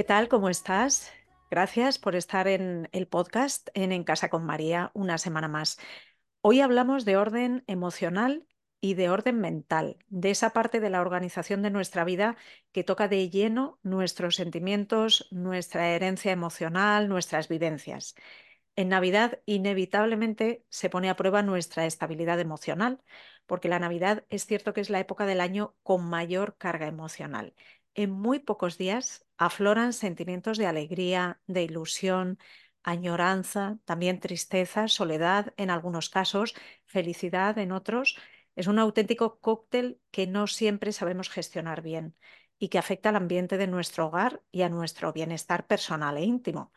¿Qué 0.00 0.04
tal? 0.04 0.28
¿Cómo 0.28 0.48
estás? 0.48 1.12
Gracias 1.50 1.98
por 1.98 2.16
estar 2.16 2.48
en 2.48 2.88
el 2.92 3.06
podcast 3.06 3.68
en 3.74 3.92
En 3.92 4.02
Casa 4.02 4.30
con 4.30 4.46
María 4.46 4.90
una 4.94 5.18
semana 5.18 5.46
más. 5.46 5.78
Hoy 6.40 6.62
hablamos 6.62 7.04
de 7.04 7.18
orden 7.18 7.64
emocional 7.66 8.46
y 8.80 8.94
de 8.94 9.10
orden 9.10 9.42
mental, 9.42 9.98
de 10.08 10.30
esa 10.30 10.54
parte 10.54 10.80
de 10.80 10.88
la 10.88 11.02
organización 11.02 11.60
de 11.60 11.68
nuestra 11.68 12.04
vida 12.04 12.38
que 12.72 12.82
toca 12.82 13.08
de 13.08 13.28
lleno 13.28 13.78
nuestros 13.82 14.36
sentimientos, 14.36 15.28
nuestra 15.32 15.90
herencia 15.90 16.32
emocional, 16.32 17.06
nuestras 17.10 17.48
vivencias. 17.48 18.14
En 18.76 18.88
Navidad 18.88 19.40
inevitablemente 19.44 20.64
se 20.70 20.88
pone 20.88 21.10
a 21.10 21.16
prueba 21.16 21.42
nuestra 21.42 21.84
estabilidad 21.84 22.40
emocional, 22.40 23.02
porque 23.44 23.68
la 23.68 23.78
Navidad 23.78 24.24
es 24.30 24.46
cierto 24.46 24.72
que 24.72 24.80
es 24.80 24.88
la 24.88 25.00
época 25.00 25.26
del 25.26 25.42
año 25.42 25.74
con 25.82 26.08
mayor 26.08 26.56
carga 26.56 26.86
emocional 26.86 27.52
en 28.02 28.10
muy 28.10 28.38
pocos 28.38 28.78
días 28.78 29.26
afloran 29.36 29.92
sentimientos 29.92 30.58
de 30.58 30.66
alegría, 30.66 31.40
de 31.46 31.62
ilusión, 31.64 32.38
añoranza, 32.82 33.78
también 33.84 34.20
tristeza, 34.20 34.88
soledad 34.88 35.52
en 35.56 35.70
algunos 35.70 36.08
casos, 36.10 36.54
felicidad 36.86 37.58
en 37.58 37.72
otros. 37.72 38.16
Es 38.56 38.66
un 38.66 38.78
auténtico 38.78 39.38
cóctel 39.40 40.00
que 40.10 40.26
no 40.26 40.46
siempre 40.46 40.92
sabemos 40.92 41.28
gestionar 41.30 41.82
bien 41.82 42.16
y 42.58 42.68
que 42.68 42.78
afecta 42.78 43.10
al 43.10 43.16
ambiente 43.16 43.58
de 43.58 43.66
nuestro 43.66 44.06
hogar 44.06 44.42
y 44.50 44.62
a 44.62 44.68
nuestro 44.68 45.12
bienestar 45.12 45.66
personal 45.66 46.16
e 46.16 46.24
íntimo. 46.24 46.72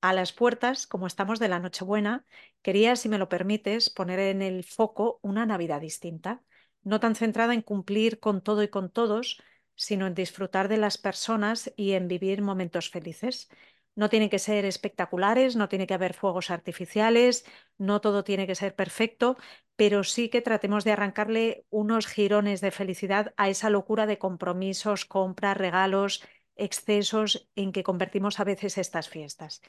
A 0.00 0.12
las 0.12 0.32
puertas, 0.32 0.86
como 0.86 1.06
estamos 1.06 1.38
de 1.38 1.48
la 1.48 1.58
Nochebuena, 1.60 2.24
quería, 2.62 2.96
si 2.96 3.08
me 3.08 3.18
lo 3.18 3.28
permites, 3.28 3.90
poner 3.90 4.20
en 4.20 4.42
el 4.42 4.64
foco 4.64 5.18
una 5.22 5.44
Navidad 5.46 5.80
distinta, 5.80 6.42
no 6.82 7.00
tan 7.00 7.14
centrada 7.16 7.54
en 7.54 7.62
cumplir 7.62 8.20
con 8.20 8.42
todo 8.42 8.62
y 8.62 8.68
con 8.68 8.90
todos, 8.90 9.42
sino 9.78 10.08
en 10.08 10.14
disfrutar 10.14 10.68
de 10.68 10.76
las 10.76 10.98
personas 10.98 11.72
y 11.76 11.92
en 11.92 12.08
vivir 12.08 12.42
momentos 12.42 12.90
felices. 12.90 13.48
No 13.94 14.08
tienen 14.08 14.28
que 14.28 14.40
ser 14.40 14.64
espectaculares, 14.64 15.56
no 15.56 15.68
tiene 15.68 15.86
que 15.86 15.94
haber 15.94 16.14
fuegos 16.14 16.50
artificiales, 16.50 17.44
no 17.78 18.00
todo 18.00 18.24
tiene 18.24 18.46
que 18.46 18.56
ser 18.56 18.74
perfecto, 18.74 19.36
pero 19.76 20.02
sí 20.04 20.28
que 20.28 20.42
tratemos 20.42 20.84
de 20.84 20.92
arrancarle 20.92 21.64
unos 21.70 22.06
jirones 22.08 22.60
de 22.60 22.72
felicidad 22.72 23.34
a 23.36 23.48
esa 23.48 23.70
locura 23.70 24.06
de 24.06 24.18
compromisos, 24.18 25.04
compras, 25.04 25.56
regalos, 25.56 26.22
excesos 26.56 27.48
en 27.54 27.70
que 27.72 27.84
convertimos 27.84 28.40
a 28.40 28.44
veces 28.44 28.78
estas 28.78 29.08
fiestas. 29.08 29.62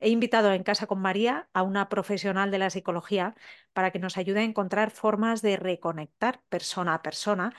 He 0.00 0.10
invitado 0.10 0.52
en 0.52 0.62
Casa 0.62 0.86
con 0.86 1.00
María 1.00 1.48
a 1.54 1.62
una 1.62 1.88
profesional 1.88 2.50
de 2.50 2.58
la 2.58 2.70
psicología 2.70 3.34
para 3.72 3.90
que 3.90 3.98
nos 3.98 4.18
ayude 4.18 4.40
a 4.40 4.44
encontrar 4.44 4.90
formas 4.90 5.40
de 5.40 5.56
reconectar 5.56 6.42
persona 6.50 6.94
a 6.94 7.02
persona 7.02 7.54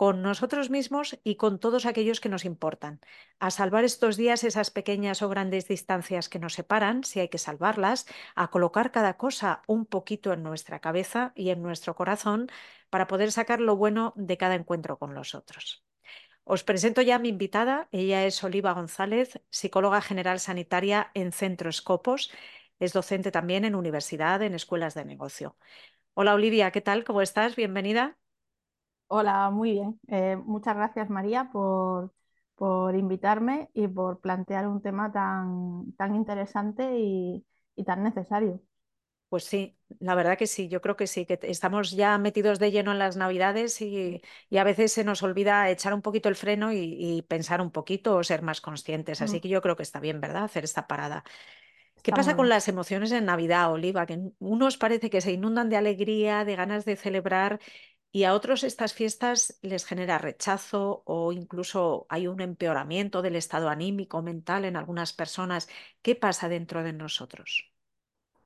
con 0.00 0.22
nosotros 0.22 0.70
mismos 0.70 1.20
y 1.24 1.34
con 1.34 1.60
todos 1.60 1.84
aquellos 1.84 2.20
que 2.20 2.30
nos 2.30 2.46
importan, 2.46 3.00
a 3.38 3.50
salvar 3.50 3.84
estos 3.84 4.16
días 4.16 4.44
esas 4.44 4.70
pequeñas 4.70 5.20
o 5.20 5.28
grandes 5.28 5.68
distancias 5.68 6.30
que 6.30 6.38
nos 6.38 6.54
separan, 6.54 7.04
si 7.04 7.20
hay 7.20 7.28
que 7.28 7.36
salvarlas, 7.36 8.06
a 8.34 8.48
colocar 8.48 8.92
cada 8.92 9.18
cosa 9.18 9.60
un 9.66 9.84
poquito 9.84 10.32
en 10.32 10.42
nuestra 10.42 10.80
cabeza 10.80 11.32
y 11.36 11.50
en 11.50 11.60
nuestro 11.60 11.96
corazón 11.96 12.48
para 12.88 13.08
poder 13.08 13.30
sacar 13.30 13.60
lo 13.60 13.76
bueno 13.76 14.14
de 14.16 14.38
cada 14.38 14.54
encuentro 14.54 14.98
con 14.98 15.14
los 15.14 15.34
otros. 15.34 15.84
Os 16.44 16.64
presento 16.64 17.02
ya 17.02 17.16
a 17.16 17.18
mi 17.18 17.28
invitada, 17.28 17.90
ella 17.92 18.24
es 18.24 18.42
Oliva 18.42 18.72
González, 18.72 19.42
psicóloga 19.50 20.00
general 20.00 20.40
sanitaria 20.40 21.10
en 21.12 21.30
Centro 21.30 21.68
Escopos, 21.68 22.32
es 22.78 22.94
docente 22.94 23.30
también 23.30 23.66
en 23.66 23.74
universidad, 23.74 24.40
en 24.40 24.54
escuelas 24.54 24.94
de 24.94 25.04
negocio. 25.04 25.58
Hola 26.14 26.32
Olivia, 26.32 26.70
¿qué 26.70 26.80
tal? 26.80 27.04
¿Cómo 27.04 27.20
estás? 27.20 27.54
Bienvenida. 27.54 28.19
Hola, 29.12 29.50
muy 29.50 29.72
bien. 29.72 30.00
Eh, 30.06 30.36
muchas 30.36 30.76
gracias 30.76 31.10
María 31.10 31.50
por, 31.52 32.12
por, 32.54 32.94
invitarme 32.94 33.68
y 33.74 33.88
por 33.88 34.20
plantear 34.20 34.68
un 34.68 34.80
tema 34.80 35.10
tan, 35.10 35.92
tan 35.96 36.14
interesante 36.14 36.96
y, 36.96 37.44
tan 37.84 38.04
necesario. 38.04 38.62
Pues 39.28 39.42
sí, 39.42 39.76
la 39.98 40.14
verdad 40.14 40.38
que 40.38 40.46
sí, 40.46 40.68
yo 40.68 40.80
creo 40.80 40.94
que 40.94 41.08
sí, 41.08 41.26
que 41.26 41.40
estamos 41.42 41.90
ya 41.90 42.18
metidos 42.18 42.60
de 42.60 42.70
lleno 42.70 42.92
en 42.92 43.00
las 43.00 43.16
navidades 43.16 43.80
y, 43.80 44.22
a 44.56 44.62
veces 44.62 44.92
se 44.92 45.02
nos 45.02 45.24
olvida 45.24 45.68
echar 45.70 45.92
un 45.92 46.02
poquito 46.02 46.28
el 46.28 46.36
freno 46.36 46.72
y, 46.72 47.22
pensar 47.26 47.60
un 47.60 47.72
poquito 47.72 48.14
o 48.14 48.22
ser 48.22 48.42
más 48.42 48.60
conscientes. 48.60 49.22
Así 49.22 49.38
mm. 49.38 49.40
que 49.40 49.48
yo 49.48 49.60
creo 49.60 49.74
que 49.74 49.82
está 49.82 49.98
bien, 49.98 50.20
¿verdad? 50.20 50.44
Hacer 50.44 50.62
esta 50.62 50.86
parada. 50.86 51.24
¿Qué 52.02 52.12
pasa 52.12 52.36
con 52.36 52.48
las 52.48 52.68
emociones 52.68 53.12
en 53.12 53.26
Navidad, 53.26 53.72
Oliva? 53.72 54.06
Que 54.06 54.20
unos 54.38 54.78
parece 54.78 55.10
que 55.10 55.20
se 55.20 55.32
inundan 55.32 55.68
de 55.68 55.76
alegría, 55.76 56.44
de 56.44 56.56
ganas 56.56 56.84
de 56.84 56.96
celebrar 56.96 57.60
y 58.12 58.24
a 58.24 58.34
otros 58.34 58.64
estas 58.64 58.92
fiestas 58.92 59.58
les 59.62 59.84
genera 59.84 60.18
rechazo 60.18 61.02
o 61.06 61.32
incluso 61.32 62.06
hay 62.08 62.26
un 62.26 62.40
empeoramiento 62.40 63.22
del 63.22 63.36
estado 63.36 63.68
anímico, 63.68 64.20
mental 64.22 64.64
en 64.64 64.76
algunas 64.76 65.12
personas. 65.12 65.68
¿Qué 66.02 66.16
pasa 66.16 66.48
dentro 66.48 66.82
de 66.82 66.92
nosotros? 66.92 67.72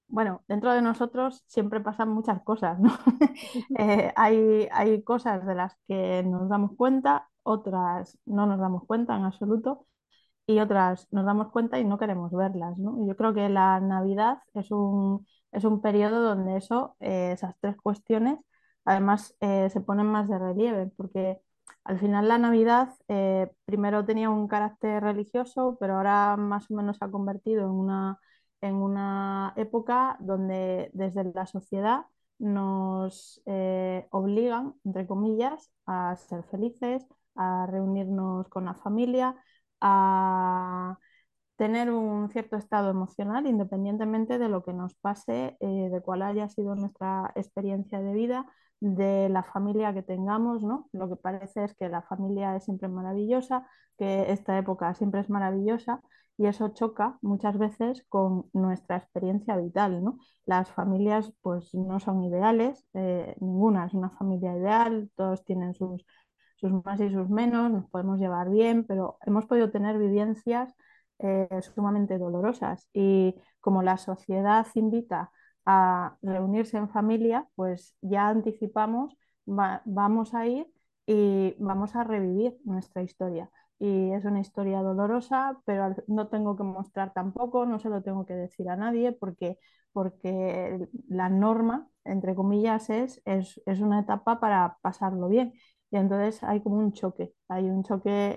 Bueno, 0.07 0.43
dentro 0.49 0.73
de 0.73 0.83
nosotros 0.83 1.43
siempre 1.47 1.81
pasan 1.81 2.11
muchas 2.11 2.43
cosas, 2.43 2.79
¿no? 2.79 2.91
Eh, 3.79 4.13
hay, 4.17 4.69
hay 4.71 5.03
cosas 5.03 5.47
de 5.47 5.55
las 5.55 5.75
que 5.89 6.23
nos 6.23 6.49
damos 6.49 6.73
cuenta, 6.77 7.29
otras 7.43 8.19
no 8.27 8.47
nos 8.47 8.61
damos 8.61 8.85
cuenta 8.87 9.17
en 9.17 9.25
absoluto 9.25 9.87
y 10.47 10.61
otras 10.61 11.09
nos 11.11 11.25
damos 11.25 11.51
cuenta 11.51 11.79
y 11.79 11.85
no 11.85 11.99
queremos 11.99 12.33
verlas, 12.33 12.79
¿no? 12.79 13.07
Yo 13.07 13.17
creo 13.17 13.33
que 13.35 13.49
la 13.49 13.81
Navidad 13.81 14.39
es 14.53 14.71
un, 14.71 15.27
es 15.53 15.65
un 15.65 15.81
periodo 15.81 16.23
donde 16.23 16.59
eso, 16.59 16.97
eh, 17.01 17.33
esas 17.33 17.55
tres 17.61 17.77
cuestiones 17.77 18.39
además 18.85 19.37
eh, 19.41 19.69
se 19.71 19.81
ponen 19.81 20.07
más 20.07 20.29
de 20.29 20.39
relieve, 20.39 20.91
porque 20.97 21.41
al 21.85 21.99
final 21.99 22.29
la 22.29 22.39
Navidad 22.39 22.91
eh, 23.09 23.51
primero 23.65 24.05
tenía 24.05 24.31
un 24.31 24.49
carácter 24.49 25.03
religioso, 25.03 25.77
pero 25.81 25.97
ahora 25.97 26.37
más 26.37 26.71
o 26.71 26.75
menos 26.75 26.99
se 26.99 27.05
ha 27.05 27.11
convertido 27.11 27.63
en 27.65 27.71
una, 27.71 28.19
en 28.61 28.75
una 28.77 29.53
época 29.57 30.17
donde 30.21 30.91
desde 30.95 31.25
la 31.35 31.47
sociedad 31.47 32.07
nos 32.39 33.41
eh, 33.47 34.07
obligan, 34.11 34.75
entre 34.85 35.07
comillas, 35.07 35.71
a 35.87 36.17
ser 36.17 36.43
felices, 36.45 37.07
a 37.37 37.67
reunirnos 37.67 38.49
con 38.49 38.65
la 38.67 38.75
familia, 38.75 39.37
a 39.81 40.99
tener 41.57 41.91
un 41.91 42.31
cierto 42.31 42.57
estado 42.57 42.91
emocional 42.91 43.47
independientemente 43.47 44.39
de 44.39 44.49
lo 44.49 44.63
que 44.65 44.73
nos 44.73 44.95
pase, 44.95 45.57
de 45.61 46.03
cuál 46.05 46.23
haya 46.23 46.49
sido 46.49 46.75
nuestra 46.75 47.33
experiencia 47.37 48.01
de 48.01 48.13
vida 48.13 48.47
de 48.81 49.29
la 49.29 49.43
familia 49.43 49.95
que 49.95 50.03
tengamos, 50.03 50.63
¿no? 50.63 50.89
Lo 50.93 51.09
que 51.09 51.17
parece 51.17 51.65
es 51.65 51.75
que 51.75 51.89
la 51.89 52.03
familia 52.03 52.57
es 52.57 52.65
siempre 52.65 52.89
maravillosa, 52.89 53.67
que 53.99 54.31
esta 54.33 54.59
época 54.59 54.95
siempre 54.95 55.21
es 55.21 55.31
maravillosa 55.31 56.03
y 56.37 56.47
eso 56.47 56.69
choca 56.71 57.19
muchas 57.23 57.57
veces 57.59 58.05
con 58.09 58.51
nuestra 58.53 58.97
experiencia 58.97 59.57
vital, 59.57 60.03
¿no? 60.05 60.19
Las 60.47 60.71
familias 60.71 61.33
pues 61.43 61.73
no 61.75 62.01
son 62.01 62.25
ideales, 62.25 62.85
eh, 62.95 63.37
ninguna 63.41 63.87
es 63.87 63.95
una 63.95 64.11
familia 64.11 64.57
ideal, 64.57 65.11
todos 65.17 65.45
tienen 65.45 65.75
sus, 65.75 66.05
sus 66.57 66.73
más 66.85 67.01
y 67.01 67.11
sus 67.11 67.31
menos, 67.31 67.71
nos 67.71 67.89
podemos 67.89 68.19
llevar 68.19 68.51
bien, 68.51 68.85
pero 68.85 69.17
hemos 69.25 69.47
podido 69.47 69.71
tener 69.71 69.97
vivencias 69.99 70.75
eh, 71.19 71.49
sumamente 71.63 72.19
dolorosas 72.19 72.89
y 72.93 73.35
como 73.61 73.83
la 73.83 73.97
sociedad 73.97 74.67
invita 74.75 75.31
a 75.67 76.17
reunirse 76.23 76.77
en 76.77 76.89
familia, 76.91 77.49
pues 77.55 77.97
ya 78.03 78.29
anticipamos, 78.29 79.17
vamos 79.47 80.35
a 80.35 80.47
ir 80.47 80.67
y 81.07 81.55
vamos 81.59 81.95
a 81.97 82.05
revivir 82.05 82.59
nuestra 82.65 83.03
historia. 83.03 83.51
Y 83.79 84.13
es 84.13 84.25
una 84.25 84.41
historia 84.41 84.83
dolorosa, 84.83 85.61
pero 85.65 85.95
no 86.07 86.29
tengo 86.29 86.57
que 86.57 86.63
mostrar 86.63 87.13
tampoco, 87.13 87.67
no 87.67 87.79
se 87.79 87.89
lo 87.91 88.03
tengo 88.03 88.25
que 88.25 88.35
decir 88.35 88.69
a 88.69 88.77
nadie, 88.77 89.13
porque, 89.13 89.59
porque 89.93 90.89
la 91.09 91.29
norma, 91.29 91.89
entre 92.05 92.35
comillas, 92.35 92.89
es, 92.91 93.21
es, 93.27 93.81
una 93.81 94.01
etapa 94.01 94.41
para 94.41 94.79
pasarlo 94.83 95.29
bien. 95.29 95.55
Y 95.91 95.97
entonces 95.97 96.43
hay 96.45 96.61
como 96.63 96.77
un 96.79 96.93
choque, 96.93 97.35
hay 97.49 97.65
un 97.69 97.83
choque 97.85 98.35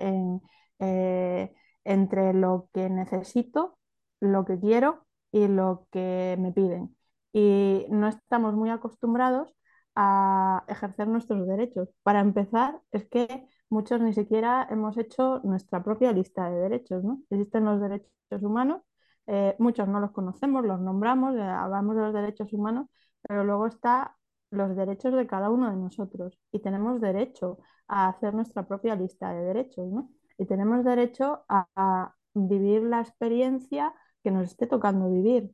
eh, 0.80 1.52
entre 1.88 2.32
lo 2.34 2.68
que 2.72 2.88
necesito, 2.90 3.78
lo 4.20 4.44
que 4.44 4.58
quiero 4.60 5.06
y 5.32 5.48
lo 5.48 5.86
que 5.92 6.36
me 6.38 6.52
piden 6.52 6.96
y 7.32 7.86
no 7.90 8.08
estamos 8.08 8.54
muy 8.54 8.70
acostumbrados 8.70 9.54
a 9.94 10.64
ejercer 10.68 11.08
nuestros 11.08 11.46
derechos. 11.46 11.88
Para 12.02 12.20
empezar, 12.20 12.80
es 12.92 13.08
que 13.08 13.48
muchos 13.70 14.00
ni 14.00 14.12
siquiera 14.14 14.66
hemos 14.70 14.96
hecho 14.98 15.40
nuestra 15.44 15.82
propia 15.82 16.12
lista 16.12 16.48
de 16.50 16.56
derechos, 16.60 17.04
¿no? 17.04 17.22
Existen 17.30 17.64
los 17.64 17.80
derechos 17.80 18.10
humanos, 18.42 18.82
eh, 19.26 19.56
muchos 19.58 19.88
no 19.88 20.00
los 20.00 20.12
conocemos, 20.12 20.64
los 20.64 20.80
nombramos, 20.80 21.36
eh, 21.36 21.40
hablamos 21.42 21.96
de 21.96 22.02
los 22.02 22.14
derechos 22.14 22.52
humanos, 22.52 22.86
pero 23.22 23.44
luego 23.44 23.66
está 23.66 24.16
los 24.50 24.74
derechos 24.76 25.12
de 25.14 25.26
cada 25.26 25.50
uno 25.50 25.70
de 25.70 25.76
nosotros 25.76 26.38
y 26.52 26.60
tenemos 26.60 27.00
derecho 27.00 27.58
a 27.88 28.08
hacer 28.08 28.34
nuestra 28.34 28.66
propia 28.66 28.94
lista 28.96 29.32
de 29.32 29.42
derechos, 29.44 29.86
¿no? 29.90 30.10
Y 30.38 30.46
tenemos 30.46 30.84
derecho 30.84 31.44
a, 31.48 32.14
vivir 32.34 32.82
la 32.82 33.00
experiencia 33.00 33.92
que 34.22 34.30
nos 34.30 34.44
esté 34.50 34.66
tocando 34.66 35.10
vivir. 35.10 35.50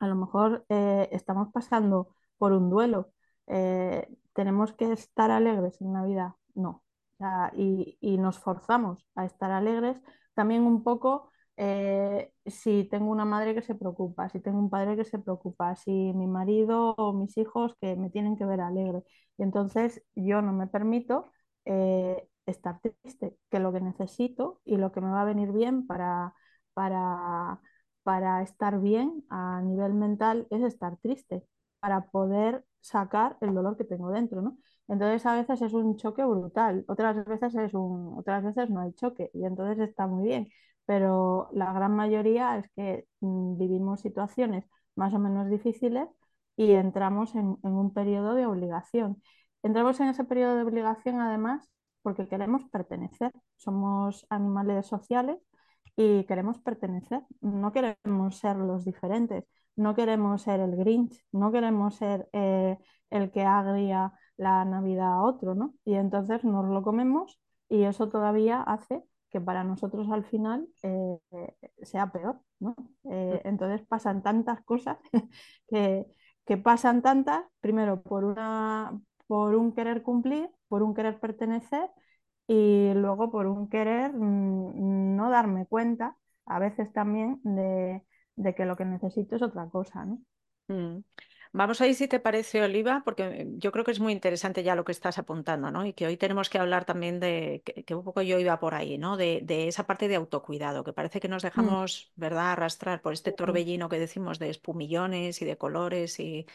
A 0.00 0.08
lo 0.08 0.16
mejor 0.16 0.64
eh, 0.68 1.08
estamos 1.12 1.48
pasando 1.52 2.16
por 2.38 2.52
un 2.52 2.70
duelo, 2.70 3.12
tenemos 4.32 4.72
que 4.72 4.92
estar 4.92 5.30
alegres 5.30 5.80
en 5.80 5.92
Navidad, 5.92 6.32
no, 6.54 6.82
y, 7.54 8.18
nos 8.18 8.38
forzamos 8.38 9.06
a 9.14 9.24
estar 9.26 9.50
alegres, 9.50 10.00
también 10.34 10.62
un 10.62 10.82
poco 10.82 11.30
eh, 11.56 12.32
si 12.46 12.84
tengo 12.84 13.10
una 13.10 13.24
madre 13.24 13.54
que 13.54 13.62
se 13.62 13.74
preocupa, 13.74 14.28
si 14.30 14.40
tengo 14.40 14.58
un 14.58 14.70
padre 14.70 14.96
que 14.96 15.04
se 15.04 15.18
preocupa, 15.18 15.76
si 15.76 15.90
mi 16.14 16.26
marido 16.26 16.94
o 16.96 17.12
mis 17.12 17.36
hijos 17.36 17.74
que 17.80 17.96
me 17.96 18.10
tienen 18.10 18.36
que 18.36 18.46
ver 18.46 18.60
alegre. 18.60 19.02
Y 19.36 19.42
entonces 19.42 20.02
yo 20.14 20.40
no 20.42 20.52
me 20.52 20.66
permito 20.68 21.30
eh, 21.66 22.28
estar 22.50 22.80
triste, 22.80 23.36
que 23.50 23.60
lo 23.60 23.72
que 23.72 23.80
necesito 23.80 24.60
y 24.64 24.76
lo 24.76 24.92
que 24.92 25.00
me 25.00 25.10
va 25.10 25.22
a 25.22 25.24
venir 25.24 25.52
bien 25.52 25.86
para, 25.86 26.34
para, 26.74 27.60
para 28.02 28.42
estar 28.42 28.80
bien 28.80 29.24
a 29.30 29.60
nivel 29.62 29.94
mental 29.94 30.46
es 30.50 30.62
estar 30.62 30.96
triste, 30.98 31.44
para 31.80 32.06
poder 32.10 32.64
sacar 32.80 33.36
el 33.40 33.54
dolor 33.54 33.76
que 33.76 33.84
tengo 33.84 34.10
dentro, 34.10 34.42
¿no? 34.42 34.58
Entonces 34.88 35.24
a 35.26 35.34
veces 35.34 35.62
es 35.62 35.72
un 35.72 35.96
choque 35.96 36.24
brutal, 36.24 36.84
otras 36.88 37.24
veces 37.24 37.54
es 37.54 37.74
un, 37.74 38.18
otras 38.18 38.42
veces 38.44 38.70
no 38.70 38.80
hay 38.80 38.92
choque 38.94 39.30
y 39.32 39.44
entonces 39.44 39.78
está 39.88 40.06
muy 40.06 40.24
bien, 40.24 40.48
pero 40.84 41.48
la 41.52 41.72
gran 41.72 41.94
mayoría 41.94 42.58
es 42.58 42.68
que 42.74 43.06
mm, 43.20 43.56
vivimos 43.58 44.00
situaciones 44.00 44.64
más 44.96 45.14
o 45.14 45.18
menos 45.20 45.48
difíciles 45.48 46.08
y 46.56 46.72
entramos 46.72 47.34
en, 47.34 47.56
un 47.62 47.92
periodo 47.94 48.34
de 48.34 48.46
obligación. 48.46 49.22
Entramos 49.62 50.00
en 50.00 50.08
ese 50.08 50.24
periodo 50.24 50.56
de 50.56 50.62
obligación 50.62 51.20
además 51.20 51.68
porque 52.02 52.28
queremos 52.28 52.64
pertenecer, 52.70 53.32
somos 53.56 54.26
animales 54.30 54.86
sociales 54.86 55.38
y 55.96 56.24
queremos 56.24 56.58
pertenecer, 56.60 57.22
no 57.40 57.72
queremos 57.72 58.38
ser 58.38 58.56
los 58.56 58.84
diferentes, 58.84 59.44
no 59.76 59.94
queremos 59.94 60.42
ser 60.42 60.60
el 60.60 60.76
Grinch, 60.76 61.24
no 61.32 61.52
queremos 61.52 61.96
ser 61.96 62.28
eh, 62.32 62.78
el 63.10 63.30
que 63.30 63.44
agria 63.44 64.12
la 64.36 64.64
Navidad 64.64 65.12
a 65.12 65.22
otro, 65.22 65.54
¿no? 65.54 65.74
Y 65.84 65.94
entonces 65.94 66.44
nos 66.44 66.66
lo 66.66 66.82
comemos 66.82 67.38
y 67.68 67.84
eso 67.84 68.08
todavía 68.08 68.62
hace 68.62 69.04
que 69.30 69.40
para 69.40 69.64
nosotros 69.64 70.08
al 70.10 70.24
final 70.24 70.68
eh, 70.82 71.18
sea 71.82 72.10
peor, 72.12 72.40
¿no? 72.58 72.74
Eh, 73.10 73.40
entonces 73.44 73.86
pasan 73.86 74.22
tantas 74.22 74.62
cosas 74.64 74.98
que, 75.68 76.06
pasan 76.64 77.00
tantas, 77.00 77.44
primero 77.60 78.02
por, 78.02 78.24
una, 78.24 79.00
por 79.28 79.54
un 79.54 79.72
querer 79.72 80.02
cumplir, 80.02 80.50
por 80.70 80.84
un 80.84 80.94
querer 80.94 81.18
pertenecer 81.18 81.90
y 82.46 82.92
luego 82.94 83.30
por 83.30 83.46
un 83.46 83.68
querer 83.68 84.12
mm, 84.12 85.16
no 85.16 85.28
darme 85.30 85.66
cuenta, 85.66 86.16
a 86.46 86.60
veces 86.60 86.92
también, 86.92 87.40
de, 87.42 88.02
que 88.54 88.64
lo 88.64 88.76
que 88.76 88.84
necesito 88.84 89.36
es 89.36 89.42
otra 89.42 89.68
cosa, 89.68 90.04
¿no? 90.04 90.22
Mm. 90.68 91.02
Vamos 91.52 91.80
a 91.80 91.88
ir, 91.88 91.96
si 91.96 92.06
te 92.06 92.20
parece, 92.20 92.62
Oliva, 92.62 93.02
porque 93.04 93.48
yo 93.56 93.72
creo 93.72 93.84
que 93.84 93.90
es 93.90 93.98
muy 93.98 94.12
interesante 94.12 94.62
ya 94.62 94.76
lo 94.76 94.84
que 94.84 94.92
estás 94.92 95.18
apuntando, 95.18 95.72
¿no? 95.72 95.84
Y 95.84 95.92
que 95.92 96.06
hoy 96.06 96.16
tenemos 96.16 96.48
que 96.48 96.58
hablar 96.58 96.84
también 96.84 97.18
de, 97.18 97.64
que, 97.64 97.94
un 97.96 98.04
poco 98.04 98.22
yo 98.22 98.38
iba 98.38 98.60
por 98.60 98.76
ahí, 98.76 98.96
¿no? 98.96 99.16
De, 99.16 99.44
esa 99.66 99.84
parte 99.84 100.06
de 100.06 100.14
autocuidado, 100.14 100.84
que 100.84 100.92
parece 100.92 101.18
que 101.18 101.26
nos 101.26 101.42
mm. 101.42 101.46
dejamos, 101.46 102.12
¿verdad?, 102.14 102.52
arrastrar 102.52 103.02
por 103.02 103.12
este 103.12 103.32
torbellino 103.32 103.88
que 103.88 103.98
decimos 103.98 104.38
de 104.38 104.50
espumillones 104.50 105.42
y 105.42 105.44
de 105.44 105.58
colores 105.58 106.20
y, 106.20 106.46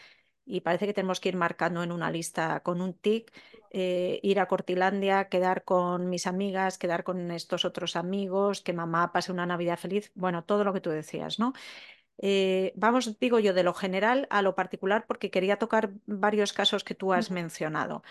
parece 0.64 0.86
que 0.88 0.94
tenemos 0.94 1.20
que 1.20 1.30
ir 1.30 1.36
marcando 1.36 1.84
en 1.84 1.92
una 1.92 2.12
lista 2.12 2.62
con 2.62 2.82
un 2.82 2.94
tic, 2.94 3.32
eh, 3.72 4.20
ir 4.24 4.40
a 4.40 4.48
Cortilandia, 4.48 5.28
quedar 5.30 5.64
con 5.64 6.10
mis 6.10 6.28
amigas, 6.28 6.78
quedar 6.78 7.04
con 7.04 7.32
estos 7.32 7.66
otros 7.66 7.96
amigos, 7.96 8.62
que 8.62 8.74
mamá 8.74 9.12
pase 9.12 9.32
una 9.32 9.46
Navidad 9.46 9.78
feliz, 9.78 10.12
bueno, 10.16 10.44
todo 10.44 10.64
lo 10.64 10.74
que 10.74 10.82
tú 10.82 10.90
decías, 10.92 11.40
¿no? 11.40 11.54
Eh, 12.18 12.74
vamos, 12.76 13.20
digo 13.20 13.40
yo, 13.40 13.54
de 13.54 13.64
lo 13.64 13.74
general 13.74 14.28
a 14.30 14.42
lo 14.42 14.56
particular, 14.56 15.06
porque 15.08 15.32
quería 15.32 15.58
tocar 15.58 15.92
varios 16.06 16.54
casos 16.54 16.84
que 16.84 16.96
tú 16.96 17.14
has 17.14 17.32
mencionado. 17.32 18.04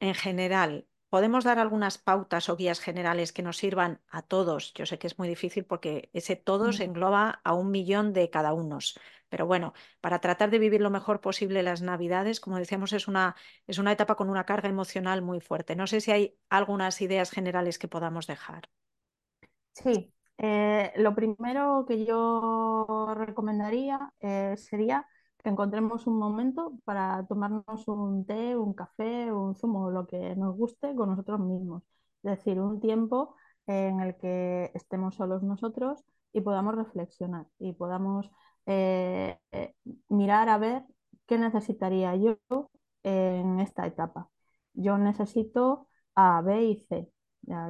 En 0.00 0.14
general, 0.14 0.86
¿podemos 1.08 1.44
dar 1.44 1.58
algunas 1.58 1.98
pautas 1.98 2.48
o 2.48 2.56
guías 2.56 2.80
generales 2.80 3.32
que 3.32 3.42
nos 3.42 3.56
sirvan 3.56 4.00
a 4.08 4.22
todos? 4.22 4.74
Yo 4.74 4.86
sé 4.86 4.98
que 4.98 5.06
es 5.06 5.18
muy 5.18 5.28
difícil 5.28 5.64
porque 5.64 6.10
ese 6.12 6.36
todos 6.36 6.80
engloba 6.80 7.40
a 7.44 7.54
un 7.54 7.70
millón 7.70 8.12
de 8.12 8.30
cada 8.30 8.52
uno. 8.52 8.78
Pero 9.28 9.46
bueno, 9.46 9.74
para 10.00 10.20
tratar 10.20 10.50
de 10.50 10.58
vivir 10.58 10.80
lo 10.80 10.90
mejor 10.90 11.20
posible 11.20 11.62
las 11.62 11.82
Navidades, 11.82 12.40
como 12.40 12.58
decíamos, 12.58 12.92
es 12.92 13.08
una, 13.08 13.36
es 13.66 13.78
una 13.78 13.92
etapa 13.92 14.14
con 14.16 14.30
una 14.30 14.44
carga 14.44 14.68
emocional 14.68 15.22
muy 15.22 15.40
fuerte. 15.40 15.76
No 15.76 15.86
sé 15.86 16.00
si 16.00 16.10
hay 16.12 16.38
algunas 16.48 17.00
ideas 17.00 17.30
generales 17.30 17.78
que 17.78 17.88
podamos 17.88 18.26
dejar. 18.26 18.68
Sí, 19.72 20.12
eh, 20.38 20.92
lo 20.96 21.14
primero 21.14 21.84
que 21.86 22.04
yo 22.04 23.14
recomendaría 23.16 24.12
eh, 24.20 24.54
sería 24.56 25.06
que 25.42 25.50
encontremos 25.50 26.06
un 26.06 26.18
momento 26.18 26.78
para 26.84 27.26
tomarnos 27.26 27.86
un 27.88 28.26
té, 28.26 28.56
un 28.56 28.74
café, 28.74 29.32
un 29.32 29.54
zumo, 29.54 29.90
lo 29.90 30.06
que 30.06 30.34
nos 30.36 30.56
guste 30.56 30.94
con 30.94 31.10
nosotros 31.10 31.40
mismos. 31.40 31.82
Es 32.22 32.38
decir, 32.38 32.60
un 32.60 32.80
tiempo 32.80 33.34
en 33.66 34.00
el 34.00 34.16
que 34.16 34.70
estemos 34.74 35.14
solos 35.16 35.42
nosotros 35.42 36.04
y 36.32 36.40
podamos 36.40 36.74
reflexionar 36.74 37.46
y 37.58 37.72
podamos 37.72 38.30
eh, 38.66 39.38
mirar 40.08 40.48
a 40.48 40.58
ver 40.58 40.84
qué 41.26 41.38
necesitaría 41.38 42.14
yo 42.16 42.38
en 43.02 43.60
esta 43.60 43.86
etapa. 43.86 44.30
Yo 44.74 44.98
necesito 44.98 45.88
A, 46.14 46.40
B 46.42 46.64
y 46.64 46.76
C 46.78 47.10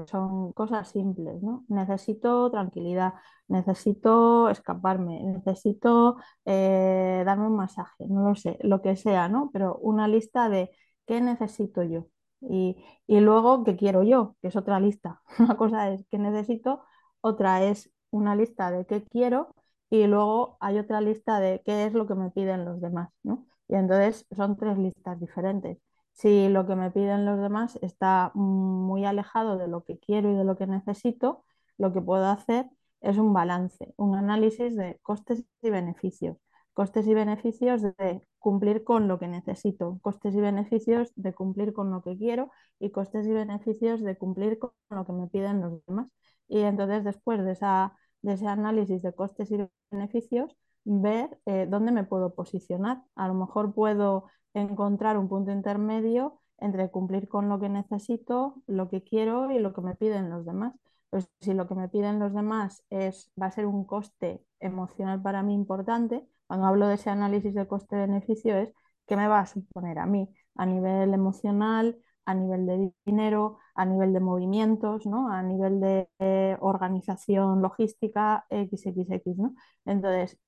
son 0.06 0.52
cosas 0.52 0.88
simples, 0.88 1.42
¿no? 1.42 1.64
Necesito 1.68 2.50
tranquilidad, 2.50 3.14
necesito 3.48 4.48
escaparme, 4.50 5.22
necesito 5.22 6.16
eh, 6.44 7.22
darme 7.24 7.46
un 7.46 7.56
masaje, 7.56 8.06
no 8.08 8.28
lo 8.28 8.34
sé, 8.34 8.58
lo 8.62 8.82
que 8.82 8.96
sea, 8.96 9.28
¿no? 9.28 9.50
Pero 9.52 9.76
una 9.78 10.08
lista 10.08 10.48
de 10.48 10.70
qué 11.06 11.20
necesito 11.20 11.82
yo 11.82 12.08
y, 12.40 12.76
luego 13.08 13.64
qué 13.64 13.76
quiero 13.76 14.02
yo, 14.02 14.36
que 14.40 14.48
es 14.48 14.56
otra 14.56 14.80
lista. 14.80 15.22
Una 15.38 15.56
cosa 15.56 15.90
es 15.90 16.04
qué 16.10 16.18
necesito, 16.18 16.82
otra 17.20 17.64
es 17.64 17.90
una 18.10 18.36
lista 18.36 18.70
de 18.70 18.86
qué 18.86 19.04
quiero 19.04 19.54
y 19.90 20.06
luego 20.06 20.56
hay 20.60 20.78
otra 20.78 21.00
lista 21.00 21.40
de 21.40 21.62
qué 21.64 21.86
es 21.86 21.94
lo 21.94 22.06
que 22.06 22.14
me 22.14 22.30
piden 22.30 22.64
los 22.64 22.80
demás, 22.80 23.10
¿no? 23.22 23.46
Y 23.68 23.74
entonces 23.74 24.26
son 24.34 24.56
tres 24.56 24.78
listas 24.78 25.20
diferentes. 25.20 25.78
Si 26.18 26.48
lo 26.48 26.66
que 26.66 26.74
me 26.74 26.90
piden 26.90 27.24
los 27.24 27.40
demás 27.40 27.78
está 27.80 28.32
muy 28.34 29.04
alejado 29.04 29.56
de 29.56 29.68
lo 29.68 29.84
que 29.84 29.98
quiero 30.00 30.30
y 30.32 30.34
de 30.34 30.44
lo 30.44 30.56
que 30.56 30.66
necesito, 30.66 31.44
lo 31.78 31.92
que 31.92 32.02
puedo 32.02 32.26
hacer 32.26 32.66
es 33.00 33.18
un 33.18 33.32
balance, 33.32 33.94
un 33.96 34.16
análisis 34.16 34.74
de 34.76 34.98
costes 35.02 35.44
y 35.62 35.70
beneficios. 35.70 36.36
Costes 36.74 37.06
y 37.06 37.14
beneficios 37.14 37.82
de 37.82 38.22
cumplir 38.40 38.82
con 38.84 39.06
lo 39.06 39.18
que 39.20 39.28
necesito, 39.28 39.98
costes 40.02 40.34
y 40.34 40.40
beneficios 40.40 41.12
de 41.14 41.34
cumplir 41.34 41.72
con 41.72 41.90
lo 41.92 42.02
que 42.02 42.16
quiero 42.18 42.50
y 42.80 42.90
costes 42.90 43.26
y 43.26 43.32
beneficios 43.32 44.00
de 44.02 44.16
cumplir 44.16 44.58
con 44.58 44.72
lo 44.90 45.04
que 45.06 45.12
me 45.12 45.28
piden 45.28 45.60
los 45.60 45.84
demás. 45.86 46.08
Y 46.48 46.60
entonces 46.62 47.04
después 47.04 47.44
de, 47.44 47.52
esa, 47.52 47.96
de 48.22 48.32
ese 48.32 48.46
análisis 48.48 49.02
de 49.02 49.14
costes 49.14 49.50
y 49.52 49.58
beneficios, 49.92 50.56
ver 50.88 51.38
eh, 51.46 51.66
dónde 51.68 51.92
me 51.92 52.04
puedo 52.04 52.34
posicionar. 52.34 53.02
A 53.14 53.28
lo 53.28 53.34
mejor 53.34 53.74
puedo 53.74 54.26
encontrar 54.54 55.18
un 55.18 55.28
punto 55.28 55.52
intermedio 55.52 56.40
entre 56.58 56.90
cumplir 56.90 57.28
con 57.28 57.48
lo 57.48 57.60
que 57.60 57.68
necesito, 57.68 58.62
lo 58.66 58.88
que 58.88 59.02
quiero 59.02 59.50
y 59.50 59.58
lo 59.58 59.72
que 59.72 59.80
me 59.82 59.94
piden 59.94 60.30
los 60.30 60.44
demás. 60.44 60.74
Pues 61.10 61.28
si 61.40 61.54
lo 61.54 61.66
que 61.68 61.74
me 61.74 61.88
piden 61.88 62.18
los 62.18 62.34
demás 62.34 62.84
es, 62.90 63.30
va 63.40 63.46
a 63.46 63.50
ser 63.50 63.66
un 63.66 63.84
coste 63.84 64.42
emocional 64.60 65.22
para 65.22 65.42
mí 65.42 65.54
importante, 65.54 66.26
cuando 66.46 66.66
hablo 66.66 66.88
de 66.88 66.94
ese 66.94 67.10
análisis 67.10 67.54
de 67.54 67.66
coste-beneficio 67.66 68.56
es 68.56 68.72
qué 69.06 69.16
me 69.16 69.28
va 69.28 69.40
a 69.40 69.46
suponer 69.46 69.98
a 69.98 70.06
mí 70.06 70.28
a 70.58 70.66
nivel 70.66 71.14
emocional, 71.14 71.98
a 72.26 72.34
nivel 72.34 72.66
de 72.66 72.92
dinero, 73.06 73.58
a 73.74 73.86
nivel 73.86 74.12
de 74.12 74.20
movimientos, 74.20 75.06
¿no? 75.06 75.30
a 75.32 75.42
nivel 75.42 75.80
de 75.80 76.10
eh, 76.18 76.56
organización 76.60 77.62
logística, 77.62 78.44
XXX. 78.50 79.38
¿no? 79.38 79.54
Entonces, 79.86 80.38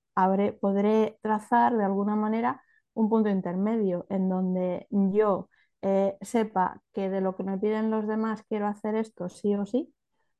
podré 0.60 1.18
trazar 1.22 1.76
de 1.76 1.84
alguna 1.84 2.16
manera 2.16 2.62
un 2.94 3.08
punto 3.08 3.28
intermedio 3.28 4.06
en 4.10 4.28
donde 4.28 4.86
yo 4.90 5.48
eh, 5.82 6.16
sepa 6.20 6.82
que 6.92 7.08
de 7.10 7.20
lo 7.20 7.36
que 7.36 7.44
me 7.44 7.58
piden 7.58 7.90
los 7.90 8.06
demás 8.06 8.42
quiero 8.48 8.66
hacer 8.66 8.94
esto 8.94 9.28
sí 9.28 9.54
o 9.54 9.66
sí, 9.66 9.94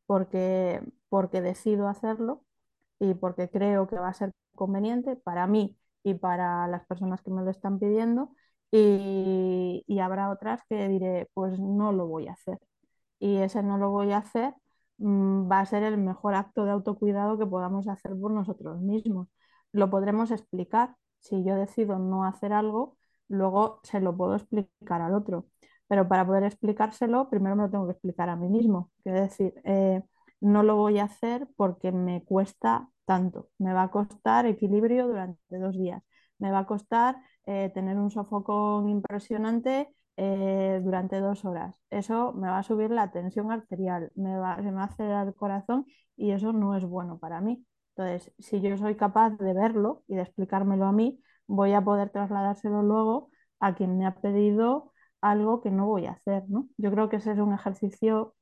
porque, 0.06 0.82
porque 1.08 1.40
decido 1.40 1.88
hacerlo 1.88 2.44
y 2.98 3.14
porque 3.14 3.50
creo 3.50 3.88
que 3.88 3.96
va 3.98 4.08
a 4.08 4.14
ser 4.14 4.32
conveniente 4.54 5.16
para 5.16 5.46
mí 5.46 5.78
y 6.02 6.14
para 6.14 6.66
las 6.68 6.86
personas 6.86 7.22
que 7.22 7.30
me 7.30 7.42
lo 7.42 7.50
están 7.50 7.78
pidiendo 7.78 8.34
y, 8.72 9.84
habrá 10.00 10.30
otras 10.30 10.62
que 10.68 10.88
diré, 10.88 11.28
pues 11.34 11.58
no 11.60 11.92
lo 11.92 12.06
voy 12.06 12.28
a 12.28 12.32
hacer. 12.32 12.58
y 13.20 13.38
ese 13.38 13.62
no 13.62 13.78
lo 13.78 13.90
voy 13.90 14.12
a 14.12 14.18
hacer, 14.18 14.54
mm, 14.98 15.50
va 15.50 15.60
a 15.60 15.66
ser 15.66 15.82
el 15.84 15.98
mejor 15.98 16.34
acto 16.34 16.64
de 16.64 16.72
autocuidado 16.72 17.38
que 17.38 17.46
podamos 17.46 17.88
hacer 17.88 18.12
por 18.20 18.32
nosotros 18.32 18.80
mismos. 18.82 19.28
Lo 19.72 19.90
podremos 19.90 20.30
explicar. 20.30 20.96
Si 21.20 21.44
yo 21.44 21.54
decido 21.56 21.98
no 21.98 22.24
hacer 22.24 22.52
algo, 22.52 22.96
luego 23.28 23.80
se 23.82 24.00
lo 24.00 24.16
puedo 24.16 24.34
explicar 24.36 25.02
al 25.02 25.14
otro. 25.14 25.46
Pero 25.86 26.08
para 26.08 26.26
poder 26.26 26.44
explicárselo, 26.44 27.28
primero 27.28 27.56
me 27.56 27.64
lo 27.64 27.70
tengo 27.70 27.86
que 27.86 27.92
explicar 27.92 28.28
a 28.28 28.36
mí 28.36 28.48
mismo. 28.48 28.90
Quiero 29.02 29.20
decir, 29.20 29.54
eh, 29.64 30.02
no 30.40 30.62
lo 30.62 30.76
voy 30.76 30.98
a 30.98 31.04
hacer 31.04 31.48
porque 31.56 31.92
me 31.92 32.24
cuesta 32.24 32.88
tanto. 33.04 33.50
Me 33.58 33.72
va 33.72 33.84
a 33.84 33.90
costar 33.90 34.46
equilibrio 34.46 35.06
durante 35.08 35.58
dos 35.58 35.76
días. 35.76 36.02
Me 36.38 36.50
va 36.50 36.60
a 36.60 36.66
costar 36.66 37.16
eh, 37.46 37.70
tener 37.74 37.98
un 37.98 38.10
sofocón 38.10 38.88
impresionante 38.88 39.88
eh, 40.16 40.80
durante 40.82 41.20
dos 41.20 41.44
horas. 41.44 41.76
Eso 41.90 42.32
me 42.32 42.48
va 42.48 42.58
a 42.58 42.62
subir 42.62 42.90
la 42.90 43.10
tensión 43.10 43.50
arterial, 43.52 44.10
me 44.14 44.36
va, 44.36 44.56
se 44.56 44.62
me 44.62 44.72
va 44.72 44.82
a 44.82 44.84
acelerar 44.86 45.26
el 45.26 45.34
corazón 45.34 45.86
y 46.16 46.32
eso 46.32 46.52
no 46.52 46.76
es 46.76 46.84
bueno 46.84 47.18
para 47.18 47.40
mí. 47.40 47.64
Entonces, 48.00 48.32
si 48.38 48.60
yo 48.62 48.76
soy 48.78 48.96
capaz 48.96 49.30
de 49.30 49.52
verlo 49.52 50.04
y 50.08 50.14
de 50.14 50.22
explicármelo 50.22 50.86
a 50.86 50.92
mí, 50.92 51.22
voy 51.46 51.72
a 51.74 51.82
poder 51.82 52.10
trasladárselo 52.10 52.82
luego 52.82 53.30
a 53.60 53.74
quien 53.74 53.98
me 53.98 54.06
ha 54.06 54.14
pedido 54.20 54.92
algo 55.20 55.60
que 55.60 55.70
no 55.70 55.86
voy 55.86 56.06
a 56.06 56.12
hacer, 56.12 56.44
¿no? 56.48 56.68
Yo 56.78 56.90
creo 56.90 57.08
que 57.10 57.16
ese 57.16 57.32
es 57.32 57.38
un 57.38 57.52
ejercicio 57.52 58.34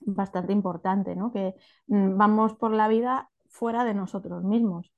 bastante 0.00 0.52
importante, 0.52 1.16
¿no? 1.16 1.32
Que 1.32 1.54
mm, 1.88 2.16
vamos 2.18 2.54
por 2.54 2.72
la 2.72 2.88
vida 2.88 3.30
fuera 3.48 3.84
de 3.84 3.94
nosotros 3.94 4.44
mismos. 4.44 4.92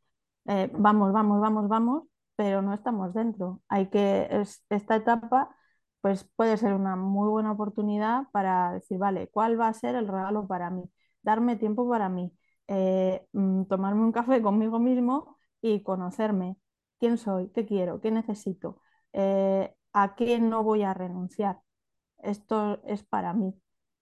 Eh, 0.47 0.71
vamos, 0.75 1.13
vamos, 1.13 1.41
vamos, 1.41 1.69
vamos, 1.69 2.05
pero 2.37 2.63
no 2.63 2.75
estamos 2.75 3.15
dentro. 3.15 3.63
Hay 3.69 3.89
que, 3.91 4.29
esta 4.71 4.97
etapa 4.97 5.57
pues 6.01 6.25
puede 6.37 6.57
ser 6.57 6.75
una 6.75 6.97
muy 6.97 7.29
buena 7.31 7.53
oportunidad 7.53 8.25
para 8.33 8.73
decir, 8.75 8.99
vale, 8.99 9.29
¿cuál 9.29 9.61
va 9.61 9.69
a 9.69 9.75
ser 9.75 9.97
el 9.97 10.07
regalo 10.09 10.47
para 10.47 10.71
mí? 10.71 10.85
Darme 11.23 11.57
tiempo 11.57 11.89
para 11.89 12.09
mí, 12.09 12.33
eh, 12.69 13.27
mm, 13.33 13.65
tomarme 13.65 14.03
un 14.03 14.13
café 14.13 14.41
conmigo 14.43 14.79
mismo 14.79 15.39
y 15.61 15.83
conocerme. 15.83 16.57
¿Quién 16.99 17.19
soy? 17.19 17.51
¿Qué 17.51 17.67
quiero? 17.67 18.01
¿Qué 18.01 18.11
necesito? 18.11 18.81
Eh, 19.13 19.75
¿A 19.93 20.15
qué 20.15 20.39
no 20.39 20.63
voy 20.63 20.83
a 20.83 20.95
renunciar? 20.95 21.61
Esto 22.19 22.81
es 22.85 23.05
para 23.05 23.33
mí 23.35 23.55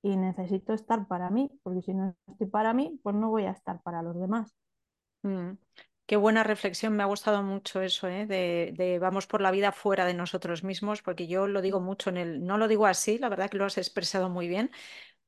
y 0.03 0.17
necesito 0.17 0.73
estar 0.73 1.07
para 1.09 1.31
mí, 1.31 1.51
porque 1.63 1.83
si 1.83 1.95
no 1.95 2.15
estoy 2.29 2.47
para 2.47 2.73
mí, 2.75 3.01
pues 3.03 3.17
no 3.17 3.31
voy 3.31 3.45
a 3.45 3.51
estar 3.51 3.83
para 3.83 4.03
los 4.03 4.19
demás. 4.19 4.55
Mm. 5.23 5.53
Qué 6.07 6.15
buena 6.17 6.45
reflexión, 6.45 6.95
me 6.95 7.03
ha 7.03 7.07
gustado 7.07 7.43
mucho 7.43 7.83
eso, 7.83 8.07
¿eh? 8.07 8.27
de, 8.27 8.99
vamos 9.01 9.27
por 9.27 9.41
la 9.41 9.51
vida 9.51 9.73
fuera 9.73 10.05
de 10.05 10.15
nosotros 10.15 10.63
mismos, 10.63 11.03
porque 11.03 11.27
yo 11.27 11.49
lo 11.49 11.61
digo 11.61 11.81
mucho 11.81 12.11
en 12.11 12.17
el, 12.17 12.45
no 12.45 12.59
lo 12.59 12.69
digo 12.69 12.87
así, 12.87 13.19
la 13.19 13.29
verdad 13.29 13.51
que 13.51 13.57
lo 13.57 13.65
has 13.65 13.77
expresado 13.77 14.29
muy 14.29 14.47
bien, 14.47 14.71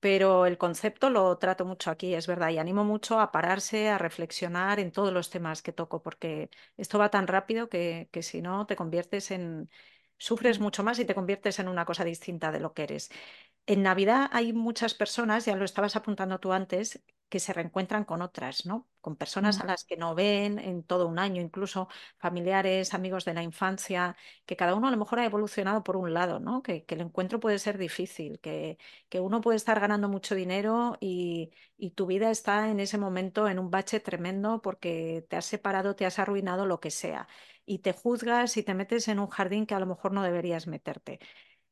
pero 0.01 0.47
el 0.47 0.59
concepto 0.59 1.11
lo 1.11 1.37
trato 1.39 1.65
mucho 1.65 1.91
aquí, 1.91 2.15
es 2.15 2.27
verdad, 2.27 2.51
y 2.51 2.59
animo 2.59 2.85
mucho 2.85 3.21
a 3.21 3.33
pararse, 3.33 3.89
a 3.89 3.99
reflexionar 3.99 4.79
en 4.81 4.93
todos 4.93 5.13
los 5.13 5.31
temas 5.31 5.63
que 5.63 5.73
toco, 5.73 6.03
porque 6.03 6.51
esto 6.77 6.99
va 6.99 7.11
tan 7.11 7.27
rápido 7.27 7.69
que, 7.69 8.09
que 8.13 8.23
si 8.23 8.43
no 8.43 8.67
te 8.67 8.77
conviertes 8.77 9.31
en, 9.31 9.71
sufres 10.19 10.61
mucho 10.61 10.83
más 10.85 10.99
y 10.99 11.05
te 11.05 11.15
conviertes 11.15 11.59
en 11.59 11.69
una 11.69 11.85
cosa 11.85 12.05
distinta 12.05 12.53
de 12.53 12.61
lo 12.61 12.75
que 12.75 12.85
eres. 12.85 13.11
En 13.67 13.83
Navidad 13.83 14.29
hay 14.33 14.53
muchas 14.53 14.95
personas, 14.95 15.45
ya 15.47 15.57
lo 15.57 15.65
estabas 15.65 15.97
apuntando 15.97 16.41
tú 16.41 16.53
antes, 16.53 17.03
que 17.29 17.41
se 17.41 17.53
reencuentran 17.53 18.05
con 18.05 18.23
otras, 18.23 18.67
¿no? 18.67 18.89
Con 19.01 19.17
personas 19.17 19.61
a 19.61 19.67
las 19.67 19.85
que 19.85 19.97
no 19.97 20.15
ven 20.15 20.59
en 20.59 20.83
todo 20.83 21.07
un 21.07 21.19
año, 21.19 21.43
incluso 21.43 21.89
familiares, 22.19 22.95
amigos 22.95 23.25
de 23.25 23.35
la 23.35 23.43
infancia, 23.43 24.17
que 24.47 24.57
cada 24.57 24.75
uno 24.75 24.89
a 24.89 24.91
lo 24.91 24.97
mejor 24.97 25.21
ha 25.21 25.25
evolucionado 25.25 25.85
por 25.85 25.97
un 25.97 26.15
lado, 26.15 26.41
¿no? 26.41 26.63
Que, 26.63 26.85
el 26.89 27.01
encuentro 27.01 27.41
puede 27.41 27.59
ser 27.59 27.79
difícil, 27.79 28.41
que, 28.41 28.79
que, 29.09 29.21
uno 29.21 29.41
puede 29.41 29.57
estar 29.57 29.79
ganando 29.81 30.09
mucho 30.09 30.35
dinero 30.35 30.97
y, 31.01 31.51
y 31.77 31.91
tu 31.91 32.07
vida 32.07 32.31
está 32.31 32.69
en 32.71 32.81
ese 32.81 32.99
momento 32.99 33.49
en 33.49 33.59
un 33.59 33.71
bache 33.71 34.01
tremendo 34.01 34.61
porque 34.63 35.25
te 35.29 35.37
has 35.37 35.47
separado, 35.47 35.95
te 35.97 36.07
has 36.07 36.19
arruinado, 36.19 36.67
lo 36.67 36.81
que 36.81 36.91
sea, 36.91 37.29
y 37.67 37.79
te 37.81 37.93
juzgas 37.93 38.57
y 38.57 38.63
te 38.63 38.75
metes 38.75 39.09
en 39.09 39.19
un 39.19 39.29
jardín 39.29 39.67
que 39.67 39.75
a 39.75 39.81
lo 39.81 39.87
mejor 39.87 40.13
no 40.13 40.23
deberías 40.23 40.67
meterte. 40.67 41.21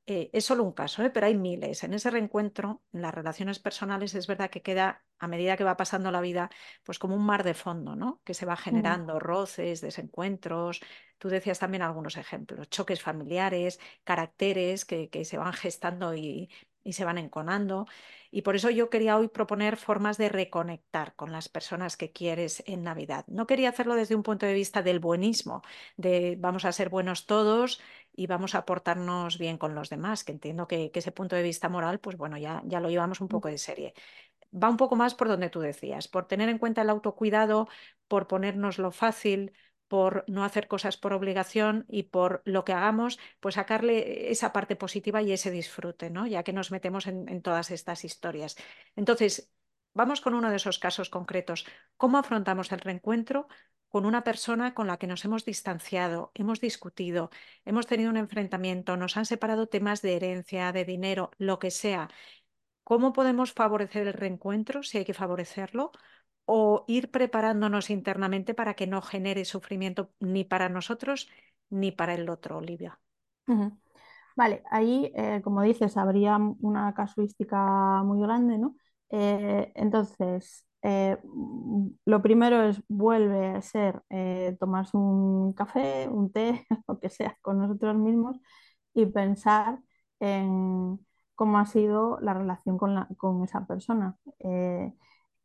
Eh, 0.09 0.31
es 0.33 0.45
solo 0.45 0.63
un 0.63 0.73
caso, 0.73 1.03
¿eh? 1.03 1.11
pero 1.11 1.27
hay 1.27 1.35
miles. 1.37 1.83
En 1.83 1.93
ese 1.93 2.11
reencuentro, 2.11 2.83
en 2.93 3.03
las 3.03 3.13
relaciones 3.13 3.59
personales, 3.59 4.15
es 4.15 4.29
verdad 4.29 4.51
que 4.51 4.63
queda, 4.63 5.05
a 5.19 5.27
medida 5.27 5.57
que 5.57 5.65
va 5.65 5.77
pasando 5.77 6.13
la 6.13 6.21
vida, 6.21 6.49
pues 6.85 7.01
como 7.01 7.17
un 7.17 7.27
mar 7.27 7.43
de 7.43 7.55
fondo, 7.55 7.97
¿no? 7.97 8.21
Que 8.25 8.33
se 8.35 8.47
va 8.47 8.57
generando 8.57 9.19
roces, 9.19 9.81
desencuentros. 9.81 10.81
Tú 11.19 11.29
decías 11.29 11.59
también 11.59 11.83
algunos 11.83 12.17
ejemplos, 12.19 12.71
choques 12.71 13.03
familiares, 13.03 13.81
caracteres 14.05 14.85
que, 14.85 15.11
que 15.11 15.25
se 15.25 15.39
van 15.39 15.53
gestando 15.53 16.15
y, 16.15 16.51
y 16.85 16.93
se 16.93 17.05
van 17.05 17.19
enconando. 17.19 17.87
Y 18.31 18.43
por 18.43 18.55
eso 18.55 18.71
yo 18.71 18.91
quería 18.91 19.17
hoy 19.17 19.29
proponer 19.29 19.77
formas 19.77 20.19
de 20.19 20.29
reconectar 20.29 21.15
con 21.17 21.33
las 21.33 21.49
personas 21.49 21.97
que 21.97 22.13
quieres 22.13 22.63
en 22.67 22.85
Navidad. 22.85 23.25
No 23.29 23.47
quería 23.47 23.71
hacerlo 23.71 23.95
desde 23.95 24.15
un 24.15 24.23
punto 24.23 24.47
de 24.47 24.55
vista 24.55 24.83
del 24.83 25.01
buenismo, 25.01 25.63
de 25.97 26.37
vamos 26.39 26.65
a 26.65 26.73
ser 26.73 26.89
buenos 26.89 27.27
todos 27.27 27.81
y 28.17 28.27
vamos 28.27 28.55
a 28.55 28.65
portarnos 28.65 29.39
bien 29.39 29.59
con 29.59 29.75
los 29.75 29.91
demás, 29.91 30.25
que 30.25 30.33
entiendo 30.33 30.67
que, 30.67 30.91
ese 30.95 31.13
punto 31.13 31.37
de 31.37 31.43
vista 31.43 31.69
moral, 31.69 32.01
pues 32.01 32.17
bueno, 32.17 32.39
ya, 32.39 32.63
ya 32.65 32.81
lo 32.81 32.89
llevamos 32.91 33.21
un 33.21 33.29
poco 33.29 33.49
de 33.49 33.59
serie. 33.59 33.95
Va 34.53 34.71
un 34.71 34.79
poco 34.79 34.97
más 34.97 35.15
por 35.15 35.29
donde 35.29 35.51
tú 35.51 35.61
decías, 35.61 36.09
por 36.09 36.27
tener 36.27 36.49
en 36.49 36.59
cuenta 36.59 36.83
el 36.83 36.91
autocuidado, 36.91 37.69
por 38.09 38.27
ponernos 38.27 38.79
lo 38.79 38.91
fácil, 38.91 39.53
por 39.89 40.25
no 40.29 40.45
hacer 40.45 40.67
cosas 40.69 40.97
por 40.97 41.13
obligación 41.13 41.85
y 41.89 42.05
por 42.05 42.43
lo 42.45 42.65
que 42.65 42.73
hagamos, 42.73 43.19
pues 43.41 43.57
sacarle 43.57 44.31
esa 44.31 44.53
parte 44.53 44.77
positiva 44.77 45.23
y 45.23 45.33
ese 45.33 45.51
disfrute, 45.51 46.11
¿no? 46.11 46.27
Ya 46.27 46.43
que 46.43 46.53
nos 46.53 46.71
metemos 46.71 47.07
en, 47.07 47.29
en 47.29 47.43
todas 47.43 47.71
estas 47.71 48.05
historias. 48.05 48.57
Entonces, 48.97 49.53
vamos 49.95 50.21
con 50.21 50.35
uno 50.35 50.51
de 50.51 50.57
esos 50.57 50.79
casos 50.79 51.11
concretos. 51.11 51.67
¿Cómo 51.97 52.19
afrontamos 52.19 52.73
el 52.73 52.81
reencuentro 52.81 53.49
con 53.89 54.07
una 54.07 54.25
persona 54.25 54.75
con 54.75 54.87
la 54.87 54.99
que 54.99 55.07
nos 55.07 55.25
hemos 55.25 55.45
distanciado, 55.45 56.31
hemos 56.35 56.61
discutido, 56.61 57.31
hemos 57.65 57.87
tenido 57.87 58.11
un 58.11 58.17
enfrentamiento, 58.17 58.97
nos 58.97 59.17
han 59.17 59.27
separado 59.27 59.69
temas 59.69 60.03
de 60.03 60.17
herencia, 60.17 60.73
de 60.73 60.85
dinero, 60.85 61.31
lo 61.39 61.59
que 61.59 61.71
sea? 61.71 62.09
¿Cómo 62.85 63.13
podemos 63.13 63.53
favorecer 63.53 64.07
el 64.07 64.15
reencuentro, 64.15 64.83
si 64.83 64.99
hay 64.99 65.05
que 65.05 65.15
favorecerlo? 65.15 65.93
o 66.47 66.85
ir 66.87 67.11
preparándonos 67.11 67.91
internamente 67.91 68.55
para 68.55 68.75
que 68.75 68.87
no 68.87 69.03
genere 69.03 69.45
sufrimiento 69.45 70.13
ni 70.21 70.45
para 70.45 70.69
nosotros 70.69 71.29
ni 71.69 71.91
para 71.91 72.15
el 72.15 72.31
otro, 72.31 72.59
Olivia. 72.59 72.99
Vale, 74.37 74.63
ahí, 74.71 75.11
eh, 75.15 75.41
como 75.43 75.63
dices, 75.63 75.97
habría 75.97 76.37
una 76.37 76.95
casuística 76.95 78.03
muy 78.05 78.21
grande, 78.21 78.59
¿no? 78.59 78.77
Eh, 79.11 79.73
entonces, 79.75 80.65
eh, 80.87 81.19
lo 82.05 82.23
primero 82.23 82.63
es 82.63 82.83
vuelve 82.89 83.49
a 83.49 83.63
ser 83.63 84.03
tomarse 84.59 84.97
un 84.97 85.53
café, 85.53 86.09
un 86.09 86.33
té, 86.33 86.67
lo 86.89 86.99
que 87.01 87.11
sea, 87.11 87.37
con 87.43 87.59
nosotros 87.59 87.97
mismos 87.97 88.39
y 88.95 89.07
pensar 89.07 89.81
en 90.21 90.99
cómo 91.35 91.59
ha 91.59 91.67
sido 91.67 92.19
la 92.21 92.35
relación 92.35 92.79
con, 92.79 93.45
esa 93.45 93.67
persona. 93.67 94.17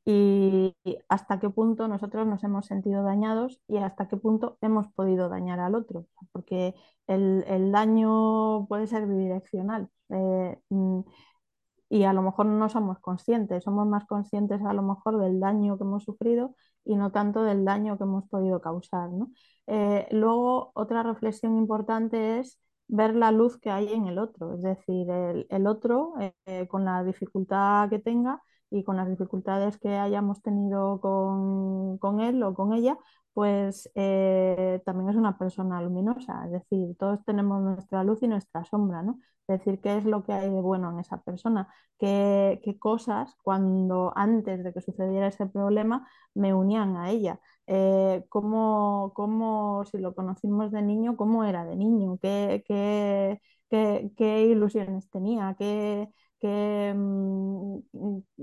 Y 0.06 0.76
hasta 1.10 1.40
qué 1.40 1.50
punto 1.50 1.88
nosotros 1.88 2.26
nos 2.28 2.44
hemos 2.44 2.66
sentido 2.66 3.04
dañados 3.04 3.62
y 3.68 3.78
hasta 3.78 4.08
qué 4.08 4.18
punto 4.18 4.58
hemos 4.62 4.88
podido 4.90 5.30
dañar 5.30 5.60
al 5.60 5.76
otro, 5.76 6.08
porque 6.32 6.74
el, 7.08 7.72
daño 7.72 8.66
puede 8.68 8.88
ser 8.88 9.06
bidireccional. 9.08 9.90
Eh, 10.10 10.60
mm, 10.70 11.02
y 11.92 12.06
a 12.06 12.14
lo 12.14 12.22
mejor 12.22 12.46
no 12.46 12.70
somos 12.70 13.00
conscientes, 13.00 13.66
somos 13.66 13.86
más 13.86 14.06
conscientes 14.06 14.62
a 14.62 14.74
lo 14.74 14.82
mejor 14.82 15.20
del 15.20 15.42
daño 15.42 15.78
que 15.78 15.84
hemos 15.84 16.06
sufrido 16.06 16.56
y 16.86 16.96
no 16.96 17.12
tanto 17.12 17.44
del 17.44 17.66
daño 17.66 17.98
que 17.98 18.06
hemos 18.06 18.30
podido 18.30 18.62
causar. 18.62 19.10
Eh, 19.68 20.08
luego, 20.12 20.72
otra 20.74 21.04
reflexión 21.04 21.58
importante 21.58 22.40
es 22.40 22.60
ver 22.88 23.14
la 23.16 23.32
luz 23.32 23.58
que 23.60 23.72
hay 23.72 23.92
en 23.92 24.08
el 24.08 24.20
otro, 24.20 24.54
es 24.56 24.62
decir, 24.62 25.10
el, 25.10 25.68
otro 25.68 26.14
eh, 26.46 26.68
con 26.70 26.86
la 26.86 27.04
dificultad 27.04 27.90
que 27.90 28.00
tenga 28.00 28.42
y 28.72 28.84
con 28.84 28.98
las 28.98 29.10
dificultades 29.10 29.78
que 29.78 29.90
hayamos 29.98 30.42
tenido 30.42 31.00
con, 31.02 32.20
él 32.22 32.42
o 32.44 32.54
con 32.54 32.74
ella, 32.74 32.98
pues 33.34 33.92
eh, 33.96 34.82
también 34.86 35.10
es 35.10 35.16
una 35.18 35.38
persona 35.38 35.82
luminosa, 35.82 36.46
es 36.46 36.52
decir, 36.52 36.96
todos 36.98 37.24
tenemos 37.26 37.62
nuestra 37.62 38.04
luz 38.04 38.24
y 38.24 38.28
nuestra 38.28 38.64
sombra, 38.66 39.04
¿no? 39.04 39.20
Es 39.48 39.60
decir, 39.60 39.82
qué 39.82 39.98
es 39.98 40.06
lo 40.06 40.24
que 40.24 40.34
hay 40.34 40.50
de 40.50 40.62
bueno 40.62 40.92
en 40.92 41.00
esa 41.00 41.22
persona, 41.22 41.68
qué, 42.00 42.60
cosas 42.80 43.36
cuando 43.44 44.14
antes 44.16 44.64
de 44.64 44.74
que 44.74 44.82
sucediera 44.82 45.28
ese 45.28 45.46
problema 45.48 46.08
me 46.34 46.54
unían 46.54 46.96
a 46.98 47.10
ella, 47.12 47.40
eh, 47.68 48.26
cómo, 48.30 49.84
si 49.92 49.98
lo 49.98 50.16
conocimos 50.16 50.72
de 50.72 50.82
niño, 50.82 51.18
cómo 51.18 51.44
era 51.44 51.66
de 51.66 51.76
niño, 51.76 52.18
qué, 52.22 52.64
qué, 52.66 53.42
qué 54.18 54.46
ilusiones 54.46 55.10
tenía, 55.10 55.56
qué 55.58 56.10
Mm, 56.48 57.80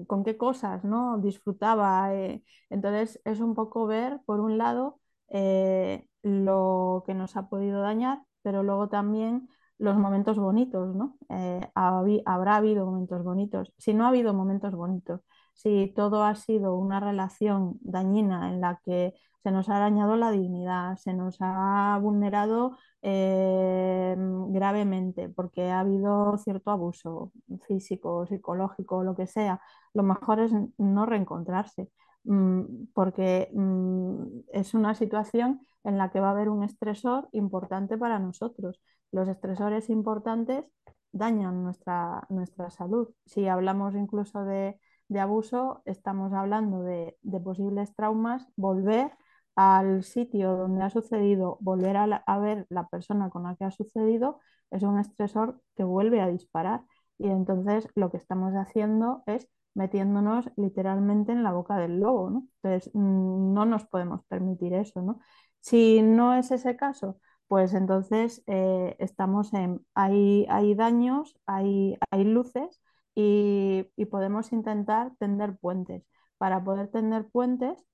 con 0.06 0.24
qué 0.24 0.36
cosas 0.36 0.84
¿no? 0.84 1.18
disfrutaba. 1.18 2.14
Eh. 2.14 2.42
Entonces 2.70 3.20
es 3.24 3.40
un 3.40 3.54
poco 3.54 3.86
ver, 3.86 4.20
por 4.26 4.40
un 4.40 4.58
lado, 4.58 5.00
eh, 5.30 6.06
lo 6.22 7.02
que 7.06 7.14
nos 7.14 7.36
ha 7.36 7.48
podido 7.48 7.80
dañar, 7.82 8.22
pero 8.42 8.62
luego 8.62 8.88
también 8.88 9.48
los 9.78 9.96
momentos 9.96 10.38
bonitos, 10.38 10.94
¿no? 10.96 11.16
Eh, 11.28 11.60
habrá 11.74 12.56
habido 12.56 12.84
momentos 12.86 13.22
bonitos. 13.22 13.72
Si 13.78 13.94
no 13.94 14.04
ha 14.04 14.08
habido 14.08 14.34
momentos 14.34 14.74
bonitos, 14.74 15.20
si 15.58 15.92
todo 15.94 16.22
ha 16.24 16.36
sido 16.36 16.76
una 16.76 17.00
relación 17.00 17.78
dañina 17.80 18.48
en 18.50 18.60
la 18.60 18.80
que 18.84 19.14
se 19.42 19.50
nos 19.50 19.68
ha 19.68 19.80
dañado 19.80 20.16
la 20.16 20.30
dignidad, 20.30 20.96
se 20.96 21.14
nos 21.14 21.36
ha 21.40 21.98
vulnerado 22.00 22.76
eh, 23.02 24.14
gravemente 24.50 25.28
porque 25.28 25.70
ha 25.70 25.80
habido 25.80 26.38
cierto 26.38 26.70
abuso 26.70 27.32
físico, 27.66 28.24
psicológico, 28.26 29.02
lo 29.02 29.16
que 29.16 29.26
sea, 29.26 29.60
lo 29.94 30.04
mejor 30.04 30.40
es 30.40 30.52
no 30.78 31.06
reencontrarse 31.06 31.90
mm, 32.24 32.92
porque 32.94 33.50
mm, 33.52 34.42
es 34.52 34.74
una 34.74 34.94
situación 34.94 35.60
en 35.82 35.98
la 35.98 36.10
que 36.10 36.20
va 36.20 36.28
a 36.28 36.32
haber 36.32 36.50
un 36.50 36.62
estresor 36.62 37.28
importante 37.32 37.98
para 37.98 38.20
nosotros. 38.20 38.80
Los 39.10 39.28
estresores 39.28 39.90
importantes 39.90 40.64
dañan 41.12 41.64
nuestra, 41.64 42.26
nuestra 42.28 42.70
salud. 42.70 43.08
Si 43.26 43.48
hablamos 43.48 43.94
incluso 43.96 44.44
de, 44.44 44.78
abuso, 45.16 45.82
estamos 45.86 46.32
hablando 46.32 46.82
de, 46.82 47.16
de 47.22 47.40
posibles 47.40 47.94
traumas, 47.94 48.46
volver 48.56 49.12
al 49.58 50.04
sitio 50.04 50.56
donde 50.56 50.84
ha 50.84 50.90
sucedido, 50.90 51.58
volver 51.60 51.96
a, 51.96 52.38
ver 52.38 52.66
la 52.70 52.86
persona 52.88 53.28
con 53.28 53.42
la 53.42 53.56
que 53.56 53.64
ha 53.64 53.72
sucedido, 53.72 54.38
es 54.70 54.84
un 54.84 55.00
estresor 55.00 55.60
que 55.74 55.82
vuelve 55.82 56.20
a 56.20 56.28
disparar. 56.28 56.84
Y 57.18 57.26
entonces 57.28 57.88
lo 57.96 58.08
que 58.12 58.18
estamos 58.18 58.52
haciendo 58.54 59.24
es 59.26 59.48
metiéndonos 59.74 60.48
literalmente 60.56 61.32
en 61.32 61.42
la 61.42 61.50
boca 61.52 61.76
del 61.76 61.98
lobo, 61.98 62.30
¿no? 62.30 62.46
Entonces 62.62 62.90
mm, 62.94 63.52
no 63.52 63.64
nos 63.66 63.84
podemos 63.86 64.24
permitir 64.26 64.74
eso, 64.74 65.02
¿no? 65.02 65.18
Si 65.60 66.02
no 66.02 66.34
es 66.34 66.52
ese 66.52 66.76
caso, 66.76 67.18
pues 67.48 67.74
entonces 67.74 68.44
eh, 68.46 68.94
estamos 69.00 69.52
en, 69.54 69.84
hay, 69.94 70.46
hay 70.50 70.76
daños, 70.76 71.36
hay, 71.46 71.98
hay 72.12 72.22
luces 72.22 72.80
y, 73.20 74.04
podemos 74.06 74.52
intentar 74.52 75.12
tender 75.18 75.56
puentes. 75.58 76.04
Para 76.38 76.62
poder 76.64 76.88
tender 76.90 77.28
puentes 77.28 77.84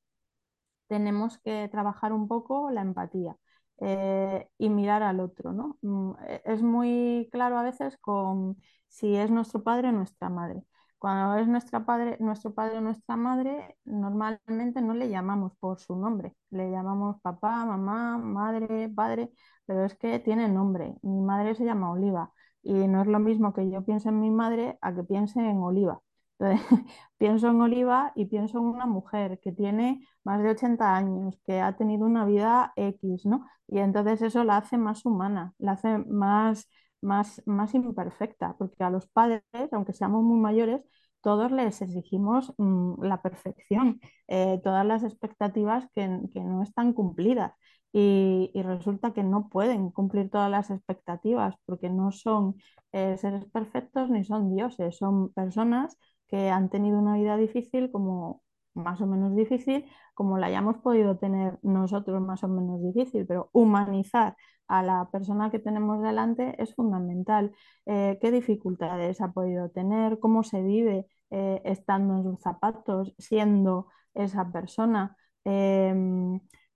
tenemos 0.88 1.38
que 1.38 1.68
trabajar 1.70 2.12
un 2.12 2.28
poco 2.28 2.70
la 2.70 2.82
empatía 2.82 3.36
eh, 3.80 4.48
y 4.58 4.68
mirar 4.70 5.02
al 5.02 5.20
otro, 5.20 5.52
¿no? 5.52 5.78
Mm, 5.82 6.12
e, 6.28 6.42
es 6.44 6.62
muy 6.62 7.28
claro 7.32 7.58
a 7.58 7.62
veces 7.62 7.96
con 7.98 8.56
si 8.88 9.16
es 9.16 9.30
nuestro 9.30 9.62
padre 9.64 9.88
o 9.88 9.92
nuestra 9.92 10.28
madre. 10.28 10.64
Cuando 10.98 11.36
es 11.38 11.48
nuestra 11.48 11.84
padre, 11.86 12.16
nuestro 12.20 12.54
padre 12.54 12.78
o 12.78 12.80
nuestra 12.80 13.16
madre, 13.16 13.76
normalmente 13.84 14.80
no 14.82 14.94
le 14.94 15.08
llamamos 15.10 15.52
por 15.58 15.78
su 15.80 15.96
nombre, 15.96 16.34
le 16.50 16.70
llamamos 16.70 17.20
papá, 17.20 17.64
mamá, 17.66 18.18
madre, 18.18 18.88
padre, 18.90 19.30
pero 19.66 19.84
es 19.84 19.94
que 19.96 20.18
tiene 20.20 20.48
nombre. 20.48 20.94
Mi 21.02 21.20
madre 21.20 21.54
se 21.54 21.64
llama 21.64 21.90
Oliva 21.92 22.32
y 22.64 22.72
no 22.88 23.02
es 23.02 23.08
lo 23.08 23.18
mismo 23.20 23.52
que 23.54 23.70
yo 23.70 23.84
piense 23.84 24.08
en 24.08 24.20
mi 24.20 24.30
madre 24.30 24.78
a 24.80 24.94
que 24.94 25.04
piense 25.04 25.40
en 25.40 25.58
Oliva. 25.58 26.00
pienso 27.18 27.48
en 27.48 27.60
Oliva 27.60 28.12
y 28.16 28.26
pienso 28.26 28.58
en 28.58 28.64
una 28.64 28.86
mujer 28.86 29.40
que 29.40 29.52
tiene 29.52 30.06
más 30.24 30.42
de 30.42 30.50
80 30.50 30.96
años, 30.96 31.38
que 31.46 31.60
ha 31.60 31.76
tenido 31.76 32.06
una 32.06 32.24
vida 32.26 32.72
X, 32.76 33.24
¿no? 33.26 33.46
Y 33.68 33.78
entonces 33.78 34.22
eso 34.22 34.44
la 34.44 34.58
hace 34.58 34.76
más 34.78 35.04
humana, 35.06 35.54
la 35.58 35.72
hace 35.72 35.98
más, 35.98 36.68
más, 37.00 37.42
más 37.46 37.74
imperfecta, 37.74 38.56
porque 38.58 38.82
a 38.84 38.90
los 38.90 39.06
padres, 39.06 39.42
aunque 39.72 39.92
seamos 39.92 40.22
muy 40.24 40.38
mayores, 40.38 40.82
todos 41.24 41.50
les 41.52 41.80
exigimos 41.82 42.52
mm, 42.58 43.02
la 43.02 43.22
perfección, 43.22 44.00
eh, 44.28 44.60
todas 44.62 44.84
las 44.86 45.02
expectativas 45.04 45.86
que, 45.94 46.06
no 46.08 46.62
están 46.62 46.92
cumplidas. 46.92 47.52
Y, 47.96 48.50
resulta 48.54 49.12
que 49.12 49.22
no 49.22 49.48
pueden 49.48 49.90
cumplir 49.90 50.28
todas 50.28 50.50
las 50.50 50.70
expectativas 50.70 51.54
porque 51.64 51.90
no 51.90 52.10
son 52.10 52.56
eh, 52.92 53.16
seres 53.18 53.44
perfectos 53.46 54.10
ni 54.10 54.24
son 54.24 54.52
dioses, 54.54 54.96
son 54.96 55.32
personas 55.32 55.96
que 56.26 56.50
han 56.50 56.70
tenido 56.70 56.98
una 56.98 57.16
vida 57.16 57.36
difícil 57.36 57.92
como 57.92 58.42
más 58.74 59.00
o 59.00 59.06
menos 59.06 59.36
difícil, 59.36 59.84
como 60.14 60.38
la 60.38 60.48
hayamos 60.48 60.78
podido 60.78 61.16
tener 61.18 61.60
nosotros 61.62 62.20
más 62.20 62.42
o 62.42 62.48
menos 62.48 62.82
difícil, 62.82 63.26
pero 63.26 63.48
humanizar 63.52 64.36
a 64.66 64.82
la 64.82 65.08
persona 65.12 65.50
que 65.52 65.60
tenemos 65.60 66.02
delante 66.02 66.60
es 66.60 66.74
fundamental. 66.74 67.52
Eh, 67.86 68.18
¿Qué 68.20 68.32
dificultades 68.32 69.20
ha 69.20 69.32
podido 69.32 69.70
tener? 69.70 70.18
¿Cómo 70.18 70.42
se 70.42 70.62
vive 70.62 71.06
eh, 71.30 71.62
estando 71.64 72.16
en 72.16 72.24
sus 72.24 72.40
zapatos, 72.40 73.14
siendo 73.18 73.86
esa 74.14 74.50
persona? 74.50 75.16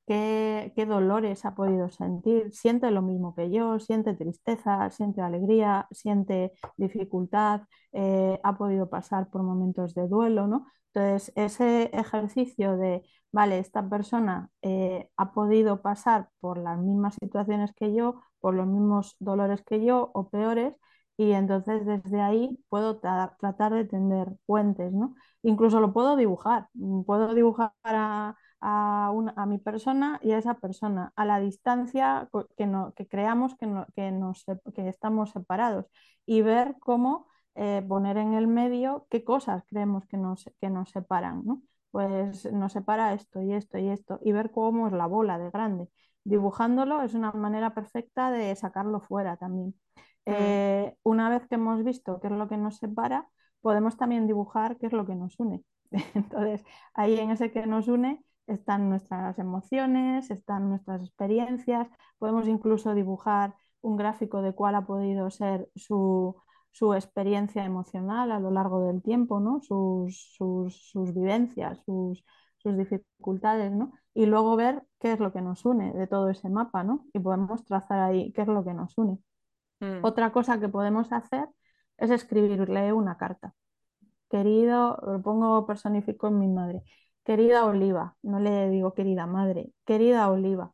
Qué, 0.09 0.73
dolores 0.89 1.45
ha 1.45 1.55
podido 1.55 1.91
sentir, 1.91 2.51
siente 2.53 2.91
lo 2.91 3.03
mismo 3.03 3.35
que 3.35 3.51
yo, 3.51 3.79
siente 3.79 4.15
tristeza, 4.15 4.89
siente 4.91 5.21
alegría, 5.21 5.87
siente 5.91 6.53
dificultad, 6.79 7.63
eh, 7.93 8.41
ha 8.43 8.57
podido 8.57 8.89
pasar 8.89 9.29
por 9.31 9.43
momentos 9.43 9.95
de 9.95 10.09
duelo, 10.09 10.47
¿no? 10.47 10.67
Entonces, 10.95 11.31
ese 11.37 11.91
ejercicio 11.93 12.79
de, 12.79 13.03
vale, 13.33 13.59
esta 13.59 13.87
persona 13.87 14.51
eh, 14.63 15.11
ha 15.19 15.33
podido 15.33 15.83
pasar 15.83 16.31
por 16.41 16.57
las 16.57 16.79
mismas 16.79 17.15
situaciones 17.21 17.75
que 17.75 17.95
yo, 17.95 18.23
por 18.41 18.55
los 18.55 18.67
mismos 18.67 19.15
dolores 19.21 19.63
que 19.63 19.85
yo 19.85 20.11
o 20.15 20.31
peores, 20.31 20.75
y 21.19 21.33
entonces 21.33 21.85
desde 21.85 22.21
ahí 22.23 22.59
puedo 22.71 22.99
tratar 22.99 23.75
de 23.75 23.85
tender 23.85 24.29
puentes, 24.47 24.93
¿no? 24.93 25.15
Incluso 25.43 25.81
lo 25.81 25.93
puedo 25.93 26.17
dibujar, 26.17 26.69
puedo 27.05 27.35
dibujar 27.35 27.73
a 27.85 28.37
a, 28.61 29.47
mi 29.47 29.59
persona 29.59 30.19
y 30.23 30.33
a 30.33 30.39
esa 30.39 30.55
persona, 30.55 31.13
a 31.17 31.25
la 31.25 31.41
distancia 31.41 32.29
que, 32.57 32.67
no, 32.67 32.93
que 32.95 33.07
creamos 33.07 33.57
que, 33.57 33.67
no, 33.67 33.87
que, 33.95 34.11
nos, 34.11 34.45
que 34.75 34.89
estamos 34.89 35.31
separados 35.31 35.87
y 36.27 36.43
ver 36.43 36.77
cómo 36.81 37.27
eh, 37.55 37.85
poner 37.87 38.17
en 38.19 38.35
el 38.35 38.47
medio 38.47 39.07
qué 39.11 39.25
cosas 39.25 39.65
creemos 39.67 40.07
que 40.07 40.17
nos, 40.17 40.51
que 40.61 40.71
nos 40.71 40.91
separan. 40.91 41.43
¿no? 41.45 41.63
Pues 41.91 42.51
nos 42.53 42.73
separa 42.73 43.15
esto 43.15 43.43
y 43.43 43.53
esto 43.53 43.79
y 43.79 43.89
esto 43.89 44.19
y 44.23 44.33
ver 44.33 44.51
cómo 44.51 44.87
es 44.89 44.93
la 44.93 45.07
bola 45.07 45.39
de 45.39 45.51
grande. 45.51 45.89
Dibujándolo 46.25 47.03
es 47.03 47.15
una 47.15 47.33
manera 47.33 47.75
perfecta 47.75 48.31
de 48.31 48.55
sacarlo 48.57 49.01
fuera 49.01 49.37
también. 49.37 49.69
Mm. 50.27 50.33
Eh, 50.35 50.97
una 51.03 51.31
vez 51.31 51.47
que 51.49 51.55
hemos 51.55 51.83
visto 51.85 52.21
qué 52.21 52.27
es 52.29 52.33
lo 52.33 52.49
que 52.49 52.57
nos 52.57 52.77
separa, 52.77 53.29
podemos 53.61 53.97
también 53.97 54.27
dibujar 54.27 54.77
qué 54.79 54.87
es 54.87 54.93
lo 54.93 55.07
que 55.07 55.15
nos 55.15 55.39
une. 55.39 55.63
Entonces, 56.15 56.65
ahí 56.95 57.19
en 57.19 57.31
ese 57.31 57.51
que 57.51 57.67
nos 57.67 57.89
une 57.89 58.23
están 58.49 58.89
nuestras 58.89 59.39
emociones, 59.39 60.31
están 60.31 60.69
nuestras 60.69 61.03
experiencias, 61.03 61.89
podemos 62.19 62.49
incluso 62.49 62.95
dibujar 62.95 63.55
un 63.81 63.97
gráfico 63.97 64.43
de 64.43 64.55
cuál 64.55 64.75
ha 64.75 64.87
podido 64.87 65.31
ser 65.31 65.71
su, 65.77 66.35
experiencia 66.95 67.65
emocional 67.65 68.31
a 68.31 68.39
lo 68.39 68.51
largo 68.51 68.87
del 68.87 69.03
tiempo, 69.03 69.41
¿no? 69.41 69.61
sus, 69.61 70.33
sus, 70.37 71.15
vivencias, 71.15 71.81
sus, 71.85 72.25
dificultades, 72.65 73.73
¿no? 73.73 73.93
y 74.13 74.27
luego 74.27 74.55
ver 74.55 74.83
qué 75.01 75.13
es 75.13 75.21
lo 75.21 75.33
que 75.33 75.41
nos 75.41 75.65
une 75.65 75.93
de 75.93 76.07
todo 76.07 76.29
ese 76.29 76.51
mapa, 76.51 76.85
¿no? 76.85 77.07
y 77.15 77.19
podemos 77.19 77.65
trazar 77.65 78.01
ahí 78.01 78.31
qué 78.33 78.43
es 78.43 78.49
lo 78.49 78.63
que 78.63 78.75
nos 78.75 78.97
une. 78.99 79.19
Mm. 79.81 80.05
Otra 80.05 80.33
cosa 80.33 80.61
que 80.61 80.69
podemos 80.69 81.11
hacer 81.13 81.49
es 81.97 82.11
escribirle 82.11 82.93
una 82.93 83.17
carta. 83.17 83.55
Querido, 84.29 84.99
lo 85.07 85.23
pongo 85.23 85.67
personifico 85.67 86.29
en 86.29 86.39
mi 86.39 86.49
madre 86.49 86.83
querida 87.29 87.67
Oliva, 87.67 88.17
no 88.23 88.41
le 88.41 88.71
digo 88.71 88.95
querida 88.95 89.27
madre, 89.27 89.73
querida 89.85 90.31
Oliva, 90.31 90.73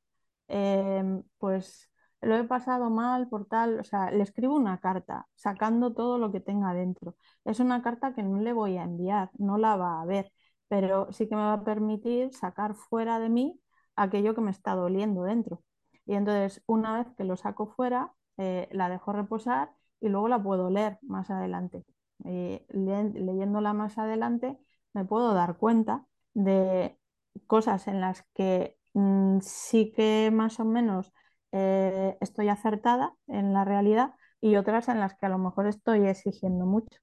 em, 0.49 1.25
pues 1.39 1.91
lo 2.21 2.37
he 2.37 2.45
pasado 2.45 2.91
mal 2.91 3.29
por 3.29 3.47
tal, 3.47 3.81
o 3.81 3.85
sea, 3.85 4.11
le 4.13 4.23
escribo 4.23 4.55
una 4.57 4.79
carta 4.81 5.27
sacando 5.35 5.93
todo 5.95 6.19
lo 6.19 6.31
que 6.33 6.41
tenga 6.41 6.73
dentro. 6.73 7.17
Es 7.45 7.59
una 7.61 7.83
carta 7.83 8.15
que 8.15 8.23
no 8.23 8.41
le 8.41 8.53
voy 8.53 8.77
a 8.79 8.85
enviar, 8.85 9.31
no 9.39 9.59
la 9.59 9.77
va 9.77 10.01
a 10.01 10.07
ver, 10.07 10.33
pero 10.69 11.13
sí 11.13 11.29
que 11.29 11.35
me 11.37 11.43
va 11.43 11.55
a 11.55 11.65
permitir 11.65 12.33
sacar 12.35 12.75
fuera 12.75 13.19
de 13.19 13.29
mí 13.31 13.61
aquello 13.97 14.35
que 14.35 14.41
me 14.41 14.51
está 14.53 14.75
doliendo 14.77 15.25
dentro. 15.25 15.63
Y 16.07 16.15
entonces, 16.15 16.63
una 16.67 16.99
vez 16.99 17.09
que 17.17 17.25
lo 17.25 17.37
saco 17.37 17.67
fuera, 17.67 18.15
eh, 18.39 18.69
la 18.73 18.89
dejo 18.89 19.13
reposar 19.13 19.73
y 20.01 20.09
luego 20.09 20.29
la 20.29 20.43
puedo 20.43 20.71
leer 20.71 20.99
más 21.03 21.31
adelante. 21.31 21.85
Eh, 22.25 22.65
leyéndola 22.71 23.73
más 23.75 23.99
adelante, 23.99 24.57
me 24.93 25.05
puedo 25.05 25.35
dar 25.35 25.57
cuenta 25.59 26.07
de 26.35 26.99
cosas 27.47 27.89
en 27.89 28.01
las 28.01 28.25
que 28.35 28.77
mm, 28.95 29.41
sí 29.41 29.93
que 29.93 30.31
más 30.33 30.61
o 30.61 30.65
menos 30.65 31.13
eh, 31.53 32.17
estoy 32.21 32.49
acertada 32.49 33.15
en 33.29 33.53
la 33.53 33.65
realidad 33.65 34.15
y 34.41 34.57
otras 34.57 34.89
en 34.89 35.01
las 35.01 35.15
que 35.15 35.27
a 35.27 35.29
lo 35.29 35.39
mejor 35.39 35.67
estoy 35.67 36.07
exigiendo 36.07 36.67
mucho. 36.67 36.99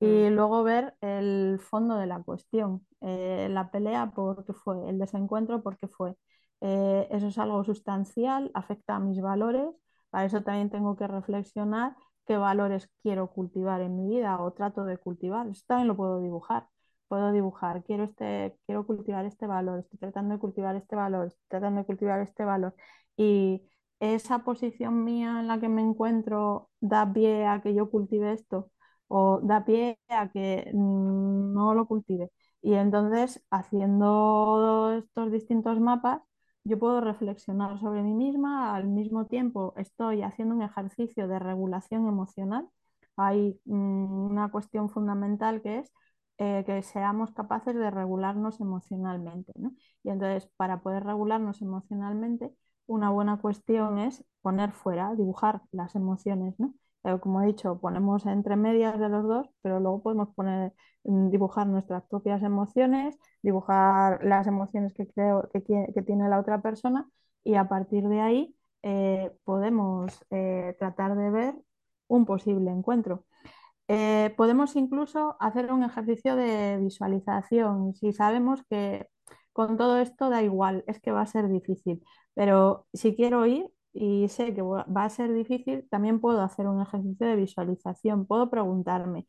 Y 0.00 0.06
mm. 0.06 0.34
luego 0.34 0.62
ver 0.62 0.96
el 1.00 1.58
fondo 1.60 1.96
de 1.96 2.06
la 2.06 2.22
cuestión, 2.22 2.86
eh, 3.00 3.48
la 3.50 3.70
pelea 3.70 4.12
por 4.12 4.44
qué 4.44 4.52
fue, 4.52 4.88
el 4.88 4.98
desencuentro 4.98 5.62
por 5.62 5.78
qué 5.78 5.88
fue. 5.88 6.16
Eh, 6.60 7.08
eso 7.10 7.28
es 7.28 7.38
algo 7.38 7.64
sustancial, 7.64 8.50
afecta 8.54 8.96
a 8.96 9.00
mis 9.00 9.20
valores, 9.20 9.68
para 10.10 10.24
eso 10.26 10.42
también 10.42 10.70
tengo 10.70 10.96
que 10.96 11.06
reflexionar 11.06 11.96
qué 12.26 12.36
valores 12.36 12.90
quiero 13.02 13.30
cultivar 13.30 13.80
en 13.82 13.96
mi 13.96 14.08
vida 14.08 14.40
o 14.40 14.52
trato 14.52 14.84
de 14.84 14.98
cultivar. 14.98 15.48
Eso 15.48 15.64
también 15.66 15.88
lo 15.88 15.96
puedo 15.96 16.20
dibujar 16.20 16.68
puedo 17.14 17.32
dibujar, 17.32 17.84
quiero, 17.84 18.04
este, 18.04 18.56
quiero 18.66 18.86
cultivar 18.86 19.24
este 19.24 19.46
valor, 19.46 19.80
estoy 19.80 19.98
tratando 20.00 20.34
de 20.34 20.40
cultivar 20.40 20.74
este 20.76 20.96
valor, 20.96 21.28
estoy 21.28 21.44
tratando 21.48 21.80
de 21.80 21.86
cultivar 21.86 22.20
este 22.20 22.44
valor. 22.44 22.74
Y 23.16 23.62
esa 24.00 24.40
posición 24.44 25.04
mía 25.04 25.38
en 25.40 25.46
la 25.48 25.60
que 25.60 25.68
me 25.68 25.82
encuentro 25.82 26.70
da 26.80 27.12
pie 27.12 27.46
a 27.46 27.60
que 27.62 27.74
yo 27.74 27.90
cultive 27.90 28.32
esto 28.32 28.70
o 29.08 29.40
da 29.42 29.64
pie 29.64 29.98
a 30.08 30.28
que 30.30 30.70
no 30.74 31.74
lo 31.74 31.86
cultive. 31.86 32.30
Y 32.62 32.74
entonces, 32.74 33.44
haciendo 33.50 34.92
estos 34.98 35.30
distintos 35.30 35.78
mapas, 35.80 36.20
yo 36.64 36.78
puedo 36.78 37.00
reflexionar 37.00 37.78
sobre 37.78 38.02
mí 38.02 38.14
misma, 38.14 38.74
al 38.74 38.86
mismo 38.88 39.26
tiempo 39.26 39.74
estoy 39.76 40.22
haciendo 40.22 40.54
un 40.56 40.62
ejercicio 40.62 41.28
de 41.28 41.38
regulación 41.38 42.08
emocional. 42.08 42.68
Hay 43.16 43.60
mm, 43.66 44.30
una 44.30 44.50
cuestión 44.50 44.88
fundamental 44.90 45.62
que 45.62 45.78
es 45.80 45.92
eh, 46.38 46.64
que 46.66 46.82
seamos 46.82 47.32
capaces 47.32 47.74
de 47.74 47.90
regularnos 47.90 48.60
emocionalmente. 48.60 49.52
Y 50.02 50.10
entonces, 50.10 50.50
para 50.56 50.80
poder 50.82 51.04
regularnos 51.04 51.62
emocionalmente, 51.62 52.52
una 52.86 53.10
buena 53.10 53.38
cuestión 53.38 53.98
es 53.98 54.24
poner 54.42 54.72
fuera, 54.72 55.14
dibujar 55.14 55.62
las 55.72 55.94
emociones. 55.94 56.54
¿no? 56.58 56.74
como 57.20 57.42
he 57.42 57.46
dicho, 57.46 57.78
ponemos 57.80 58.24
entre 58.26 58.56
medias 58.56 58.98
de 58.98 59.08
los 59.08 59.24
dos, 59.24 59.48
pero 59.62 59.78
luego 59.80 60.02
podemos 60.02 60.28
poner, 60.34 60.72
mm, 61.04 61.30
dibujar 61.30 61.66
nuestras 61.66 62.02
propias 62.04 62.42
emociones, 62.42 63.18
dibujar 63.42 64.24
las 64.24 64.46
emociones 64.46 64.94
que 64.94 65.06
creo 65.08 65.50
que, 65.52 65.60
tiene 66.06 66.28
la 66.28 66.38
otra 66.40 66.62
persona 66.62 67.08
y 67.42 67.54
a 67.56 67.68
partir 67.68 68.08
de 68.08 68.20
ahí 68.20 68.56
eh, 68.82 69.32
podemos 69.44 70.24
eh, 70.30 70.76
tratar 70.78 71.16
de 71.16 71.30
ver 71.30 71.54
un 72.08 72.24
posible 72.26 72.70
encuentro. 72.70 73.24
Eh, 73.88 74.32
podemos 74.36 74.76
incluso 74.76 75.36
hacer 75.40 75.70
un 75.72 75.84
ejercicio 75.84 76.36
de 76.36 76.78
visualización 76.78 77.94
si 77.94 78.12
sabemos 78.14 78.62
que 78.70 79.08
con 79.52 79.76
todo 79.76 79.98
esto 80.00 80.30
da 80.30 80.42
igual, 80.42 80.84
es 80.86 81.00
que 81.00 81.12
va 81.12 81.22
a 81.22 81.26
ser 81.26 81.48
difícil, 81.48 82.02
pero 82.34 82.86
si 82.92 83.14
quiero 83.14 83.46
ir, 83.46 83.70
y 83.92 84.28
sé 84.28 84.52
que 84.54 84.62
va 84.62 84.84
a 85.04 85.10
ser 85.10 85.32
difícil, 85.32 85.86
también 85.88 86.20
puedo 86.20 86.42
hacer 86.42 86.66
un 86.66 86.82
ejercicio 86.82 87.26
de 87.28 87.36
visualización. 87.36 88.26
Puedo 88.26 88.50
preguntarme, 88.50 89.26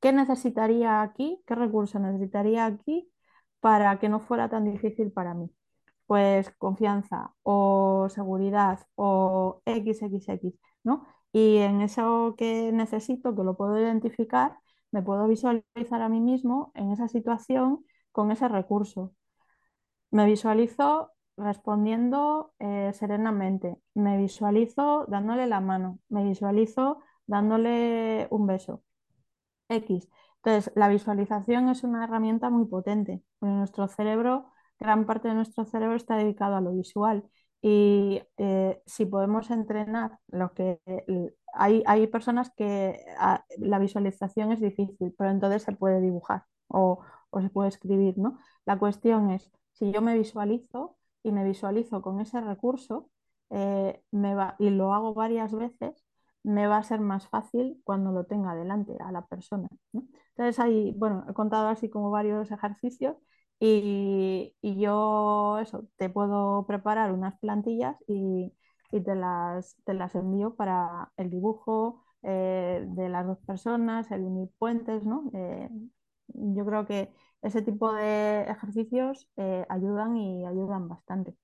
¿qué 0.00 0.12
necesitaría 0.12 1.02
aquí? 1.02 1.42
¿Qué 1.46 1.54
recurso 1.54 1.98
necesitaría 1.98 2.64
aquí 2.66 3.10
para 3.60 3.98
que 3.98 4.08
no 4.08 4.20
fuera 4.20 4.48
tan 4.48 4.64
difícil 4.64 5.12
para 5.12 5.34
mí? 5.34 5.50
Pues 6.06 6.50
confianza 6.58 7.34
o 7.42 8.08
seguridad 8.10 8.80
o 8.94 9.62
XXX, 9.66 10.58
¿no? 10.84 11.06
Y 11.36 11.58
en 11.58 11.82
eso 11.82 12.34
que 12.38 12.72
necesito, 12.72 13.36
que 13.36 13.42
lo 13.44 13.56
puedo 13.58 13.78
identificar, 13.78 14.58
me 14.90 15.02
puedo 15.02 15.28
visualizar 15.28 16.00
a 16.00 16.08
mí 16.08 16.18
mismo 16.20 16.72
en 16.74 16.92
esa 16.92 17.08
situación 17.08 17.84
con 18.10 18.30
ese 18.32 18.48
recurso. 18.48 19.14
Me 20.10 20.24
visualizo 20.26 21.12
respondiendo 21.36 22.54
eh, 22.58 22.92
serenamente. 22.94 23.76
Me 23.94 24.16
visualizo 24.18 25.04
dándole 25.08 25.46
la 25.46 25.60
mano, 25.60 25.98
me 26.08 26.24
visualizo 26.24 27.00
dándole 27.26 28.28
un 28.30 28.46
beso. 28.46 28.82
X. 29.68 30.08
Entonces, 30.44 30.72
la 30.76 30.88
visualización 30.88 31.68
es 31.68 31.84
una 31.84 32.04
herramienta 32.04 32.50
muy 32.50 32.66
potente, 32.66 33.22
nuestro 33.40 33.88
cerebro, 33.88 34.52
gran 34.78 35.06
parte 35.06 35.28
de 35.28 35.34
nuestro 35.34 35.64
cerebro 35.66 35.96
está 35.96 36.16
dedicado 36.16 36.56
a 36.56 36.60
lo 36.60 36.72
visual. 36.72 37.24
Y 37.62 38.22
eh, 38.36 38.80
si 38.86 39.06
podemos 39.06 39.50
entrenar 39.50 40.18
lo 40.28 40.52
que 40.54 40.80
hay, 41.54 41.82
hay 41.86 42.06
personas 42.06 42.50
que 42.56 43.00
ah, 43.18 43.44
la 43.58 43.78
visualización 43.78 44.52
es 44.52 44.60
difícil, 44.60 45.14
pero 45.16 45.30
entonces 45.30 45.62
se 45.62 45.72
puede 45.72 46.00
dibujar 46.00 46.44
o, 46.68 47.00
o 47.30 47.40
se 47.40 47.50
puede 47.50 47.68
escribir, 47.68 48.18
¿no? 48.18 48.38
La 48.66 48.78
cuestión 48.78 49.30
es, 49.30 49.50
si 49.72 49.92
yo 49.92 50.02
me 50.02 50.16
visualizo, 50.16 50.96
y 51.22 51.32
me 51.32 51.44
visualizo 51.44 52.02
con 52.02 52.20
ese 52.20 52.40
recurso 52.40 53.10
eh, 53.50 54.00
me 54.12 54.34
va, 54.34 54.54
y 54.58 54.70
lo 54.70 54.92
hago 54.94 55.12
varias 55.14 55.52
veces, 55.54 56.04
me 56.44 56.66
va 56.68 56.78
a 56.78 56.82
ser 56.84 57.00
más 57.00 57.28
fácil 57.28 57.80
cuando 57.84 58.12
lo 58.12 58.24
tenga 58.26 58.54
delante 58.54 58.96
a 59.00 59.10
la 59.12 59.26
persona. 59.26 59.68
Entonces, 59.92 60.58
ahí, 60.60 60.94
bueno, 60.96 61.24
he 61.28 61.32
contado 61.34 61.68
así 61.68 61.90
como 61.90 62.10
varios 62.10 62.50
ejercicios 62.52 63.16
y, 63.60 64.54
yo, 64.62 65.58
eso, 65.60 65.88
te 65.96 66.10
puedo 66.10 66.66
preparar 66.66 67.12
unas 67.12 67.38
plantillas 67.38 67.96
y, 68.06 68.52
te, 68.90 69.14
las, 69.14 69.76
te 69.84 69.94
las 69.94 70.14
envío 70.14 70.54
para 70.56 71.12
el 71.16 71.30
dibujo 71.30 72.02
eh, 72.22 72.84
de 72.88 73.08
las 73.08 73.26
dos 73.26 73.38
personas, 73.46 74.10
el 74.10 74.22
unir 74.22 74.48
puentes, 74.58 75.04
¿no? 75.04 75.30
Eh, 75.34 75.68
yo 76.28 76.64
creo 76.66 76.86
que 76.86 77.12
ese 77.42 77.62
tipo 77.62 77.92
de 77.92 78.42
ejercicios 78.44 79.28
eh, 79.36 79.64
ayudan 79.68 80.16
y 80.16 80.46
ayudan 80.46 80.88
bastante. 80.88 81.36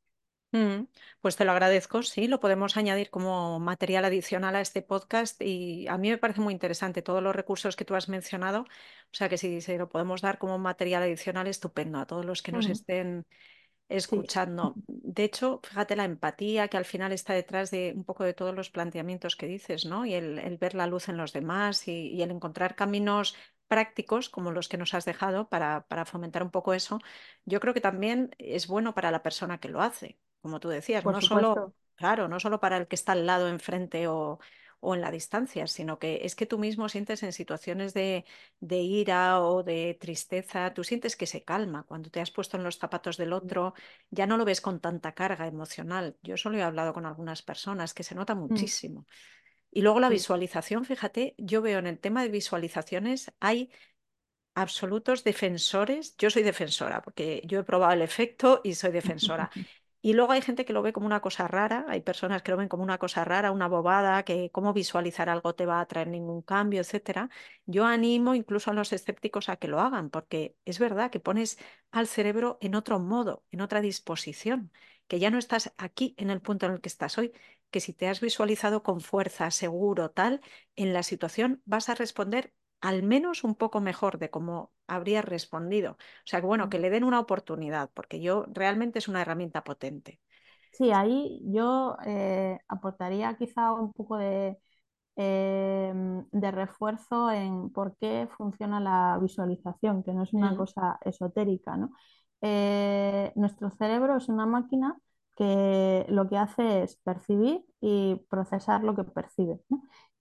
Mm, 0.52 0.84
pues 1.22 1.36
te 1.36 1.46
lo 1.46 1.52
agradezco, 1.52 2.02
sí, 2.02 2.28
lo 2.28 2.38
podemos 2.38 2.76
añadir 2.76 3.08
como 3.08 3.58
material 3.58 4.04
adicional 4.04 4.54
a 4.54 4.60
este 4.60 4.82
podcast 4.82 5.40
y 5.40 5.88
a 5.88 5.96
mí 5.96 6.10
me 6.10 6.18
parece 6.18 6.42
muy 6.42 6.52
interesante 6.52 7.00
todos 7.00 7.22
los 7.22 7.34
recursos 7.34 7.74
que 7.74 7.86
tú 7.86 7.94
has 7.94 8.10
mencionado, 8.10 8.60
o 8.62 9.14
sea 9.14 9.30
que 9.30 9.38
si 9.38 9.62
se 9.62 9.78
lo 9.78 9.88
podemos 9.88 10.20
dar 10.20 10.36
como 10.38 10.58
material 10.58 11.04
adicional, 11.04 11.46
estupendo 11.46 11.98
a 11.98 12.06
todos 12.06 12.26
los 12.26 12.42
que 12.42 12.52
nos 12.52 12.66
estén 12.66 13.26
escuchando. 13.88 14.74
De 14.86 15.24
hecho, 15.24 15.60
fíjate 15.64 15.96
la 15.96 16.04
empatía 16.04 16.68
que 16.68 16.76
al 16.76 16.84
final 16.84 17.12
está 17.12 17.32
detrás 17.32 17.70
de 17.70 17.94
un 17.96 18.04
poco 18.04 18.24
de 18.24 18.34
todos 18.34 18.54
los 18.54 18.70
planteamientos 18.70 19.36
que 19.36 19.46
dices, 19.46 19.86
¿no? 19.86 20.04
Y 20.04 20.14
el, 20.14 20.58
ver 20.58 20.74
la 20.74 20.86
luz 20.86 21.08
en 21.08 21.16
los 21.16 21.32
demás 21.32 21.88
y, 21.88 22.22
el 22.22 22.30
encontrar 22.30 22.74
caminos 22.74 23.36
prácticos 23.68 24.28
como 24.28 24.50
los 24.50 24.68
que 24.68 24.76
nos 24.76 24.92
has 24.92 25.06
dejado 25.06 25.48
para, 25.48 25.86
para, 25.88 26.04
fomentar 26.04 26.42
un 26.42 26.50
poco 26.50 26.74
eso, 26.74 26.98
yo 27.46 27.58
creo 27.60 27.72
que 27.72 27.80
también 27.80 28.34
es 28.38 28.66
bueno 28.66 28.94
para 28.94 29.10
la 29.10 29.22
persona 29.22 29.58
que 29.58 29.68
lo 29.70 29.80
hace, 29.80 30.18
como 30.42 30.60
tú 30.60 30.68
decías, 30.68 31.04
no 31.04 31.20
solo, 31.20 31.74
claro, 31.94 32.28
no 32.28 32.40
solo 32.40 32.60
para 32.60 32.76
el 32.76 32.86
que 32.86 32.96
está 32.96 33.12
al 33.12 33.26
lado, 33.26 33.48
enfrente 33.48 34.08
o, 34.08 34.38
o 34.84 34.96
en 34.96 35.00
la 35.00 35.12
distancia, 35.12 35.68
sino 35.68 36.00
que 36.00 36.22
es 36.24 36.34
que 36.34 36.44
tú 36.44 36.58
mismo 36.58 36.88
sientes 36.88 37.22
en 37.22 37.32
situaciones 37.32 37.94
de, 37.94 38.24
de, 38.58 38.78
ira 38.78 39.40
o 39.40 39.62
de 39.62 39.96
tristeza, 40.00 40.74
tú 40.74 40.82
sientes 40.82 41.14
que 41.14 41.26
se 41.26 41.44
calma 41.44 41.84
cuando 41.84 42.10
te 42.10 42.20
has 42.20 42.32
puesto 42.32 42.56
en 42.56 42.64
los 42.64 42.78
zapatos 42.78 43.16
del 43.16 43.32
otro, 43.32 43.74
ya 44.10 44.26
no 44.26 44.36
lo 44.36 44.44
ves 44.44 44.60
con 44.60 44.80
tanta 44.80 45.12
carga 45.12 45.46
emocional. 45.46 46.16
Yo 46.20 46.36
solo 46.36 46.58
he 46.58 46.62
hablado 46.62 46.92
con 46.92 47.06
algunas 47.06 47.42
personas 47.42 47.94
que 47.94 48.02
se 48.02 48.16
nota 48.16 48.34
mm. 48.34 48.38
muchísimo. 48.38 49.06
Y 49.70 49.82
luego 49.82 50.00
la 50.00 50.08
visualización, 50.08 50.84
fíjate, 50.84 51.36
yo 51.38 51.62
veo 51.62 51.78
en 51.78 51.86
el 51.86 52.00
tema 52.00 52.24
de 52.24 52.28
visualizaciones 52.28 53.32
hay 53.38 53.70
absolutos 54.54 55.22
defensores. 55.22 56.16
Yo 56.16 56.28
soy 56.28 56.42
defensora 56.42 57.02
porque 57.02 57.40
yo 57.46 57.60
he 57.60 57.64
probado 57.64 57.92
el 57.92 58.02
efecto 58.02 58.60
y 58.64 58.74
soy 58.74 58.90
defensora. 58.90 59.48
Y 60.04 60.14
luego 60.14 60.32
hay 60.32 60.42
gente 60.42 60.64
que 60.64 60.72
lo 60.72 60.82
ve 60.82 60.92
como 60.92 61.06
una 61.06 61.20
cosa 61.20 61.46
rara, 61.48 61.86
hay 61.88 62.00
personas 62.00 62.42
que 62.42 62.50
lo 62.50 62.56
ven 62.56 62.68
como 62.68 62.82
una 62.82 62.98
cosa 62.98 63.24
rara, 63.24 63.52
una 63.52 63.68
bobada, 63.68 64.24
que 64.24 64.50
cómo 64.50 64.72
visualizar 64.72 65.28
algo 65.28 65.54
te 65.54 65.64
va 65.64 65.80
a 65.80 65.86
traer 65.86 66.08
ningún 66.08 66.42
cambio, 66.42 66.80
etcétera. 66.80 67.30
Yo 67.66 67.84
animo 67.86 68.34
incluso 68.34 68.70
a 68.70 68.74
los 68.74 68.92
escépticos 68.92 69.48
a 69.48 69.56
que 69.56 69.68
lo 69.68 69.80
hagan, 69.80 70.10
porque 70.10 70.56
es 70.64 70.78
verdad 70.80 71.10
que 71.10 71.20
pones 71.20 71.56
al 71.92 72.08
cerebro 72.08 72.58
en 72.60 72.74
otro 72.74 72.98
modo, 72.98 73.44
en 73.52 73.60
otra 73.60 73.80
disposición, 73.80 74.72
que 75.06 75.20
ya 75.20 75.30
no 75.30 75.38
estás 75.38 75.72
aquí 75.78 76.14
en 76.18 76.30
el 76.30 76.40
punto 76.40 76.66
en 76.66 76.72
el 76.72 76.80
que 76.80 76.88
estás 76.88 77.16
hoy, 77.18 77.32
que 77.70 77.80
si 77.80 77.92
te 77.92 78.08
has 78.08 78.20
visualizado 78.20 78.82
con 78.82 79.00
fuerza, 79.00 79.50
seguro, 79.52 80.10
tal, 80.10 80.40
en 80.76 80.92
la 80.92 81.02
situación 81.04 81.62
vas 81.64 81.88
a 81.88 81.94
responder 81.94 82.52
al 82.82 83.02
menos 83.04 83.44
un 83.44 83.54
poco 83.56 83.80
mejor 83.80 84.18
de 84.18 84.30
cómo 84.30 84.72
habría 84.88 85.22
respondido. 85.22 85.92
O 85.92 85.96
sea, 86.26 86.40
que 86.40 86.46
bueno, 86.46 86.70
que 86.70 86.78
le 86.80 86.90
den 86.90 87.04
una 87.04 87.20
oportunidad, 87.20 87.90
porque 87.94 88.20
yo 88.20 88.46
realmente 88.52 88.98
es 89.00 89.08
una 89.08 89.22
herramienta 89.22 89.64
potente. 89.64 90.20
Sí, 90.72 90.90
ahí 90.90 91.40
yo 91.52 91.96
eh, 92.06 92.58
aportaría 92.68 93.36
quizá 93.36 93.72
un 93.74 93.92
poco 93.92 94.16
de, 94.16 94.58
em, 95.16 96.26
de 96.32 96.50
refuerzo 96.50 97.30
en 97.30 97.70
por 97.70 97.96
qué 97.98 98.28
funciona 98.36 98.80
la 98.80 99.18
visualización, 99.20 100.02
que 100.02 100.14
no 100.14 100.22
es 100.24 100.34
una 100.34 100.56
cosa 100.56 100.98
esotérica. 101.04 101.76
¿no? 101.76 101.90
Eh, 102.42 103.32
nuestro 103.36 103.70
cerebro 103.70 104.16
es 104.16 104.28
una 104.28 104.46
máquina 104.46 104.96
que 105.36 106.06
lo 106.08 106.28
que 106.28 106.38
hace 106.38 106.82
es 106.84 106.96
percibir 106.98 107.64
y 107.80 108.16
procesar 108.30 108.82
lo 108.84 108.94
que 108.96 109.04
percibe. 109.04 109.60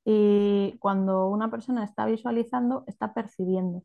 Y 0.05 0.77
cuando 0.79 1.27
una 1.29 1.51
persona 1.51 1.83
está 1.83 2.05
visualizando, 2.05 2.83
está 2.87 3.13
percibiendo, 3.13 3.83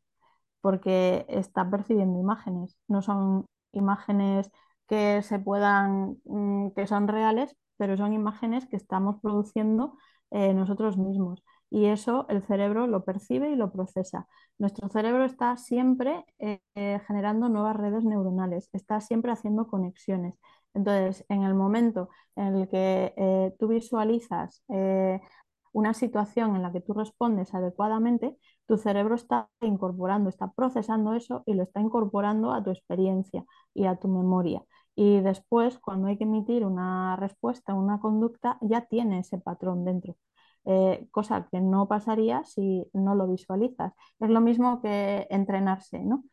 porque 0.60 1.26
está 1.28 1.70
percibiendo 1.70 2.18
imágenes. 2.20 2.78
No 2.88 3.02
son 3.02 3.46
imágenes 3.72 4.50
que 4.88 5.22
se 5.22 5.38
puedan, 5.38 6.18
mm, 6.24 6.70
que 6.72 6.86
son 6.86 7.08
reales, 7.08 7.56
pero 7.76 7.96
son 7.96 8.12
imágenes 8.12 8.66
que 8.66 8.76
estamos 8.76 9.20
produciendo 9.20 9.96
eh, 10.30 10.54
nosotros 10.54 10.96
mismos. 10.98 11.42
Y 11.70 11.86
eso 11.86 12.26
el 12.28 12.42
cerebro 12.44 12.86
lo 12.86 13.04
percibe 13.04 13.50
y 13.50 13.56
lo 13.56 13.72
procesa. 13.72 14.26
Nuestro 14.58 14.88
cerebro 14.88 15.24
está 15.24 15.56
siempre 15.56 16.24
eh, 16.38 16.60
eh, 16.74 17.00
generando 17.06 17.48
nuevas 17.48 17.76
redes 17.76 18.04
neuronales, 18.04 18.68
está 18.72 19.00
siempre 19.00 19.32
haciendo 19.32 19.66
conexiones. 19.66 20.34
Entonces, 20.74 21.24
en 21.28 21.42
el 21.42 21.54
momento 21.54 22.10
en 22.36 22.56
el 22.56 22.68
que 22.68 23.54
tú 23.58 23.68
visualizas 23.68 24.62
una 25.72 25.94
situación 25.94 26.56
en 26.56 26.62
la 26.62 26.72
que 26.72 26.80
tú 26.80 26.94
respondes 26.94 27.54
adecuadamente, 27.54 28.36
tu 28.66 28.76
cerebro 28.78 29.14
está 29.14 29.48
incorporando, 29.60 30.28
está 30.28 30.52
procesando 30.52 31.14
eso 31.14 31.42
y 31.46 31.54
lo 31.54 31.62
está 31.62 31.80
incorporando 31.80 32.52
a 32.52 32.62
tu 32.62 32.70
experiencia 32.70 33.44
y 33.74 33.86
a 33.86 33.96
tu 33.96 34.08
memoria. 34.08 34.62
Y 34.94 35.20
después, 35.20 35.78
cuando 35.78 36.08
hay 36.08 36.16
que 36.16 36.24
emitir 36.24 36.64
una 36.64 37.16
respuesta, 37.16 37.74
una 37.74 38.00
conducta, 38.00 38.58
ya 38.62 38.82
tiene 38.86 39.20
ese 39.20 39.38
patrón 39.38 39.84
dentro. 39.84 40.16
Eh, 40.64 41.06
cosa 41.12 41.48
que 41.50 41.60
no 41.60 41.86
pasaría 41.88 42.44
si 42.44 42.86
no 42.92 43.14
lo 43.14 43.28
visualizas. 43.28 43.92
Es 44.20 44.30
lo 44.30 44.40
mismo 44.40 44.80
que 44.82 45.26
entrenarse, 45.30 46.00
¿no? 46.00 46.24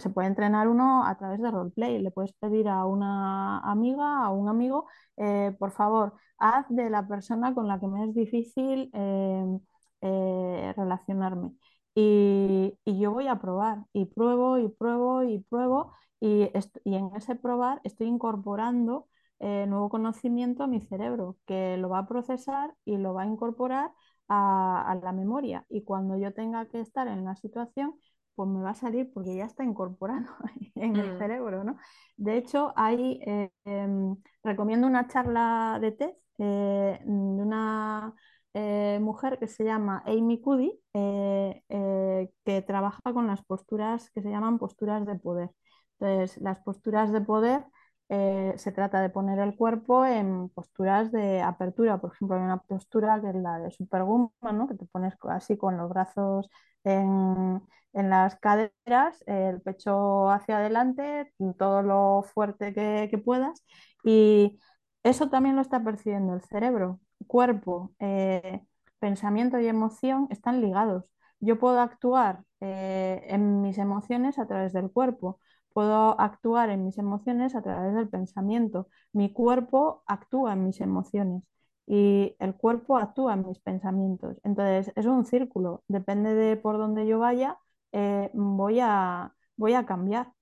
Se 0.00 0.10
puede 0.10 0.28
entrenar 0.28 0.68
uno 0.68 1.04
a 1.06 1.16
través 1.16 1.40
de 1.40 1.50
roleplay. 1.50 2.00
Le 2.02 2.10
puedes 2.10 2.32
pedir 2.34 2.68
a 2.68 2.84
una 2.86 3.60
amiga, 3.60 4.24
a 4.24 4.30
un 4.30 4.48
amigo, 4.48 4.86
eh, 5.16 5.54
por 5.58 5.70
favor, 5.70 6.14
haz 6.38 6.66
de 6.68 6.90
la 6.90 7.06
persona 7.06 7.54
con 7.54 7.68
la 7.68 7.78
que 7.78 7.86
me 7.86 8.04
es 8.04 8.14
difícil 8.14 8.90
em, 8.92 9.60
eh, 10.00 10.74
relacionarme. 10.76 11.52
Y, 11.94 12.74
yo 12.84 13.12
voy 13.12 13.26
a 13.28 13.38
probar, 13.40 13.84
y 13.92 14.06
pruebo, 14.06 14.58
y 14.58 14.68
pruebo, 14.68 15.22
y 15.22 15.38
pruebo, 15.40 15.92
y, 16.20 16.50
en 16.84 17.10
ese 17.16 17.36
probar 17.36 17.80
estoy 17.84 18.08
incorporando 18.08 19.08
eh, 19.38 19.66
nuevo 19.68 19.88
conocimiento 19.88 20.64
a 20.64 20.66
mi 20.66 20.80
cerebro, 20.80 21.36
que 21.46 21.76
lo 21.76 21.88
va 21.90 22.00
a 22.00 22.06
procesar 22.08 22.74
y 22.84 22.96
lo 22.98 23.14
va 23.14 23.22
a 23.22 23.26
incorporar 23.26 23.92
a 24.28 24.98
la 25.02 25.12
memoria. 25.12 25.64
Y 25.68 25.82
cuando 25.84 26.16
yo 26.16 26.32
tenga 26.34 26.66
que 26.66 26.80
estar 26.80 27.06
en 27.08 27.24
la 27.24 27.36
situación, 27.36 27.94
pues 28.36 28.48
me 28.48 28.62
va 28.62 28.70
a 28.70 28.74
salir 28.74 29.10
porque 29.12 29.34
ya 29.34 29.46
está 29.46 29.64
incorporado 29.64 30.26
en 30.76 30.96
el 30.96 31.14
mm. 31.14 31.18
cerebro, 31.18 31.64
¿no? 31.64 31.78
De 32.16 32.36
hecho, 32.36 32.72
hay, 32.76 33.20
eh, 33.26 33.50
em, 33.64 34.16
recomiendo 34.44 34.86
una 34.86 35.08
charla 35.08 35.78
de 35.80 35.92
TED 35.92 36.10
eh, 36.38 37.00
de 37.02 37.42
una 37.42 38.14
eh, 38.54 38.98
mujer 39.02 39.38
que 39.38 39.48
se 39.48 39.64
llama 39.64 40.02
Amy 40.06 40.40
Cuddy, 40.40 40.80
que 40.92 42.62
trabaja 42.66 43.12
con 43.12 43.26
las 43.26 43.44
posturas 43.44 44.10
que 44.10 44.22
se 44.22 44.30
llaman 44.30 44.58
posturas 44.58 45.04
de 45.06 45.16
poder. 45.16 45.50
Entonces, 45.98 46.40
las 46.42 46.60
posturas 46.60 47.12
de 47.12 47.20
poder 47.22 47.64
se 48.08 48.72
trata 48.72 49.00
de 49.00 49.10
poner 49.10 49.38
el 49.40 49.56
cuerpo 49.56 50.04
en 50.06 50.48
posturas 50.50 51.10
de 51.12 51.42
apertura. 51.42 51.98
Por 51.98 52.12
ejemplo, 52.12 52.36
hay 52.36 52.42
una 52.42 52.58
postura 52.62 53.20
que 53.20 53.30
es 53.30 53.34
la 53.36 53.58
de 53.58 53.70
Superwoman, 53.70 54.30
¿no? 54.42 54.68
que 54.68 54.74
te 54.74 54.86
pones 54.86 55.14
así 55.28 55.56
con 55.56 55.76
los 55.76 55.88
brazos 55.88 56.48
en, 56.84 57.60
en 57.96 58.10
las 58.10 58.36
caderas, 58.36 59.22
el 59.26 59.60
pecho 59.62 60.30
hacia 60.30 60.58
adelante, 60.58 61.32
todo 61.58 61.82
lo 61.82 62.22
fuerte 62.22 62.74
que, 62.74 63.18
puedas. 63.24 63.64
Y 64.04 64.60
eso 65.02 65.30
también 65.30 65.56
lo 65.56 65.62
está 65.62 65.82
percibiendo 65.82 66.34
el 66.34 66.42
cerebro. 66.42 67.00
Cuerpo, 67.26 67.94
eh, 67.98 68.60
pensamiento 68.98 69.58
y 69.60 69.66
emoción 69.66 70.28
están 70.30 70.60
ligados. 70.60 71.04
Yo 71.40 71.58
puedo 71.58 71.80
actuar 71.80 72.44
eh, 72.60 73.24
en 73.28 73.62
mis 73.62 73.78
emociones 73.78 74.38
a 74.38 74.46
través 74.46 74.72
del 74.74 74.90
cuerpo, 74.90 75.40
puedo 75.76 76.18
actuar 76.18 76.70
en 76.70 76.86
mis 76.86 76.96
emociones 76.96 77.54
a 77.54 77.60
través 77.62 77.94
del 77.94 78.08
pensamiento. 78.08 78.88
Mi 79.12 79.30
cuerpo 79.30 80.02
actúa 80.06 80.54
en 80.54 80.64
mis 80.64 80.80
emociones 80.80 81.42
y 81.86 82.34
el 82.38 82.54
cuerpo 82.56 82.96
actúa 82.96 83.34
en 83.34 83.46
mis 83.46 83.58
pensamientos. 83.60 84.38
Entonces 84.42 84.90
es 84.96 85.04
un 85.04 85.26
círculo, 85.26 85.84
depende 85.86 86.32
de 86.34 86.56
por 86.56 86.78
dónde 86.78 87.06
yo 87.06 87.18
vaya, 87.18 87.58
eh, 87.92 88.30
voy 88.32 88.80
a, 88.80 89.34
voy 89.56 89.74
a 89.74 89.84
cambiar, 89.84 90.32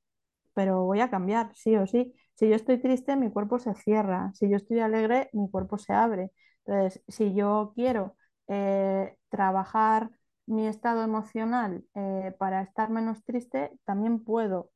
pero 0.54 0.84
voy 0.84 1.00
a 1.00 1.10
cambiar, 1.10 1.50
sí 1.54 1.76
o 1.76 1.86
sí. 1.86 2.14
Si 2.34 2.48
yo 2.48 2.54
estoy 2.56 2.78
triste, 2.80 3.16
mi 3.16 3.30
cuerpo 3.30 3.58
se 3.58 3.74
cierra, 3.74 4.32
si 4.34 4.48
yo 4.48 4.56
estoy 4.56 4.80
alegre, 4.80 5.30
mi 5.32 5.50
cuerpo 5.50 5.78
se 5.78 5.92
abre. 5.92 6.30
Entonces, 6.64 7.02
si 7.08 7.34
yo 7.34 7.72
quiero 7.74 8.16
eh, 8.48 9.16
trabajar 9.30 10.10
mi 10.46 10.66
estado 10.66 11.02
emocional 11.02 11.84
eh, 11.94 12.34
para 12.38 12.62
estar 12.62 12.90
menos 12.90 13.24
triste, 13.24 13.72
también 13.84 14.22
puedo 14.22 14.70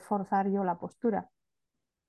forzar 0.00 0.50
yo 0.50 0.64
la 0.64 0.78
postura. 0.78 1.30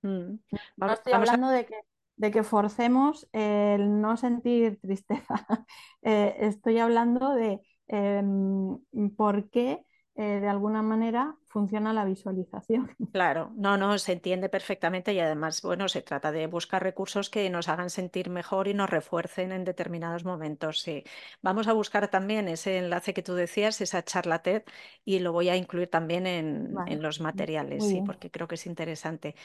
Mm. 0.01 0.35
No 0.77 0.91
estoy 0.91 1.13
hablando 1.13 1.49
de 1.49 1.65
que 1.65 1.75
de 2.17 2.31
que 2.31 2.43
forcemos 2.43 3.27
el 3.33 4.01
no 4.01 4.17
sentir 4.17 4.79
tristeza. 4.81 5.35
Eh, 6.07 6.35
estoy 6.41 6.77
hablando 6.77 7.33
de 7.33 7.61
em, 7.87 8.77
por 9.17 9.49
qué 9.49 9.83
eh, 10.17 10.39
de 10.39 10.47
alguna 10.47 10.81
manera 10.81 11.35
funciona 11.47 11.93
la 11.93 12.05
visualización. 12.05 12.95
Claro, 13.11 13.53
no, 13.55 13.77
no, 13.77 13.97
se 13.97 14.13
entiende 14.13 14.49
perfectamente 14.49 15.13
y 15.13 15.19
además, 15.19 15.61
bueno, 15.61 15.87
se 15.87 16.01
trata 16.01 16.31
de 16.31 16.47
buscar 16.47 16.83
recursos 16.83 17.29
que 17.29 17.49
nos 17.49 17.69
hagan 17.69 17.89
sentir 17.89 18.29
mejor 18.29 18.67
y 18.67 18.73
nos 18.73 18.89
refuercen 18.89 19.51
en 19.51 19.63
determinados 19.63 20.25
momentos. 20.25 20.81
Sí. 20.81 21.03
Vamos 21.41 21.67
a 21.67 21.73
buscar 21.73 22.09
también 22.09 22.47
ese 22.49 22.77
enlace 22.77 23.13
que 23.13 23.23
tú 23.23 23.35
decías, 23.35 23.79
esa 23.79 24.03
charla 24.03 24.41
TED, 24.41 24.63
y 25.05 25.19
lo 25.19 25.31
voy 25.31 25.49
a 25.49 25.55
incluir 25.55 25.89
también 25.89 26.27
en, 26.27 26.75
en 26.87 27.01
los 27.01 27.21
materiales, 27.21 27.85
sí, 27.85 28.01
porque 28.05 28.29
creo 28.29 28.47
que 28.47 28.55
es 28.55 28.65
interesante. 28.65 29.35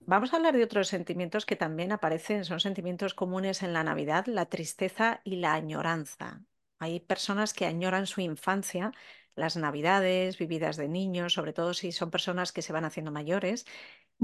Vamos 0.00 0.32
a 0.32 0.36
hablar 0.36 0.56
de 0.56 0.64
otros 0.64 0.88
sentimientos 0.88 1.46
que 1.46 1.56
también 1.56 1.92
aparecen, 1.92 2.44
son 2.44 2.60
sentimientos 2.60 3.14
comunes 3.14 3.62
en 3.62 3.72
la 3.72 3.84
Navidad, 3.84 4.26
la 4.26 4.46
tristeza 4.46 5.20
y 5.24 5.36
la 5.36 5.54
añoranza. 5.54 6.42
Hay 6.78 6.98
personas 7.00 7.54
que 7.54 7.66
añoran 7.66 8.06
su 8.06 8.20
infancia, 8.20 8.92
las 9.34 9.56
Navidades 9.56 10.38
vividas 10.38 10.76
de 10.76 10.88
niños, 10.88 11.32
sobre 11.34 11.52
todo 11.52 11.74
si 11.74 11.92
son 11.92 12.10
personas 12.10 12.52
que 12.52 12.62
se 12.62 12.72
van 12.72 12.84
haciendo 12.84 13.12
mayores, 13.12 13.66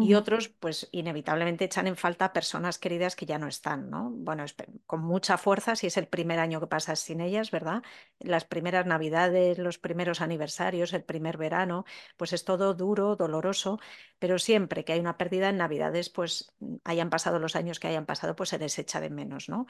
y 0.00 0.14
otros, 0.14 0.48
pues 0.48 0.88
inevitablemente 0.92 1.64
echan 1.64 1.88
en 1.88 1.96
falta 1.96 2.32
personas 2.32 2.78
queridas 2.78 3.16
que 3.16 3.26
ya 3.26 3.36
no 3.36 3.48
están, 3.48 3.90
¿no? 3.90 4.10
Bueno, 4.10 4.44
con 4.86 5.00
mucha 5.00 5.38
fuerza 5.38 5.74
si 5.74 5.88
es 5.88 5.96
el 5.96 6.06
primer 6.06 6.38
año 6.38 6.60
que 6.60 6.68
pasas 6.68 7.00
sin 7.00 7.20
ellas, 7.20 7.50
¿verdad? 7.50 7.82
Las 8.20 8.44
primeras 8.44 8.86
navidades, 8.86 9.58
los 9.58 9.78
primeros 9.78 10.20
aniversarios, 10.20 10.92
el 10.92 11.02
primer 11.02 11.36
verano, 11.36 11.84
pues 12.16 12.32
es 12.32 12.44
todo 12.44 12.74
duro, 12.74 13.16
doloroso, 13.16 13.80
pero 14.20 14.38
siempre 14.38 14.84
que 14.84 14.92
hay 14.92 15.00
una 15.00 15.16
pérdida 15.16 15.48
en 15.48 15.56
navidades, 15.56 16.10
pues 16.10 16.54
hayan 16.84 17.10
pasado 17.10 17.40
los 17.40 17.56
años 17.56 17.80
que 17.80 17.88
hayan 17.88 18.06
pasado, 18.06 18.36
pues 18.36 18.50
se 18.50 18.58
les 18.58 18.78
echa 18.78 19.00
de 19.00 19.10
menos, 19.10 19.48
¿no? 19.48 19.66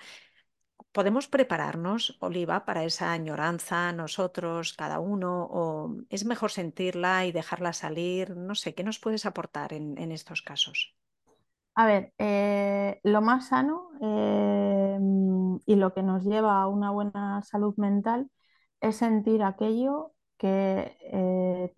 ¿Podemos 0.93 1.29
prepararnos, 1.29 2.17
Oliva, 2.21 2.65
para 2.65 2.85
esa 2.85 3.13
añoranza 3.13 3.93
nosotros, 3.93 4.73
cada 4.73 5.01
uno? 5.01 5.47
¿O 5.51 5.97
es 6.09 6.25
mejor 6.25 6.51
sentirla 6.51 7.27
y 7.27 7.33
dejarla 7.33 7.73
salir? 7.73 8.37
No 8.37 8.55
sé, 8.55 8.75
¿qué 8.75 8.85
nos 8.85 8.99
puedes 8.99 9.27
aportar 9.27 9.73
en, 9.75 10.13
estos 10.13 10.43
casos? 10.43 10.97
A 11.75 11.87
ver, 11.87 12.13
eh, 12.19 13.01
lo 13.05 13.21
más 13.21 13.49
sano 13.49 13.91
eh, 14.01 14.99
y 15.67 15.77
lo 15.77 15.93
que 15.95 16.03
nos 16.03 16.25
lleva 16.25 16.63
a 16.63 16.69
una 16.69 16.91
buena 16.91 17.43
salud 17.43 17.75
mental 17.77 18.31
es 18.81 18.97
sentir 18.97 19.43
aquello 19.43 20.13
que, 20.39 20.97
eh, 21.01 21.75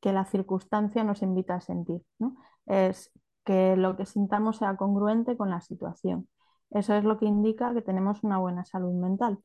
que 0.00 0.12
la 0.12 0.24
circunstancia 0.24 1.04
nos 1.04 1.22
invita 1.22 1.56
a 1.56 1.60
sentir. 1.60 2.02
¿no? 2.18 2.36
Es 2.66 3.12
que 3.44 3.76
lo 3.76 3.96
que 3.96 4.06
sintamos 4.06 4.56
sea 4.56 4.76
congruente 4.76 5.36
con 5.36 5.50
la 5.50 5.60
situación. 5.60 6.28
Eso 6.74 6.94
es 6.94 7.04
lo 7.04 7.18
que 7.18 7.26
indica 7.26 7.74
que 7.74 7.82
tenemos 7.82 8.22
una 8.24 8.38
buena 8.38 8.64
salud 8.66 8.92
mental. 8.94 9.38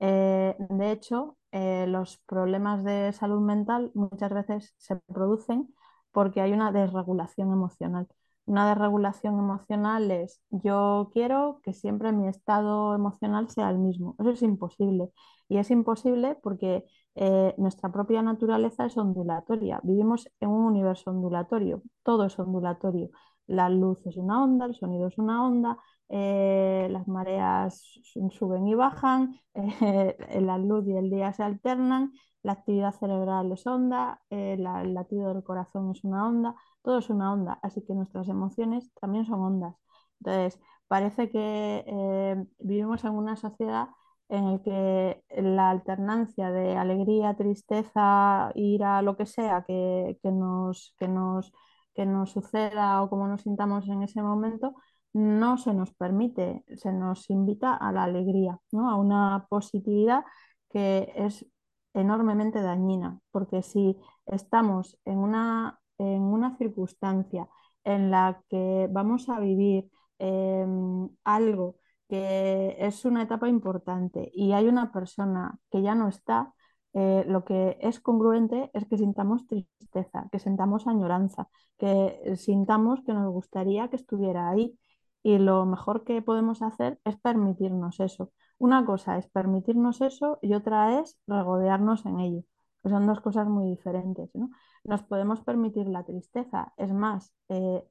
Eh, 0.00 0.56
de 0.58 0.92
hecho, 0.92 1.38
eh, 1.52 1.86
los 1.88 2.18
problemas 2.26 2.84
de 2.84 3.12
salud 3.12 3.40
mental 3.40 3.90
muchas 3.94 4.32
veces 4.32 4.74
se 4.78 4.96
producen 4.96 5.74
porque 6.12 6.40
hay 6.40 6.52
una 6.52 6.72
desregulación 6.72 7.52
emocional. 7.52 8.08
Una 8.46 8.68
desregulación 8.68 9.38
emocional 9.38 10.10
es 10.10 10.40
yo 10.50 11.10
quiero 11.12 11.60
que 11.64 11.72
siempre 11.74 12.12
mi 12.12 12.28
estado 12.28 12.94
emocional 12.94 13.48
sea 13.50 13.70
el 13.70 13.78
mismo. 13.78 14.14
Eso 14.18 14.30
es 14.30 14.42
imposible. 14.42 15.10
Y 15.48 15.58
es 15.58 15.70
imposible 15.70 16.36
porque 16.42 16.84
eh, 17.16 17.54
nuestra 17.58 17.90
propia 17.92 18.22
naturaleza 18.22 18.86
es 18.86 18.96
ondulatoria. 18.96 19.80
Vivimos 19.82 20.28
en 20.40 20.50
un 20.50 20.64
universo 20.64 21.10
ondulatorio. 21.10 21.82
Todo 22.02 22.24
es 22.26 22.38
ondulatorio. 22.38 23.10
La 23.46 23.68
luz 23.68 24.04
es 24.06 24.16
una 24.16 24.42
onda, 24.42 24.66
el 24.66 24.74
sonido 24.74 25.08
es 25.08 25.18
una 25.18 25.44
onda, 25.46 25.78
eh, 26.08 26.88
las 26.90 27.08
mareas 27.08 27.82
suben 28.30 28.66
y 28.68 28.74
bajan, 28.74 29.40
eh, 29.54 30.16
la 30.40 30.58
luz 30.58 30.86
y 30.88 30.96
el 30.96 31.10
día 31.10 31.32
se 31.32 31.42
alternan, 31.42 32.12
la 32.42 32.52
actividad 32.52 32.92
cerebral 32.92 33.50
es 33.52 33.66
onda, 33.66 34.20
eh, 34.30 34.54
el 34.54 34.94
latido 34.94 35.32
del 35.34 35.42
corazón 35.42 35.90
es 35.92 36.04
una 36.04 36.28
onda, 36.28 36.54
todo 36.82 36.98
es 36.98 37.10
una 37.10 37.32
onda, 37.32 37.58
así 37.62 37.82
que 37.84 37.94
nuestras 37.94 38.28
emociones 38.28 38.90
también 39.00 39.26
son 39.26 39.40
ondas. 39.40 39.74
Entonces, 40.20 40.60
parece 40.88 41.30
que 41.30 42.46
vivimos 42.58 43.04
en 43.04 43.12
una 43.12 43.36
sociedad 43.36 43.88
en 44.28 44.52
la 44.52 44.62
que 44.62 45.22
la 45.42 45.70
alternancia 45.70 46.50
de 46.50 46.76
alegría, 46.76 47.34
tristeza, 47.36 48.50
ira, 48.54 49.02
lo 49.02 49.16
que 49.16 49.26
sea 49.26 49.64
que, 49.66 50.18
nos, 50.24 50.94
que, 50.98 51.08
nos, 51.08 51.52
que 51.94 52.06
nos 52.06 52.30
suceda 52.32 53.02
o 53.02 53.08
como 53.10 53.28
nos 53.28 53.42
sintamos 53.42 53.86
en 53.88 54.02
ese 54.02 54.22
momento, 54.22 54.74
no 55.16 55.56
se 55.58 55.72
nos 55.74 55.92
permite, 55.94 56.64
se 56.76 56.92
nos 56.92 57.30
invita 57.30 57.74
a 57.74 57.92
la 57.92 58.04
alegría, 58.04 58.58
¿no? 58.70 58.90
a 58.90 58.96
una 58.96 59.46
positividad 59.48 60.24
que 60.70 61.12
es 61.16 61.46
enormemente 61.94 62.60
dañina, 62.62 63.18
porque 63.30 63.62
si 63.62 63.96
estamos 64.26 64.98
en 65.06 65.18
una, 65.18 65.80
en 65.98 66.22
una 66.22 66.56
circunstancia 66.58 67.48
en 67.84 68.10
la 68.10 68.42
que 68.50 68.88
vamos 68.90 69.28
a 69.30 69.40
vivir 69.40 69.90
em, 70.18 71.08
algo 71.24 71.76
que 72.08 72.76
es 72.78 73.04
una 73.04 73.22
etapa 73.22 73.48
importante 73.48 74.30
y 74.34 74.52
hay 74.52 74.68
una 74.68 74.92
persona 74.92 75.58
que 75.70 75.82
ya 75.82 75.94
no 75.94 76.08
está, 76.08 76.52
eh, 76.92 77.24
lo 77.26 77.44
que 77.44 77.78
es 77.80 78.00
congruente 78.00 78.70
es 78.74 78.86
que 78.86 78.98
sintamos 78.98 79.46
tristeza, 79.46 80.28
que 80.32 80.38
sintamos 80.38 80.86
añoranza, 80.86 81.48
que 81.78 82.36
sintamos 82.36 83.00
que 83.04 83.12
nos 83.12 83.30
gustaría 83.32 83.88
que 83.88 83.96
estuviera 83.96 84.48
ahí. 84.50 84.78
Y 85.22 85.38
lo 85.38 85.66
mejor 85.66 86.04
que 86.04 86.22
podemos 86.22 86.62
hacer 86.62 87.00
es 87.04 87.16
permitirnos 87.16 88.00
eso. 88.00 88.32
Una 88.58 88.84
cosa 88.86 89.18
es 89.18 89.28
permitirnos 89.28 90.00
eso 90.00 90.38
y 90.42 90.54
otra 90.54 91.00
es 91.00 91.18
regodearnos 91.26 92.06
en 92.06 92.20
ello. 92.20 92.42
son 92.84 93.06
dos 93.06 93.20
cosas 93.20 93.48
muy 93.48 93.66
diferentes. 93.70 94.30
¿no? 94.34 94.50
Nos 94.84 95.02
podemos 95.02 95.40
permitir 95.42 95.88
la 95.88 96.04
tristeza. 96.04 96.72
Es 96.76 96.92
más, 96.92 97.32
eh, 97.48 97.82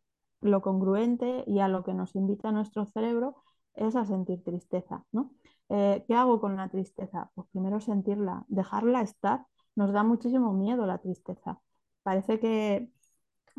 lo 0.42 0.62
congruente 0.62 1.44
y 1.48 1.60
a 1.60 1.68
lo 1.68 1.84
que 1.84 1.94
nos 1.94 2.16
invita 2.16 2.52
nuestro 2.52 2.86
cerebro 2.86 3.36
es 3.74 3.96
a 3.96 4.06
sentir 4.06 4.44
tristeza. 4.44 5.04
¿no? 5.12 5.32
Eh, 5.70 6.06
¿qué 6.08 6.16
hago 6.16 6.40
con 6.40 6.56
la 6.58 6.70
tristeza? 6.70 7.32
Pues 7.36 7.48
primero 7.52 7.80
sentirla, 7.80 8.46
dejarla 8.48 9.02
estar. 9.02 9.46
Nos 9.76 9.92
da 9.92 10.04
muchísimo 10.04 10.54
miedo 10.54 10.86
la 10.86 11.00
tristeza. 11.00 11.60
Parece 12.04 12.40
que, 12.40 12.90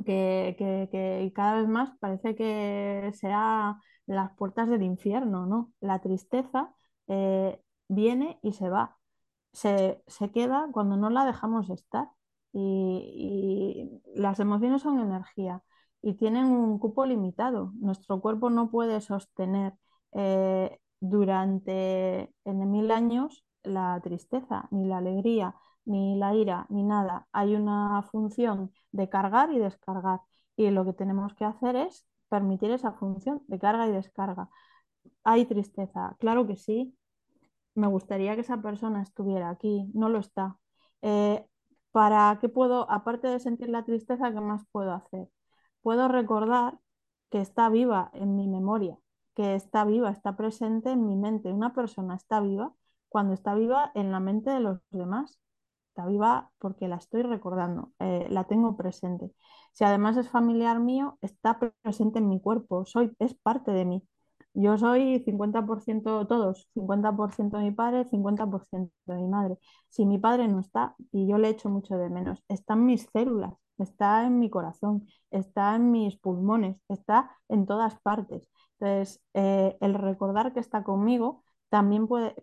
que, 0.05 1.33
cada 1.35 1.57
vez 1.61 1.69
más 1.69 1.97
parece 1.99 2.35
que 2.35 3.11
sea 3.15 3.79
las 4.07 4.33
puertas 4.37 4.69
del 4.69 4.83
infierno, 4.83 5.47
¿no? 5.47 5.73
La 5.81 6.01
tristeza 6.01 6.75
eh, 7.09 7.61
viene 7.89 8.39
y 8.43 8.53
se 8.53 8.69
va. 8.69 8.99
Se, 9.53 10.03
queda 10.35 10.69
cuando 10.73 10.97
no 10.97 11.11
la 11.11 11.25
dejamos 11.25 11.71
estar. 11.71 12.09
Y, 12.53 14.01
las 14.15 14.41
emociones 14.41 14.83
son 14.83 15.01
energía 15.01 15.63
y 16.03 16.15
tienen 16.15 16.47
un 16.47 16.79
cupo 16.79 17.07
limitado. 17.07 17.73
Nuestro 17.77 18.21
cuerpo 18.21 18.51
no 18.51 18.71
puede 18.71 19.01
sostener 19.01 19.75
eh, 20.13 20.79
durante 21.01 22.33
en 22.45 22.71
mil 22.71 22.91
años 22.91 23.45
la 23.63 24.01
tristeza, 24.03 24.69
ni 24.71 24.87
la 24.87 24.99
alegría, 24.99 25.55
ni 25.87 26.17
la 26.17 26.35
ira, 26.35 26.67
ni 26.71 26.83
nada. 26.83 27.29
Hay 27.33 27.55
una 27.57 28.03
función 28.03 28.73
de 28.93 29.09
cargar 29.09 29.53
y 29.53 29.59
descargar. 29.59 30.21
Y 30.57 30.71
lo 30.71 30.85
que 30.85 30.93
tenemos 30.93 31.35
que 31.35 31.45
hacer 31.45 31.77
es 31.77 32.07
permitir 32.29 32.71
esa 32.71 32.93
función 32.93 33.43
de 33.49 33.59
carga 33.59 33.89
y 33.89 33.93
descarga. 33.93 34.49
¿Hay 35.25 35.47
tristeza? 35.47 36.17
Claro 36.21 36.47
que 36.47 36.57
sí. 36.57 36.97
Me 37.75 37.89
gustaría 37.89 38.35
que 38.35 38.43
esa 38.43 38.63
persona 38.63 39.03
estuviera 39.03 39.51
aquí. 39.51 39.91
No 39.95 40.09
lo 40.09 40.19
está. 40.21 40.59
Eh, 41.03 41.47
¿Para 41.93 42.39
qué 42.41 42.49
puedo, 42.49 42.91
aparte 42.91 43.29
de 43.29 43.41
sentir 43.41 43.69
la 43.71 43.85
tristeza, 43.85 44.33
qué 44.33 44.41
más 44.41 44.65
puedo 44.73 44.93
hacer? 44.93 45.29
Puedo 45.83 46.09
recordar 46.09 46.79
que 47.31 47.41
está 47.41 47.69
viva 47.71 48.11
en 48.15 48.37
mi 48.37 48.49
memoria 48.49 48.99
que 49.37 49.55
está 49.55 49.85
viva, 49.85 50.11
está 50.11 50.37
presente 50.37 50.91
en 50.91 51.07
mi 51.07 51.15
mente. 51.17 51.53
Una 51.53 51.75
persona 51.75 52.17
está 52.17 52.41
viva 52.41 52.75
cuando 53.09 53.35
está 53.35 53.55
viva 53.55 53.93
en 53.95 54.11
la 54.11 54.19
mente 54.21 54.51
de 54.51 54.61
los 54.61 54.81
demás. 54.91 55.39
Está 55.97 56.07
viva 56.09 56.51
porque 56.59 56.89
la 56.89 56.97
estoy 56.97 57.23
recordando, 57.23 57.91
eh, 58.01 58.27
la 58.29 58.45
tengo 58.45 58.77
presente. 58.77 59.33
Si 59.73 59.83
además 59.85 60.19
es 60.19 60.29
familiar 60.29 60.79
mío, 60.79 61.17
está 61.23 61.59
presente 61.83 62.19
en 62.19 62.29
mi 62.29 62.39
cuerpo, 62.39 62.85
soy, 62.85 63.13
es 63.19 63.35
parte 63.35 63.71
de 63.71 63.87
mí. 63.87 64.03
Yo 64.53 64.77
soy 64.77 65.21
50% 65.25 66.27
todos, 66.27 66.69
50% 66.75 67.59
mi 67.59 67.71
padre, 67.71 68.05
50% 68.11 68.93
de 69.07 69.15
mi 69.17 69.27
madre. 69.29 69.59
Si 69.89 70.05
mi 70.05 70.19
padre 70.19 70.49
no 70.49 70.61
está, 70.61 70.95
y 71.13 71.27
yo 71.27 71.39
le 71.39 71.49
echo 71.49 71.71
mucho 71.71 71.97
de 71.97 72.11
menos, 72.11 72.45
están 72.49 72.85
mis 72.85 73.09
células, 73.13 73.55
está 73.79 74.27
en 74.27 74.39
mi 74.39 74.51
corazón, 74.51 75.07
está 75.31 75.77
en 75.77 75.91
mis 75.93 76.17
pulmones, 76.19 76.77
está 76.89 77.31
en 77.49 77.65
todas 77.67 77.99
partes. 78.01 78.49
Entonces, 78.81 79.23
eh, 79.35 79.77
el 79.81 79.95
recordar 79.95 80.53
que 80.53 80.61
está 80.61 80.85
conmigo 80.85 81.43
también 81.71 82.07
puede, 82.07 82.35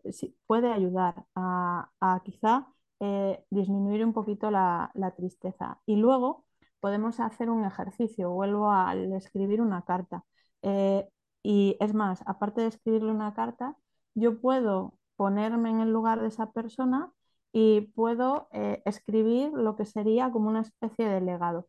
puede 0.47 0.71
ayudar 0.71 1.25
a, 1.35 1.89
quizá 2.23 2.67
eh, 3.03 3.43
disminuir 3.49 4.05
un 4.05 4.13
poquito 4.13 4.51
la, 4.51 4.91
tristeza. 5.17 5.81
Y 5.85 5.95
luego 5.97 6.45
podemos 6.79 7.19
hacer 7.19 7.49
un 7.49 7.65
ejercicio, 7.65 8.31
vuelvo 8.31 8.71
al 8.71 9.13
escribir 9.13 9.61
una 9.61 9.83
carta. 9.83 10.25
Eh, 10.61 11.07
y 11.43 11.77
es 11.79 11.93
más, 11.93 12.21
aparte 12.25 12.61
de 12.61 12.67
escribirle 12.67 13.11
una 13.11 13.33
carta, 13.33 13.77
yo 14.15 14.39
puedo 14.41 14.97
ponerme 15.15 15.69
en 15.71 15.79
el 15.81 15.91
lugar 15.91 16.21
de 16.21 16.27
esa 16.29 16.51
persona 16.51 17.11
y 17.51 17.81
puedo 17.95 18.47
escribir 18.85 19.51
lo 19.53 19.75
que 19.75 19.85
sería 19.85 20.31
como 20.31 20.49
una 20.49 20.61
especie 20.61 21.07
de 21.07 21.21
legado. 21.21 21.67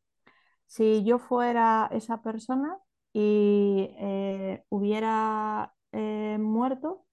Si 0.66 1.04
yo 1.04 1.18
fuera 1.18 1.88
esa 1.92 2.22
persona, 2.22 2.78
y 3.14 3.90
eh, 3.98 4.64
hubiera 4.70 5.74
eh, 5.92 6.38
muerto, 6.40 7.06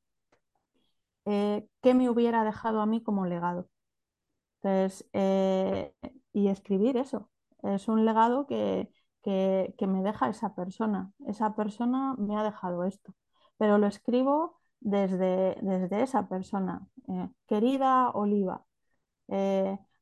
eh, 1.25 1.67
¿qué 1.81 1.93
me 1.93 2.09
hubiera 2.09 2.43
dejado 2.43 2.81
a 2.81 2.85
mí 2.85 3.01
como 3.03 3.25
legado? 3.25 3.69
Entonces, 4.63 5.09
y 6.33 6.47
escribir 6.47 6.97
eso. 6.97 7.29
Es 7.63 7.87
un 7.87 8.05
legado 8.05 8.47
que, 8.47 8.89
me 9.25 10.03
deja 10.03 10.29
esa 10.29 10.55
persona. 10.55 11.11
Esa 11.27 11.55
persona 11.55 12.15
me 12.17 12.37
ha 12.37 12.43
dejado 12.43 12.83
esto. 12.83 13.13
Pero 13.57 13.77
lo 13.77 13.87
escribo 13.87 14.59
desde, 14.79 15.57
desde 15.61 16.03
esa 16.03 16.27
persona. 16.27 16.87
querida 17.47 18.11
Oliva, 18.11 18.65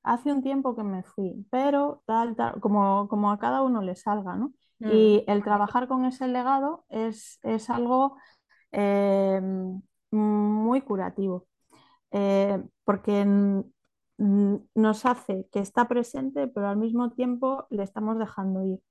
hace 0.03 0.31
un 0.31 0.41
tiempo 0.41 0.75
que 0.75 0.83
me 0.83 1.03
fui, 1.03 1.45
pero 1.51 2.01
tal, 2.05 2.35
tal, 2.35 2.59
como, 2.59 3.07
como 3.07 3.31
a 3.31 3.39
cada 3.39 3.61
uno 3.61 3.81
le 3.81 3.95
salga, 3.95 4.35
¿no? 4.35 4.53
Y 4.79 5.23
mm. 5.27 5.31
el 5.31 5.43
trabajar 5.43 5.87
con 5.87 6.05
ese 6.05 6.27
legado 6.27 6.85
es, 6.89 7.39
algo 7.69 8.17
eh, 8.71 9.41
muy 10.11 10.81
curativo, 10.81 11.47
eh, 12.11 12.63
porque 12.85 13.63
nos 14.19 15.05
hace 15.05 15.47
que 15.51 15.59
está 15.59 15.87
presente, 15.87 16.47
pero 16.47 16.67
al 16.67 16.77
mismo 16.77 17.11
tiempo 17.11 17.67
le 17.69 17.83
estamos 17.83 18.19
dejando 18.19 18.65
ir. 18.65 18.81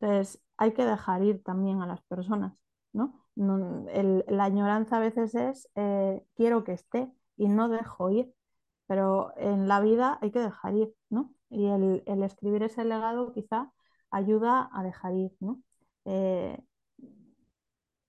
Entonces, 0.00 0.42
hay 0.56 0.72
que 0.74 0.84
dejar 0.84 1.22
ir 1.22 1.42
también 1.42 1.82
a 1.82 1.86
las 1.86 2.02
personas, 2.02 2.54
¿no? 2.92 3.18
la 3.34 4.44
añoranza 4.44 4.98
a 4.98 5.00
veces 5.00 5.34
es 5.34 5.68
eh, 5.74 6.22
quiero 6.34 6.64
que 6.64 6.72
esté 6.72 7.10
y 7.36 7.48
no 7.48 7.68
dejo 7.70 8.10
ir, 8.10 8.34
pero 8.86 9.32
en 9.38 9.68
la 9.68 9.80
vida 9.80 10.18
hay 10.20 10.30
que 10.32 10.40
dejar 10.40 10.74
ir, 10.74 10.94
¿no? 11.08 11.32
Y 11.48 11.66
el, 11.66 12.02
el 12.06 12.22
escribir 12.22 12.62
ese 12.62 12.84
legado 12.84 13.32
quizá 13.32 13.72
ayuda 14.10 14.68
a 14.72 14.82
dejar 14.82 15.14
ir, 15.14 15.32
¿no? 15.40 15.62
Eh, 16.04 16.58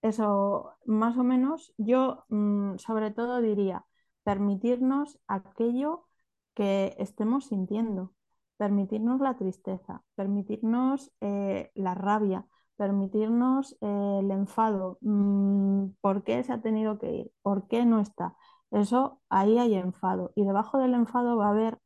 eso, 0.02 0.74
más 0.86 1.18
o 1.18 1.24
menos, 1.24 1.74
yo 1.78 2.26
mm, 2.30 2.78
sobre 2.78 3.12
todo 3.12 3.42
diría, 3.42 3.86
permitirnos 4.24 5.20
aquello 5.28 6.06
que 6.54 6.96
estemos 7.00 7.48
sintiendo, 7.48 8.14
permitirnos 8.58 9.20
la 9.22 9.38
tristeza, 9.38 10.04
permitirnos 10.16 11.12
eh, 11.22 11.72
la 11.76 11.96
rabia, 11.96 12.46
permitirnos 12.78 13.78
eh, 13.82 14.20
el 14.22 14.32
enfado, 14.32 14.98
mm, 15.02 15.88
por 16.02 16.24
qué 16.24 16.44
se 16.44 16.54
ha 16.54 16.62
tenido 16.62 17.00
que 17.00 17.12
ir, 17.12 17.32
por 17.42 17.68
qué 17.68 17.86
no 17.86 18.00
está. 18.00 18.36
Eso, 18.72 19.22
ahí 19.30 19.58
hay 19.60 19.76
enfado 19.76 20.32
y 20.36 20.46
debajo 20.46 20.80
del 20.80 20.94
enfado 20.96 21.38
va 21.38 21.48
a 21.48 21.50
haber 21.52 21.80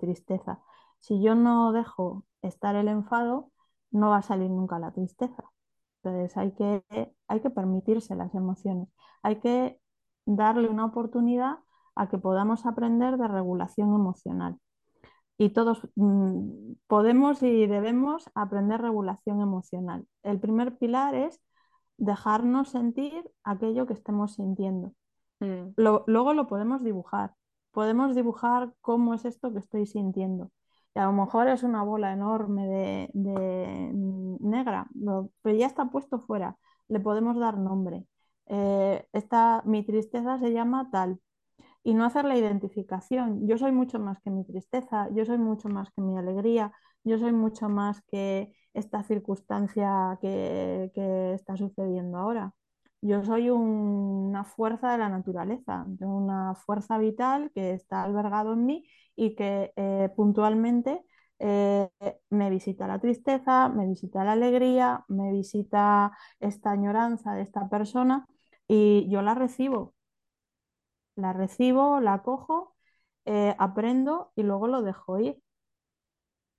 tristeza. 0.00 0.60
Si 1.00 1.20
yo 1.22 1.34
no 1.34 1.72
dejo 1.72 2.24
estar 2.42 2.76
el 2.76 2.88
enfado, 2.88 3.50
no 3.90 4.10
va 4.10 4.18
a 4.18 4.22
salir 4.22 4.50
nunca 4.50 4.78
la 4.78 4.92
tristeza. 4.92 5.44
Entonces 6.02 6.36
hay 6.36 6.52
que, 6.52 6.84
hay 7.28 7.40
que 7.40 7.50
permitirse 7.50 8.14
las 8.14 8.34
emociones, 8.34 8.88
hay 9.22 9.40
que 9.40 9.80
darle 10.26 10.68
una 10.68 10.86
oportunidad 10.86 11.58
a 11.94 12.08
que 12.08 12.18
podamos 12.18 12.66
aprender 12.66 13.16
de 13.16 13.28
regulación 13.28 13.94
emocional. 13.94 14.58
Y 15.38 15.50
todos 15.50 15.88
mm, 15.96 16.74
podemos 16.86 17.42
y 17.42 17.66
debemos 17.66 18.30
aprender 18.34 18.80
regulación 18.80 19.40
emocional. 19.40 20.06
El 20.22 20.40
primer 20.40 20.78
pilar 20.78 21.14
es 21.14 21.40
dejarnos 21.96 22.70
sentir 22.70 23.30
aquello 23.44 23.86
que 23.86 23.94
estemos 23.94 24.34
sintiendo. 24.34 24.92
Mm. 25.40 25.74
luego 25.76 26.32
lo 26.32 26.46
podemos 26.46 26.82
dibujar. 26.84 27.34
Podemos 27.72 28.14
dibujar 28.14 28.72
cómo 28.80 29.14
es 29.14 29.24
esto 29.24 29.52
que 29.52 29.58
estoy 29.58 29.86
sintiendo 29.86 30.50
a 30.94 31.06
lo 31.06 31.12
mejor 31.12 31.48
es 31.48 31.62
una 31.62 31.82
bola 31.82 32.12
enorme 32.12 32.66
de, 32.68 33.10
negra, 34.40 34.86
pero 35.42 35.56
ya 35.56 35.66
está 35.66 35.86
puesto 35.90 36.20
fuera, 36.20 36.56
le 36.88 37.00
podemos 37.00 37.36
dar 37.38 37.58
nombre. 37.58 38.06
Eh, 38.46 39.06
esta, 39.12 39.62
mi 39.64 39.84
tristeza 39.84 40.38
se 40.38 40.52
llama 40.52 40.90
tal. 40.90 41.20
Y 41.84 41.94
no 41.94 42.04
hacer 42.06 42.24
la 42.26 42.36
identificación. 42.38 43.46
Yo 43.48 43.58
soy 43.58 43.72
mucho 43.72 44.00
más 44.00 44.20
que 44.22 44.30
mi 44.30 44.44
tristeza, 44.44 45.08
yo 45.14 45.24
soy 45.26 45.38
mucho 45.38 45.68
más 45.68 45.90
que 45.92 46.02
mi 46.02 46.18
alegría, 46.18 46.72
yo 47.04 47.18
soy 47.18 47.32
mucho 47.32 47.68
más 47.68 48.02
que 48.10 48.54
esta 48.74 49.02
circunstancia 49.04 50.18
que, 50.22 50.90
que 50.94 51.34
está 51.34 51.56
sucediendo 51.56 52.18
ahora. 52.18 52.54
Yo 53.02 53.22
soy 53.22 53.50
una 53.50 54.44
fuerza 54.44 54.92
de 54.92 54.98
la 54.98 55.10
naturaleza, 55.10 55.86
una 56.00 56.54
fuerza 56.54 56.96
vital 56.98 57.50
que 57.54 57.72
está 57.74 58.02
albergado 58.02 58.54
en 58.54 58.64
mí 58.66 58.86
y 59.14 59.34
que 59.36 59.72
eh, 59.76 60.08
puntualmente 60.16 61.02
eh, 61.38 61.90
me 62.30 62.48
visita 62.50 62.86
la 62.86 62.98
tristeza, 63.00 63.68
me 63.68 63.86
visita 63.86 64.24
la 64.24 64.32
alegría, 64.32 65.04
me 65.08 65.32
visita 65.32 66.12
esta 66.40 66.70
añoranza 66.70 67.34
de 67.34 67.42
esta 67.42 67.68
persona 67.68 68.26
y 68.66 69.06
yo 69.10 69.20
la 69.22 69.34
recibo. 69.34 69.94
La 71.16 71.32
recibo, 71.32 71.98
la 72.00 72.22
cojo 72.22 72.76
eh, 73.24 73.54
aprendo 73.58 74.30
y 74.36 74.42
luego 74.44 74.68
lo 74.68 74.82
dejo 74.82 75.18
ir. 75.18 75.42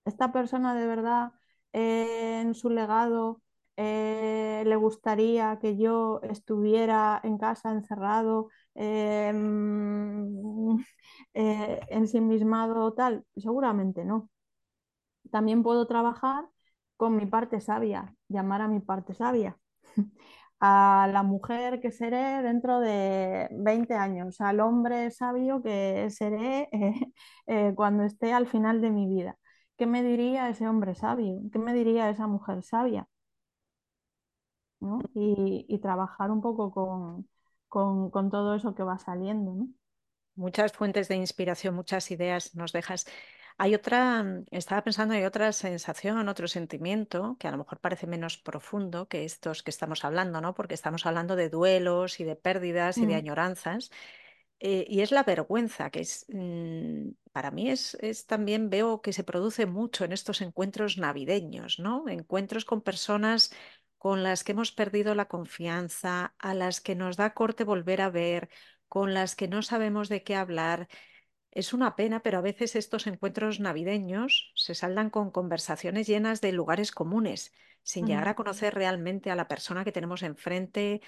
Esta 0.05 0.31
persona 0.31 0.75
de 0.75 0.85
verdad 0.87 1.31
eh, 1.73 2.41
en 2.41 2.53
su 2.55 2.69
legado 2.69 3.41
eh, 3.77 4.63
le 4.65 4.75
gustaría 4.75 5.57
que 5.59 5.77
yo 5.77 6.21
estuviera 6.23 7.19
en 7.23 7.37
casa 7.37 7.71
encerrado, 7.71 8.49
mm, 8.75 10.77
ensimismado 11.89 12.83
o 12.85 12.93
tal, 12.93 13.25
seguramente 13.35 14.05
no. 14.05 14.29
También 15.31 15.63
puedo 15.63 15.87
trabajar 15.87 16.45
con 16.97 17.15
mi 17.17 17.25
parte 17.25 17.59
sabia, 17.61 18.15
llamar 18.29 18.61
a 18.61 18.67
mi 18.67 18.79
parte 18.79 19.13
sabia. 19.13 19.57
a 20.59 21.09
la 21.11 21.23
mujer 21.23 21.81
que 21.81 21.91
seré 21.91 22.41
dentro 22.41 22.79
de 22.79 23.47
20 23.51 23.93
años, 23.95 24.41
al 24.41 24.59
hombre 24.59 25.11
sabio 25.11 25.61
que 25.61 26.09
seré 26.09 26.69
eh, 26.71 26.93
eh, 27.47 27.73
cuando 27.75 28.03
esté 28.03 28.33
al 28.33 28.47
final 28.47 28.81
de 28.81 28.91
mi 28.91 29.07
vida. 29.07 29.37
¿Qué 29.77 29.85
me 29.85 30.03
diría 30.03 30.49
ese 30.49 30.67
hombre 30.67 30.95
sabio? 30.95 31.41
¿Qué 31.51 31.59
me 31.59 31.73
diría 31.73 32.09
esa 32.09 32.27
mujer 32.27 32.63
sabia? 32.63 33.07
y, 35.13 35.79
trabajar 35.81 36.31
un 36.31 36.41
poco 36.41 36.71
con, 36.71 37.27
con, 37.69 38.29
todo 38.29 38.55
eso 38.55 38.75
que 38.75 38.83
va 38.83 38.99
saliendo. 38.99 39.53
¿no? 39.53 39.67
Muchas 40.35 40.73
fuentes 40.73 41.07
de 41.07 41.15
inspiración, 41.15 41.75
muchas 41.75 42.11
ideas 42.11 42.55
nos 42.55 42.71
dejas. 42.71 43.05
Hay 43.57 43.73
otra, 43.73 44.23
mm, 44.23 44.45
estaba 44.51 44.83
pensando, 44.83 45.13
hay 45.13 45.23
otra 45.23 45.51
sensación, 45.53 46.27
otro 46.27 46.47
sentimiento 46.47 47.37
que 47.39 47.47
a 47.47 47.51
lo 47.51 47.57
mejor 47.57 47.79
parece 47.79 48.07
menos 48.07 48.37
profundo 48.37 49.07
que 49.07 49.23
estos 49.23 49.63
que 49.63 49.71
estamos 49.71 50.03
hablando, 50.03 50.41
¿no? 50.41 50.53
Porque 50.53 50.73
estamos 50.73 51.05
hablando 51.05 51.35
de 51.35 51.49
duelos 51.49 52.19
y 52.19 52.25
de 52.25 52.35
pérdidas 52.35 52.97
y 52.97 53.05
de 53.05 53.13
mm. 53.13 53.17
añoranzas. 53.17 53.91
Eh, 54.59 54.85
y 54.89 55.01
es 55.01 55.11
la 55.11 55.23
vergüenza, 55.23 55.89
que 55.89 56.01
es, 56.01 56.25
mm, 56.29 57.09
para 57.31 57.51
mí 57.51 57.69
es, 57.69 57.95
es, 58.01 58.25
también 58.25 58.69
veo 58.69 59.01
que 59.01 59.13
se 59.13 59.23
produce 59.23 59.65
mucho 59.65 60.05
en 60.05 60.13
estos 60.13 60.41
encuentros 60.41 60.97
navideños, 60.97 61.79
¿no? 61.79 62.07
Encuentros 62.09 62.65
con 62.65 62.81
personas 62.81 63.51
con 63.97 64.23
las 64.23 64.43
que 64.43 64.51
hemos 64.53 64.71
perdido 64.71 65.15
la 65.15 65.27
confianza, 65.27 66.35
a 66.39 66.53
las 66.53 66.81
que 66.81 66.95
nos 66.95 67.17
da 67.17 67.33
corte 67.33 67.63
volver 67.63 68.01
a 68.01 68.09
ver, 68.09 68.49
con 68.87 69.13
las 69.13 69.35
que 69.35 69.47
no 69.47 69.61
sabemos 69.61 70.09
de 70.09 70.23
qué 70.23 70.35
hablar 70.35 70.87
es 71.55 71.73
una 71.73 71.95
pena, 71.95 72.21
pero 72.21 72.37
a 72.37 72.41
veces 72.41 72.75
estos 72.75 73.07
encuentros 73.07 73.61
navideños 73.61 74.51
se 74.55 74.75
saldan 74.75 75.09
con 75.09 75.31
conversaciones 75.31 76.05
llenas 76.05 76.41
de 76.41 76.51
lugares 76.51 76.91
comunes, 76.91 77.53
sin 77.81 78.05
llegar 78.05 78.27
a 78.27 78.35
conocer 78.35 78.75
realmente 78.75 79.31
a 79.31 79.35
la 79.35 79.47
persona 79.47 79.85
que 79.85 79.93
tenemos 79.93 80.21
enfrente. 80.21 81.01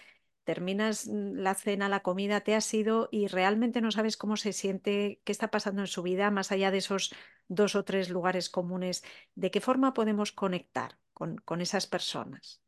Terminas 0.46 1.06
mm, 1.06 1.34
la 1.34 1.54
cena, 1.54 1.90
la 1.90 2.00
comida, 2.00 2.42
te 2.42 2.56
has 2.56 2.74
ido 2.74 3.10
y 3.12 3.28
realmente 3.28 3.82
no 3.82 3.92
sabes 3.92 4.16
cómo 4.16 4.38
se 4.38 4.54
siente, 4.54 5.22
qué 5.26 5.34
está 5.34 5.52
pasando 5.52 5.82
en 5.82 5.88
su 5.88 6.02
vida, 6.02 6.32
más 6.32 6.54
allá 6.54 6.72
de 6.72 6.78
esos 6.78 7.14
dos 7.50 7.76
o 7.76 7.84
tres 7.84 8.10
lugares 8.10 8.50
comunes. 8.50 9.04
¿De 9.36 9.52
qué 9.52 9.60
forma 9.60 9.94
podemos 9.94 10.32
conectar 10.32 10.98
con, 11.14 11.42
esas 11.60 11.88
personas? 11.88 12.62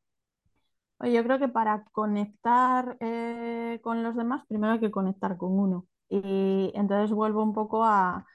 Yo 0.99 1.23
creo 1.23 1.39
que 1.39 1.47
para 1.47 1.85
conectar 1.93 2.97
eh, 2.99 3.79
con 3.81 4.03
los 4.03 4.17
demás, 4.17 4.45
primero 4.49 4.73
hay 4.73 4.79
que 4.81 4.91
conectar 4.91 5.37
con 5.37 5.57
uno. 5.57 5.87
Y 6.09 6.71
entonces 6.75 7.11
vuelvo 7.11 7.43
un 7.43 7.53
poco 7.53 7.83
a, 7.85 8.25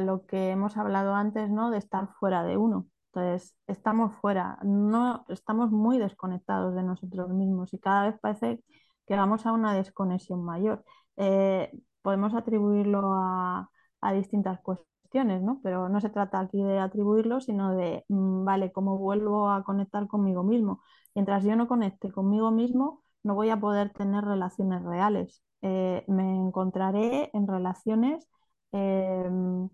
lo 0.00 0.26
que 0.26 0.50
hemos 0.50 0.76
hablado 0.76 1.14
antes, 1.14 1.50
¿no? 1.50 1.70
De 1.70 1.78
estar 1.78 2.08
fuera 2.20 2.44
de 2.44 2.56
uno. 2.56 2.86
Entonces, 3.12 3.56
estamos 3.66 4.14
fuera, 4.20 4.58
no 4.62 5.24
estamos 5.28 5.70
muy 5.72 5.98
desconectados 5.98 6.74
de 6.76 6.82
nosotros 6.84 7.30
mismos 7.30 7.74
y 7.74 7.78
cada 7.80 8.04
vez 8.08 8.20
parece 8.20 8.62
que 9.06 9.16
vamos 9.16 9.46
a 9.46 9.52
una 9.52 9.74
desconexión 9.74 10.44
mayor. 10.44 10.84
Eh, 11.16 11.72
podemos 12.02 12.34
atribuirlo 12.34 13.12
a, 13.14 13.68
distintas 14.14 14.60
cuestiones, 14.60 15.42
¿no? 15.42 15.60
Pero 15.62 15.88
no 15.88 16.00
se 16.00 16.08
trata 16.10 16.40
aquí 16.40 16.62
de 16.62 16.78
atribuirlo, 16.78 17.40
sino 17.40 17.74
de, 17.76 18.04
mm, 18.08 18.44
vale, 18.44 18.72
¿cómo 18.72 18.98
vuelvo 18.98 19.50
a 19.50 19.62
conectar 19.64 20.06
conmigo 20.06 20.42
mismo? 20.42 20.82
Mientras 21.14 21.44
yo 21.44 21.56
no 21.56 21.68
conecte 21.68 22.10
conmigo 22.12 22.50
mismo, 22.50 23.02
no 23.22 23.34
voy 23.34 23.50
a 23.50 23.60
poder 23.60 23.90
tener 23.92 24.24
relaciones 24.24 24.82
reales. 24.82 25.42
Eh, 25.62 26.04
me 26.08 26.36
encontraré 26.36 27.30
en 27.34 27.46
relaciones 27.46 28.26
em, 28.72 29.68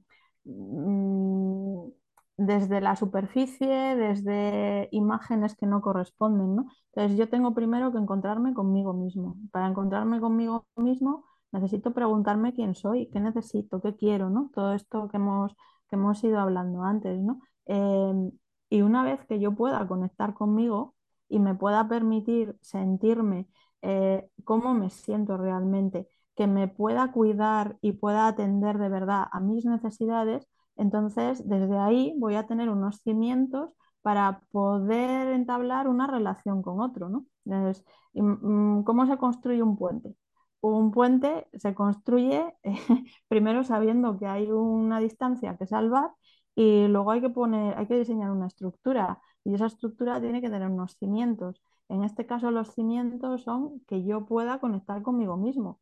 mm, 0.44 1.90
desde 2.38 2.80
la 2.80 2.96
superficie, 2.96 3.96
desde 3.96 4.88
imágenes 4.92 5.56
que 5.56 5.66
no 5.66 5.80
corresponden, 5.80 6.56
¿no? 6.56 6.66
Entonces 6.92 7.18
yo 7.18 7.28
tengo 7.28 7.54
primero 7.54 7.92
que 7.92 7.98
encontrarme 7.98 8.52
conmigo 8.54 8.92
mismo. 8.92 9.36
Para 9.52 9.68
encontrarme 9.68 10.20
conmigo 10.20 10.66
mismo 10.76 11.24
necesito 11.52 11.92
preguntarme 11.94 12.52
quién 12.54 12.74
soy, 12.74 13.08
qué 13.10 13.20
necesito, 13.20 13.80
qué 13.80 13.96
quiero, 13.96 14.28
¿no? 14.30 14.50
Todo 14.54 14.74
esto 14.74 15.08
que 15.08 15.16
hemos, 15.16 15.52
que 15.88 15.96
hemos 15.96 16.22
ido 16.24 16.38
hablando 16.40 16.82
antes, 16.82 17.18
¿no? 17.20 17.40
Em, 17.66 18.32
y 18.70 18.82
una 18.82 19.02
vez 19.04 19.24
que 19.26 19.38
yo 19.40 19.54
pueda 19.54 19.86
conectar 19.88 20.34
conmigo 20.34 20.95
y 21.28 21.38
me 21.38 21.54
pueda 21.54 21.88
permitir 21.88 22.56
sentirme 22.60 23.48
eh, 23.82 24.28
cómo 24.44 24.74
me 24.74 24.90
siento 24.90 25.36
realmente, 25.36 26.08
que 26.34 26.46
me 26.46 26.68
pueda 26.68 27.12
cuidar 27.12 27.78
y 27.80 27.92
pueda 27.92 28.28
atender 28.28 28.78
de 28.78 28.88
verdad 28.88 29.26
a 29.32 29.40
mis 29.40 29.64
necesidades, 29.64 30.46
entonces 30.76 31.48
desde 31.48 31.78
ahí 31.78 32.14
voy 32.18 32.34
a 32.36 32.46
tener 32.46 32.68
unos 32.68 33.00
cimientos 33.02 33.70
para 34.02 34.40
poder 34.52 35.28
entablar 35.28 35.88
una 35.88 36.06
relación 36.06 36.62
con 36.62 36.80
otro, 36.80 37.08
¿no? 37.08 37.26
Entonces, 37.44 37.84
mm, 38.14 38.82
¿cómo 38.84 39.06
se 39.06 39.16
construye 39.18 39.62
un 39.62 39.76
puente? 39.76 40.14
Un 40.60 40.90
puente 40.92 41.46
se 41.54 41.74
construye 41.74 42.54
primero 43.28 43.64
sabiendo 43.64 44.18
que 44.18 44.26
hay 44.26 44.50
una 44.50 45.00
distancia 45.00 45.56
que 45.56 45.66
salvar 45.66 46.10
y 46.54 46.86
luego 46.88 47.10
hay 47.12 47.20
que 47.20 47.30
poner, 47.30 47.76
hay 47.78 47.86
que 47.86 47.98
diseñar 47.98 48.30
una 48.30 48.46
estructura 48.46 49.20
y 49.46 49.54
esa 49.54 49.66
estructura 49.66 50.20
tiene 50.20 50.40
que 50.40 50.50
tener 50.50 50.68
unos 50.68 50.96
cimientos. 50.98 51.62
En 51.88 52.02
este 52.02 52.26
caso, 52.26 52.50
los 52.50 52.74
cimientos 52.74 53.42
son 53.44 53.80
que 53.86 54.04
yo 54.04 54.26
pueda 54.26 54.58
conectar 54.58 55.02
conmigo 55.02 55.36
mismo 55.36 55.80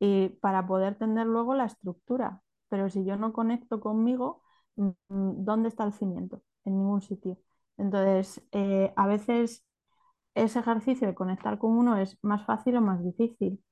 y 0.00 0.30
para 0.40 0.66
poder 0.66 0.96
tener 0.96 1.26
luego 1.26 1.54
la 1.54 1.66
estructura. 1.66 2.42
Pero 2.70 2.88
si 2.90 3.04
yo 3.04 3.16
no 3.16 3.32
conecto 3.34 3.80
conmigo, 3.80 4.42
mm, 4.76 4.90
¿dónde 5.44 5.68
está 5.68 5.84
el 5.84 5.92
cimiento? 5.92 6.42
En 6.64 6.78
ningún 6.78 7.02
sitio. 7.02 7.38
Entonces, 7.76 8.42
eh, 8.52 8.92
a 8.96 9.06
veces 9.06 9.62
ese 10.34 10.60
ejercicio 10.60 11.06
de 11.08 11.14
conectar 11.14 11.58
con 11.58 11.72
uno 11.72 11.98
es 11.98 12.18
más 12.22 12.46
fácil 12.46 12.76
o 12.76 12.80
más 12.80 13.04
difícil, 13.04 13.62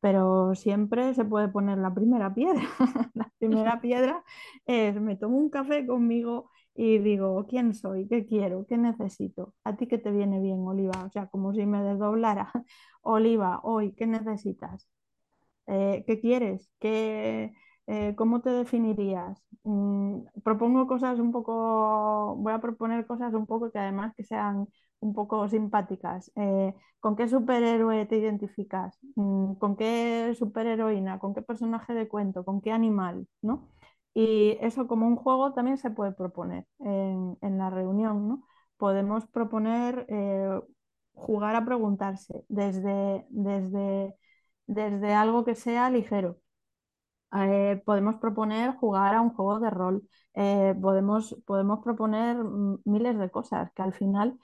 pero 0.00 0.54
siempre 0.54 1.14
se 1.14 1.24
puede 1.24 1.48
poner 1.48 1.78
la 1.78 1.94
primera 1.94 2.34
piedra. 2.34 2.62
la 3.14 3.30
primera 3.38 3.80
piedra 3.80 4.24
es, 4.66 5.00
me 5.00 5.16
tomo 5.16 5.38
un 5.38 5.50
café 5.50 5.86
conmigo 5.86 6.50
y 6.82 6.98
digo, 6.98 7.46
¿quién 7.46 7.74
soy? 7.74 8.08
¿Qué 8.08 8.24
quiero? 8.26 8.66
¿Qué 8.66 8.78
necesito? 8.78 9.54
¿A 9.64 9.76
ti 9.76 9.86
qué 9.86 9.98
te 9.98 10.10
viene 10.10 10.40
bien, 10.40 10.60
Oliva? 10.66 11.04
O 11.06 11.10
sea, 11.10 11.26
como 11.26 11.52
si 11.52 11.66
me 11.66 11.82
desdoblara. 11.82 12.50
Oliva, 13.02 13.60
hoy, 13.64 13.92
¿qué 13.94 14.06
necesitas? 14.06 14.88
Eh, 15.66 16.04
¿Qué 16.06 16.20
quieres? 16.20 16.70
¿Qué, 16.80 17.52
eh, 17.86 18.14
¿Cómo 18.16 18.40
te 18.42 18.50
definirías? 18.50 19.42
Mm, 19.64 20.22
propongo 20.44 20.86
cosas 20.86 21.20
un 21.20 21.32
poco, 21.32 22.36
voy 22.38 22.52
a 22.54 22.60
proponer 22.60 23.06
cosas 23.06 23.34
un 23.34 23.46
poco 23.46 23.70
que 23.72 23.78
además 23.78 24.14
que 24.16 24.24
sean 24.24 24.66
un 25.00 25.14
poco 25.14 25.48
simpáticas. 25.48 26.32
Eh, 26.36 26.74
¿Con 27.00 27.16
qué 27.16 27.28
superhéroe 27.28 28.06
te 28.06 28.18
identificas? 28.18 28.98
Mm, 29.16 29.54
¿Con 29.54 29.76
qué 29.76 30.34
superheroína? 30.38 31.18
¿Con 31.18 31.34
qué 31.34 31.42
personaje 31.42 31.94
de 31.94 32.08
cuento? 32.08 32.44
¿Con 32.44 32.60
qué 32.62 32.72
animal? 32.72 33.26
¿no? 33.42 33.68
Y 34.14 34.58
eso 34.60 34.86
como 34.88 35.06
un 35.06 35.16
juego 35.16 35.52
también 35.52 35.78
se 35.78 35.90
puede 35.90 36.12
proponer 36.12 36.66
en, 36.80 37.58
la 37.58 37.70
reunión, 37.70 38.28
¿no? 38.28 38.44
Podemos 38.76 39.26
proponer 39.28 40.06
eh, 40.08 40.60
jugar 41.14 41.54
a 41.56 41.64
preguntarse 41.64 42.44
desde, 42.48 43.26
desde, 43.30 44.16
desde 44.66 45.14
algo 45.14 45.44
que 45.44 45.54
sea 45.54 45.90
ligero. 45.90 46.38
Eh, 47.32 47.80
podemos 47.84 48.16
proponer 48.16 48.74
jugar 48.76 49.14
a 49.14 49.20
un 49.20 49.30
juego 49.30 49.60
de 49.60 49.70
rol. 49.70 50.02
Eh, 50.34 50.74
podemos, 50.80 51.36
podemos 51.46 51.80
proponer 51.84 52.36
miles 52.84 53.18
de 53.18 53.30
cosas 53.30 53.70
que 53.74 53.82
al 53.82 53.92
final 53.94 54.38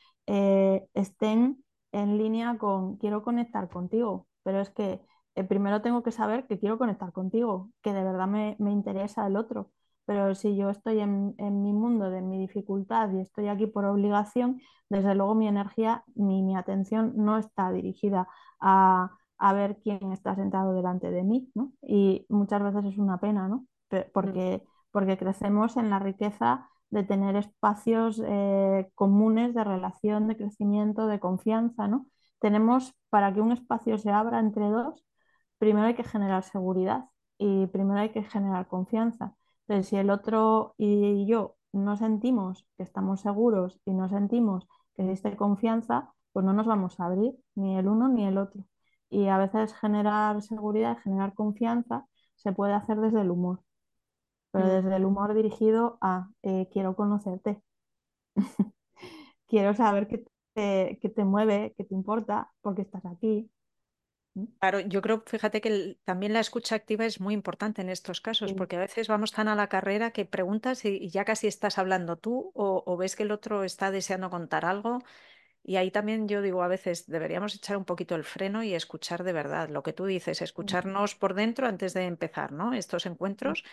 estén 0.94 1.64
en 1.92 2.18
línea 2.18 2.58
con 2.58 2.96
quiero 2.98 3.22
conectar 3.22 3.68
contigo, 3.68 4.26
pero 4.42 4.60
es 4.60 4.70
que 4.70 5.00
eh, 5.36 5.44
primero 5.44 5.82
tengo 5.82 6.02
que 6.02 6.12
saber 6.12 6.46
que 6.46 6.58
quiero 6.58 6.78
conectar 6.78 7.12
contigo, 7.12 7.70
que 7.82 7.92
de 7.92 8.02
verdad 8.02 8.26
me, 8.26 8.56
interesa 8.58 9.26
el 9.26 9.36
otro. 9.36 9.70
Pero 10.06 10.34
si 10.34 10.56
yo 10.56 10.70
estoy 10.70 11.00
en, 11.00 11.34
mi 11.38 11.72
mundo, 11.72 12.10
de 12.10 12.22
mi 12.22 12.38
dificultad 12.38 13.12
y 13.12 13.20
estoy 13.20 13.48
aquí 13.48 13.66
por 13.66 13.84
obligación, 13.84 14.60
desde 14.88 15.14
luego 15.14 15.34
mi 15.34 15.48
energía 15.48 16.04
ni 16.14 16.42
mi 16.42 16.56
atención 16.56 17.12
no 17.16 17.38
está 17.38 17.70
dirigida 17.72 18.28
a, 18.60 19.10
ver 19.54 19.78
quién 19.82 20.12
está 20.12 20.34
sentado 20.34 20.72
delante 20.74 21.10
de 21.10 21.22
mí, 21.22 21.50
¿no? 21.54 21.72
Y 21.82 22.24
muchas 22.28 22.62
veces 22.62 22.92
es 22.92 22.98
una 22.98 23.18
pena, 23.18 23.48
¿no? 23.48 23.66
Porque, 24.12 24.62
porque 24.90 25.18
crecemos 25.18 25.76
en 25.76 25.90
la 25.90 25.98
riqueza 25.98 26.68
de 26.90 27.02
tener 27.04 27.36
espacios 27.36 28.22
eh, 28.24 28.90
comunes 28.94 29.54
de 29.54 29.64
relación, 29.64 30.28
de 30.28 30.36
crecimiento, 30.36 31.06
de 31.06 31.20
confianza, 31.20 31.88
¿no? 31.88 32.06
Tenemos, 32.38 32.94
para 33.10 33.32
que 33.34 33.40
un 33.40 33.52
espacio 33.52 33.98
se 33.98 34.10
abra 34.10 34.38
entre 34.40 34.68
dos, 34.70 35.06
primero 35.58 35.86
hay 35.86 35.94
que 35.94 36.04
generar 36.04 36.42
seguridad 36.44 37.06
y 37.38 37.66
primero 37.68 38.00
hay 38.00 38.10
que 38.10 38.22
generar 38.24 38.68
confianza. 38.68 39.34
Entonces, 39.68 39.88
si 39.88 39.96
el 39.96 40.10
otro 40.10 40.74
y 40.78 41.26
yo 41.26 41.56
no 41.72 41.96
sentimos 41.96 42.66
que 42.76 42.82
estamos 42.84 43.20
seguros 43.22 43.80
y 43.84 43.92
no 43.94 44.08
sentimos 44.08 44.66
que 44.96 45.02
existe 45.04 45.36
confianza, 45.36 46.12
pues 46.32 46.44
no 46.46 46.52
nos 46.52 46.66
vamos 46.66 46.98
a 47.00 47.06
abrir, 47.06 47.34
ni 47.54 47.76
el 47.78 47.88
uno 47.88 48.08
ni 48.08 48.26
el 48.26 48.38
otro. 48.38 48.64
Y 49.10 49.28
a 49.28 49.38
veces 49.38 49.74
generar 49.74 50.42
seguridad, 50.42 50.98
generar 51.02 51.34
confianza, 51.34 52.06
se 52.36 52.52
puede 52.52 52.72
hacer 52.74 52.98
desde 53.00 53.20
el 53.22 53.30
humor, 53.30 53.60
pero 54.52 54.68
Mm. 54.68 54.70
desde 54.70 54.96
el 54.96 55.04
humor 55.04 55.34
dirigido 55.34 55.98
a 56.00 56.30
eh, 56.42 56.68
quiero 56.72 56.96
conocerte, 56.96 57.62
quiero 59.48 59.74
saber 59.74 60.08
qué 60.08 60.24
te, 60.54 60.98
qué 61.02 61.08
te 61.08 61.24
mueve, 61.24 61.74
qué 61.76 61.84
te 61.84 61.94
importa, 61.94 62.52
porque 62.62 62.82
estás 62.82 63.04
aquí. 63.06 63.50
Claro, 64.60 64.80
yo 64.80 65.00
creo, 65.00 65.22
fíjate 65.26 65.60
que 65.62 65.68
el- 65.68 65.98
también 66.04 66.32
la 66.34 66.40
escucha 66.40 66.74
activa 66.74 67.06
es 67.06 67.20
muy 67.20 67.32
importante 67.32 67.80
en 67.80 67.88
estos 67.88 68.20
casos, 68.20 68.50
Sí. 68.50 68.54
porque 68.54 68.76
a 68.76 68.80
veces 68.80 69.08
vamos 69.08 69.32
tan 69.32 69.48
a 69.48 69.54
la 69.54 69.68
carrera 69.68 70.10
que 70.10 70.26
preguntas 70.26 70.84
y, 70.84 70.88
y 70.98 71.08
ya 71.08 71.24
casi 71.24 71.46
estás 71.46 71.78
hablando 71.78 72.16
tú 72.18 72.50
o, 72.54 72.82
o 72.86 72.96
ves 72.98 73.16
que 73.16 73.22
el 73.22 73.30
otro 73.32 73.64
está 73.64 73.90
deseando 73.90 74.28
contar 74.28 74.66
algo. 74.66 74.98
Y 75.64 75.76
ahí 75.76 75.90
también 75.90 76.28
yo 76.28 76.42
digo, 76.42 76.62
a 76.62 76.68
veces 76.68 77.06
deberíamos 77.06 77.54
echar 77.56 77.76
un 77.76 77.84
poquito 77.86 78.14
el 78.16 78.24
freno 78.24 78.62
y 78.64 78.74
escuchar 78.74 79.24
de 79.24 79.32
verdad 79.32 79.68
lo 79.70 79.82
que 79.82 79.92
tú 79.94 80.06
dices, 80.06 80.42
escucharnos 80.42 81.14
por 81.16 81.34
dentro 81.34 81.66
antes 81.68 81.94
de 81.94 82.04
empezar, 82.06 82.52
¿no? 82.52 82.74
Estos 82.74 83.06
encuentros 83.06 83.64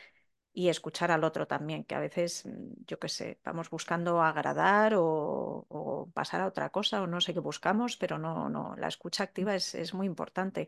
y 0.53 0.69
escuchar 0.69 1.11
al 1.11 1.23
otro 1.23 1.47
también, 1.47 1.83
que 1.83 1.95
a 1.95 1.99
veces, 1.99 2.45
mm, 2.45 2.85
yo 2.87 2.99
qué 2.99 3.09
sé, 3.09 3.39
vamos 3.43 3.69
buscando 3.69 4.21
agradar 4.21 4.95
o, 4.95 5.65
o 5.69 6.11
pasar 6.13 6.41
a 6.41 6.47
otra 6.47 6.69
cosa 6.71 7.01
o 7.01 7.07
no 7.07 7.21
sé 7.21 7.33
qué 7.33 7.39
buscamos, 7.39 7.97
pero 7.97 8.17
no, 8.19 8.49
no, 8.49 8.75
la 8.77 8.87
escucha 8.87 9.23
activa 9.23 9.55
es, 9.55 9.75
es 9.75 9.93
muy 9.93 10.07
importante. 10.07 10.67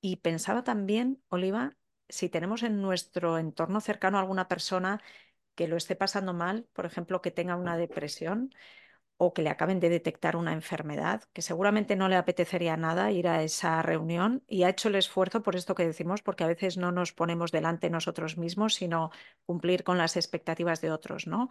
Y 0.00 0.16
pensaba 0.16 0.64
también, 0.64 1.22
Oliva, 1.28 1.76
si 2.08 2.28
tenemos 2.28 2.62
en 2.62 2.82
nuestro 2.82 3.38
entorno 3.38 3.80
cercano 3.80 4.18
alguna 4.18 4.48
persona 4.48 5.00
que 5.54 5.68
lo 5.68 5.76
esté 5.76 5.96
pasando 5.96 6.34
mal, 6.34 6.68
por 6.72 6.86
ejemplo, 6.86 7.22
que 7.22 7.30
tenga 7.30 7.56
una 7.56 7.76
depresión 7.76 8.52
o 9.24 9.32
que 9.34 9.42
le 9.42 9.50
acaben 9.50 9.78
de 9.80 9.88
detectar 9.88 10.34
una 10.36 10.52
enfermedad, 10.52 11.22
que 11.32 11.42
seguramente 11.42 11.94
no 11.94 12.08
le 12.08 12.16
apetecería 12.16 12.76
nada 12.76 13.12
ir 13.12 13.28
a 13.28 13.42
esa 13.44 13.80
reunión 13.80 14.42
y 14.48 14.64
ha 14.64 14.70
hecho 14.70 14.88
el 14.88 14.96
esfuerzo 14.96 15.42
por 15.44 15.54
esto 15.54 15.76
que 15.76 15.86
decimos, 15.86 16.22
porque 16.22 16.42
a 16.42 16.48
veces 16.48 16.76
no 16.76 16.90
nos 16.90 17.12
ponemos 17.12 17.52
delante 17.52 17.88
nosotros 17.88 18.36
mismos, 18.36 18.74
sino 18.74 19.10
cumplir 19.46 19.84
con 19.84 19.96
las 19.96 20.16
expectativas 20.16 20.80
de 20.80 20.90
otros, 20.90 21.28
¿no? 21.28 21.50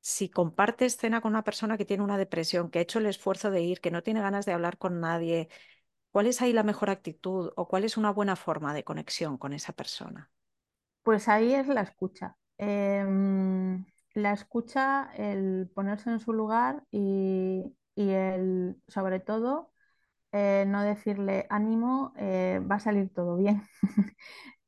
Si 0.00 0.28
compartes 0.30 0.96
cena 0.96 1.20
con 1.20 1.32
una 1.32 1.44
persona 1.44 1.76
que 1.76 1.84
tiene 1.84 2.04
una 2.04 2.18
depresión, 2.18 2.70
que 2.70 2.78
ha 2.78 2.82
hecho 2.82 3.00
el 3.00 3.06
esfuerzo 3.06 3.50
de 3.50 3.62
ir, 3.62 3.80
que 3.80 3.90
no 3.90 4.02
tiene 4.04 4.22
ganas 4.22 4.46
de 4.46 4.52
hablar 4.52 4.78
con 4.78 5.00
nadie, 5.00 5.48
¿cuál 6.12 6.28
es 6.28 6.42
ahí 6.42 6.52
la 6.52 6.62
mejor 6.64 6.90
actitud 6.90 7.52
o 7.56 7.68
cuál 7.68 7.84
es 7.84 7.96
una 7.96 8.12
buena 8.12 8.36
forma 8.36 8.74
de 8.74 8.84
conexión 8.84 9.38
con 9.38 9.52
esa 9.52 9.72
persona? 9.72 10.30
Pues 11.02 11.28
ahí 11.28 11.54
es 11.54 11.66
la 11.66 11.82
escucha. 11.82 12.36
Em, 12.58 13.84
la 14.14 14.32
escucha, 14.32 15.10
el 15.16 15.70
ponerse 15.74 16.10
en 16.10 16.20
su 16.20 16.32
lugar 16.32 16.84
y, 16.90 17.64
y 17.94 18.10
el, 18.10 18.76
sobre 18.88 19.20
todo, 19.20 19.72
eh, 20.32 20.64
no 20.68 20.82
decirle 20.82 21.46
ánimo, 21.50 22.12
eh, 22.16 22.60
va 22.70 22.76
a 22.76 22.80
salir 22.80 23.10
todo 23.14 23.36
bien. 23.36 23.62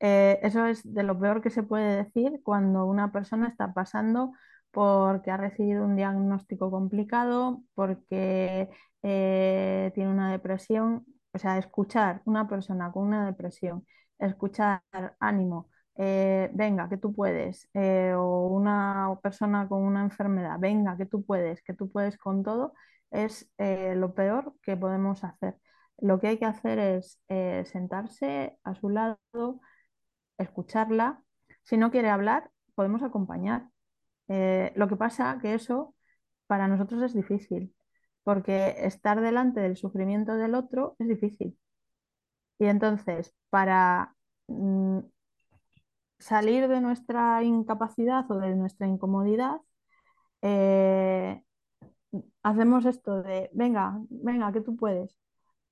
Eh, 0.03 0.39
eso 0.43 0.67
es 0.67 0.83
de 0.95 1.03
lo 1.03 1.19
peor 1.21 1.43
que 1.43 1.51
se 1.51 1.63
puede 1.63 1.97
decir 2.05 2.41
cuando 2.43 2.87
una 2.87 3.13
persona 3.13 3.49
está 3.49 3.75
pasando 3.75 4.33
porque 4.71 5.31
ha 5.31 5.37
recibido 5.37 5.85
un 5.85 5.97
diagnóstico 5.97 6.71
complicado, 6.71 7.63
porque 7.75 8.71
tiene 9.03 10.11
una 10.11 10.31
depresión. 10.33 11.05
O 11.33 11.39
sea, 11.39 11.59
escuchar 11.59 12.23
una 12.25 12.49
persona 12.49 12.91
con 12.93 13.05
una 13.07 13.27
depresión, 13.27 13.87
escuchar 14.19 14.83
ánimo, 15.21 15.71
eh, 15.97 16.51
venga, 16.55 16.89
que 16.89 16.97
tú 16.97 17.13
puedes, 17.15 17.69
eh, 17.75 18.15
o 18.17 18.47
una 18.49 19.19
persona 19.23 19.69
con 19.69 19.83
una 19.83 20.03
enfermedad, 20.03 20.59
venga, 20.59 20.97
que 20.97 21.07
tú 21.07 21.25
puedes, 21.25 21.63
que 21.63 21.75
tú 21.75 21.91
puedes 21.91 22.17
con 22.19 22.43
todo, 22.43 22.75
es 23.11 23.51
eh, 23.59 23.95
lo 23.97 24.15
peor 24.15 24.55
que 24.63 24.77
podemos 24.77 25.25
hacer. 25.25 25.57
Lo 25.99 26.19
que 26.21 26.29
hay 26.29 26.39
que 26.39 26.47
hacer 26.47 26.79
es 26.79 27.21
sentarse 27.71 28.59
a 28.65 28.75
su 28.75 28.89
lado, 28.89 29.61
escucharla. 30.39 31.23
Si 31.63 31.77
no 31.77 31.91
quiere 31.91 32.11
hablar, 32.11 32.51
podemos 32.75 33.03
acompañar. 33.03 33.69
Lo 34.77 34.89
que 34.89 34.97
pasa 34.97 35.39
que 35.43 35.55
eso 35.55 35.95
para 36.47 36.69
nosotros 36.69 37.03
es 37.03 37.15
difícil, 37.15 37.75
porque 38.25 38.75
estar 38.79 39.21
delante 39.21 39.61
del 39.61 39.77
sufrimiento 39.77 40.37
del 40.37 40.55
otro 40.55 40.97
es 40.99 41.09
difícil. 41.09 41.59
Y 42.59 42.67
entonces, 42.67 43.35
para 43.51 44.15
mm, 44.49 45.01
salir 46.21 46.69
de 46.69 46.81
nuestra 46.81 47.43
incapacidad 47.43 48.31
o 48.31 48.39
de 48.39 48.57
nuestra 48.57 48.87
incomodidad, 48.87 49.61
eh, 50.43 51.43
hacemos 52.43 52.87
esto 52.87 53.23
de, 53.23 53.51
venga, 53.53 53.99
venga, 54.11 54.53
que 54.53 54.61
tú 54.61 54.77
puedes. 54.77 55.17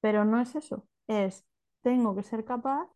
Pero 0.01 0.25
no 0.25 0.41
es 0.41 0.55
eso, 0.57 0.89
es, 1.09 1.47
tengo 1.83 2.15
que 2.17 2.23
ser 2.23 2.45
capaz 2.45 2.89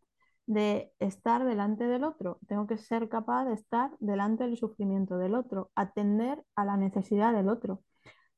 de 0.46 0.92
estar 1.00 1.44
delante 1.44 1.86
del 1.86 2.04
otro, 2.04 2.38
tengo 2.48 2.66
que 2.66 2.78
ser 2.78 3.08
capaz 3.08 3.44
de 3.46 3.54
estar 3.54 3.92
delante 4.00 4.44
del 4.44 4.56
sufrimiento 4.56 5.18
del 5.18 5.34
otro, 5.34 5.70
atender 5.74 6.44
a 6.56 6.64
la 6.64 6.76
necesidad 6.76 7.32
del 7.32 7.48
otro. 7.48 7.82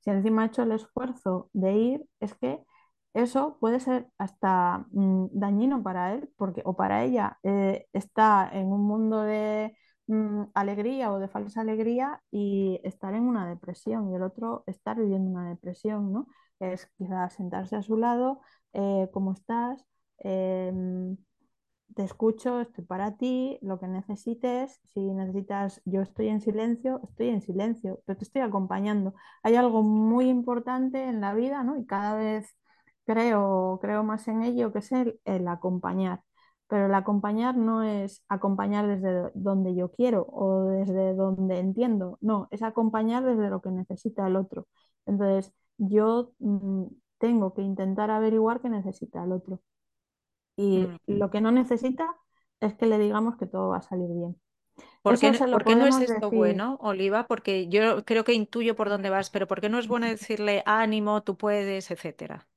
Si 0.01 0.11
encima 0.11 0.45
he 0.45 0.47
hecho 0.49 0.63
el 0.63 0.73
esfuerzo 0.73 1.51
de 1.53 1.75
ir, 1.77 2.07
es 2.21 2.35
que 2.35 2.65
eso 3.15 3.57
puede 3.61 3.81
ser 3.81 4.09
hasta 4.19 4.87
mm, 4.93 5.27
dañino 5.33 5.83
para 5.83 6.15
él 6.15 6.31
porque, 6.37 6.63
o 6.65 6.77
para 6.77 7.05
ella. 7.05 7.39
eh, 7.43 7.87
está 7.93 8.51
en 8.53 8.67
un 8.69 8.83
mundo 8.87 9.23
de 9.23 9.77
mm, 10.09 10.45
alegría 10.55 11.13
o 11.13 11.19
de 11.19 11.29
falsa 11.29 11.61
alegría 11.63 12.23
y 12.31 12.81
estar 12.85 13.15
en 13.15 13.25
una 13.25 13.49
depresión 13.49 14.11
y 14.11 14.17
el 14.17 14.23
otro 14.23 14.65
estar 14.67 14.99
viviendo 14.99 15.31
una 15.31 15.49
depresión, 15.49 16.13
¿no? 16.13 16.27
Es 16.61 16.89
quizás 16.99 17.35
sentarse 17.35 17.77
a 17.77 17.83
su 17.83 17.97
lado, 17.97 18.41
eh, 18.73 19.09
¿cómo 19.13 19.33
estás? 19.33 19.85
Em, 20.19 21.17
te 21.95 22.03
escucho, 22.05 22.61
estoy 22.61 22.85
para 22.85 23.17
ti, 23.17 23.59
lo 23.63 23.79
que 23.79 23.87
necesites. 23.89 24.81
Si 24.95 25.01
necesitas, 25.01 25.81
yo 25.85 26.03
estoy 26.03 26.29
en 26.29 26.41
silencio, 26.41 27.01
estoy 27.05 27.29
en 27.29 27.43
silencio, 27.43 28.01
pero 28.07 28.19
te 28.19 28.25
estoy 28.25 28.43
acompañando. 28.43 29.15
Hay 29.43 29.55
algo 29.57 29.83
muy 29.83 30.29
importante 30.29 31.05
en 31.05 31.21
la 31.21 31.35
vida, 31.35 31.63
¿no? 31.63 31.77
Y 31.79 31.87
cada 31.87 32.17
vez 32.17 32.57
creo, 33.05 33.79
creo 33.83 34.03
más 34.05 34.29
en 34.29 34.43
ello, 34.43 34.73
que 34.73 34.81
es 34.81 34.93
el, 34.93 35.21
el 35.25 35.49
acompañar. 35.49 36.23
Pero 36.69 36.87
el 36.87 36.95
acompañar 36.95 37.57
no 37.57 37.83
es 37.83 38.25
acompañar 38.29 38.87
desde 38.89 39.31
donde 39.35 39.75
yo 39.75 39.91
quiero 39.93 40.27
o 40.31 40.65
desde 40.71 41.15
donde 41.15 41.59
entiendo, 41.59 42.19
no, 42.23 42.49
es 42.51 42.63
acompañar 42.63 43.25
desde 43.25 43.51
lo 43.51 43.61
que 43.61 43.71
necesita 43.71 44.27
el 44.27 44.37
otro. 44.37 44.67
Entonces, 45.07 45.53
yo 45.79 46.33
mm, 46.39 46.85
tengo 47.19 47.53
que 47.55 47.63
intentar 47.63 48.11
averiguar 48.11 48.61
qué 48.63 48.69
necesita 48.71 49.23
el 49.25 49.33
otro. 49.33 49.61
Y 50.57 50.89
Mm. 51.09 51.19
lo 51.19 51.31
que 51.31 51.41
no 51.41 51.51
necesita 51.53 52.17
es 52.61 52.75
que 52.75 52.87
le 52.87 52.99
digamos 52.99 53.37
que 53.37 53.47
todo 53.47 53.71
va 53.71 53.79
a 53.79 53.83
salir 53.83 54.09
bien. 54.09 54.37
¿Por 55.03 55.19
qué, 55.21 55.33
no- 55.33 55.35
se 55.35 55.47
lo 55.47 55.55
por 55.55 55.65
qué 55.65 55.77
no 55.77 55.87
es 55.87 56.01
esto 56.01 56.33
decir 56.33 56.33
bueno, 56.33 56.79
Oliva? 56.81 57.27
Porque 57.29 57.69
yo 57.69 58.05
creo 58.05 58.25
que 58.25 58.33
intuyo 58.35 58.75
por 58.77 58.89
dónde 58.89 59.11
vas, 59.11 59.31
pero 59.31 59.47
¿por 59.47 59.61
qué 59.61 59.69
no 59.69 59.79
es 59.79 59.87
bueno 59.89 60.07
decirle 60.09 60.63
ánimo, 60.67 61.23
tú 61.23 61.37
puedes, 61.37 61.91
etcétera? 61.91 62.49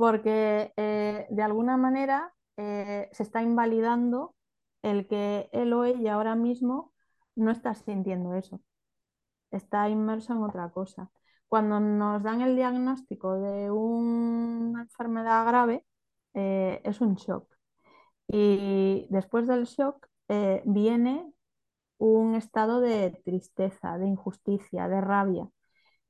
Porque 0.00 0.72
eh, 0.78 1.26
de 1.30 1.42
alguna 1.42 1.76
manera 1.76 2.32
eh, 2.56 3.10
se 3.12 3.22
está 3.22 3.42
invalidando 3.42 4.34
el 4.82 5.06
que 5.06 5.50
él 5.52 5.74
o 5.74 5.84
ella 5.84 6.14
ahora 6.14 6.36
mismo 6.36 6.94
no 7.36 7.50
está 7.50 7.74
sintiendo 7.74 8.34
eso, 8.34 8.62
está 9.50 9.90
inmerso 9.90 10.32
en 10.34 10.42
otra 10.42 10.70
cosa. 10.70 11.10
Cuando 11.48 11.80
nos 11.80 12.22
dan 12.22 12.40
el 12.42 12.56
diagnóstico 12.56 13.40
de 13.40 13.70
una 13.70 14.82
enfermedad 14.82 15.46
grave, 15.46 15.84
eh, 16.34 16.80
es 16.84 17.00
un 17.02 17.16
shock. 17.16 17.46
Y 18.28 19.06
después 19.10 19.46
del 19.48 19.64
shock 19.66 20.06
viene 20.64 21.32
un 21.98 22.34
estado 22.36 22.80
de 22.80 23.10
tristeza, 23.24 23.98
de 23.98 24.08
injusticia, 24.08 24.88
de 24.88 25.00
rabia. 25.02 25.48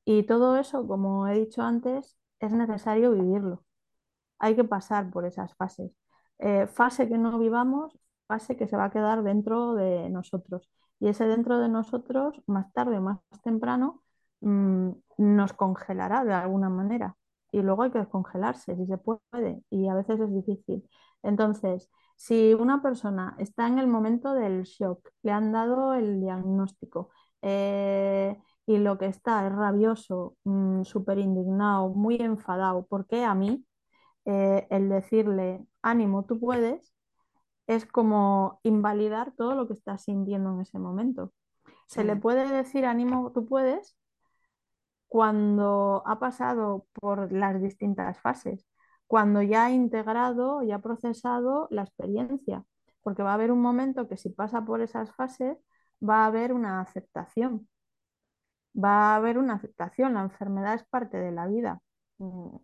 Y 0.05 0.23
todo 0.23 0.57
eso, 0.57 0.87
como 0.87 1.27
he 1.27 1.35
dicho 1.39 1.61
antes, 1.63 2.17
es 2.39 2.53
necesario 2.53 3.11
vivirlo. 3.13 3.63
Hay 4.41 4.55
que 4.55 4.63
pasar 4.65 5.11
por 5.11 5.25
esas 5.25 5.53
fases. 5.55 5.91
Eh, 6.39 6.67
fase 6.67 7.07
que 7.07 7.17
no 7.17 7.37
vivamos, 7.39 7.97
fase 8.27 8.57
que 8.57 8.67
se 8.67 8.75
va 8.77 8.85
a 8.85 8.91
quedar 8.91 9.23
dentro 9.23 9.75
de 9.75 10.09
nosotros. 10.09 10.69
Y 10.99 11.07
ese 11.09 11.25
dentro 11.27 11.59
de 11.59 11.69
nosotros, 11.69 12.41
más 12.47 12.71
tarde 12.73 12.99
más 12.99 13.19
temprano, 13.43 14.01
mm, 14.41 14.91
nos 15.17 15.53
congelará 15.53 16.23
de 16.25 16.33
alguna 16.33 16.69
manera. 16.69 17.15
Y 17.51 17.61
luego 17.61 17.83
hay 17.83 17.91
que 17.91 17.99
descongelarse, 17.99 18.75
si 18.75 18.85
se 18.87 18.97
puede, 18.97 19.63
y 19.69 19.87
a 19.89 19.95
veces 19.95 20.19
es 20.19 20.33
difícil. 20.33 20.87
Entonces, 21.23 21.89
si 22.15 22.53
una 22.53 22.81
persona 22.81 23.35
está 23.39 23.67
en 23.67 23.79
el 23.79 23.87
momento 23.87 24.33
del 24.33 24.63
shock, 24.63 25.09
le 25.23 25.31
han 25.31 25.51
dado 25.51 25.93
el 25.93 26.19
diagnóstico, 26.21 27.09
eh, 27.41 28.37
y 28.65 28.77
lo 28.77 28.97
que 28.97 29.07
está 29.07 29.45
es 29.47 29.53
rabioso, 29.53 30.37
mm, 30.43 30.83
súper 30.83 31.17
indignado, 31.19 31.89
muy 31.89 32.15
enfadado, 32.17 32.85
¿por 32.85 33.05
qué 33.07 33.23
a 33.25 33.35
mí? 33.35 33.65
Eh, 34.25 34.67
el 34.69 34.89
decirle, 34.89 35.65
ánimo, 35.81 36.25
tú 36.25 36.39
puedes, 36.39 36.93
es 37.67 37.85
como 37.85 38.59
invalidar 38.63 39.33
todo 39.33 39.55
lo 39.55 39.67
que 39.67 39.73
estás 39.73 40.03
sintiendo 40.03 40.53
en 40.53 40.61
ese 40.61 40.79
momento. 40.79 41.33
Se 41.87 42.03
le 42.03 42.15
puede 42.15 42.47
decir 42.47 42.85
ánimo, 42.85 43.31
tú 43.33 43.45
puedes, 43.45 43.97
cuando 45.07 46.03
ha 46.05 46.19
pasado 46.19 46.87
por 46.93 47.31
las 47.31 47.61
distintas 47.61 48.19
fases, 48.21 48.65
cuando 49.07 49.41
ya 49.41 49.65
ha 49.65 49.71
integrado, 49.71 50.63
ya 50.63 50.75
ha 50.77 50.81
procesado 50.81 51.67
la 51.71 51.83
experiencia, 51.83 52.63
porque 53.01 53.23
va 53.23 53.31
a 53.31 53.33
haber 53.35 53.51
un 53.51 53.61
momento 53.61 54.07
que 54.07 54.17
si 54.17 54.29
pasa 54.29 54.63
por 54.63 54.81
esas 54.81 55.13
fases, 55.13 55.57
va 56.01 56.23
a 56.23 56.27
haber 56.27 56.53
una 56.53 56.81
aceptación, 56.81 57.67
va 58.75 59.13
a 59.13 59.15
haber 59.17 59.37
una 59.37 59.55
aceptación, 59.55 60.13
la 60.13 60.21
enfermedad 60.21 60.75
es 60.75 60.85
parte 60.85 61.17
de 61.17 61.31
la 61.31 61.47
vida 61.47 61.81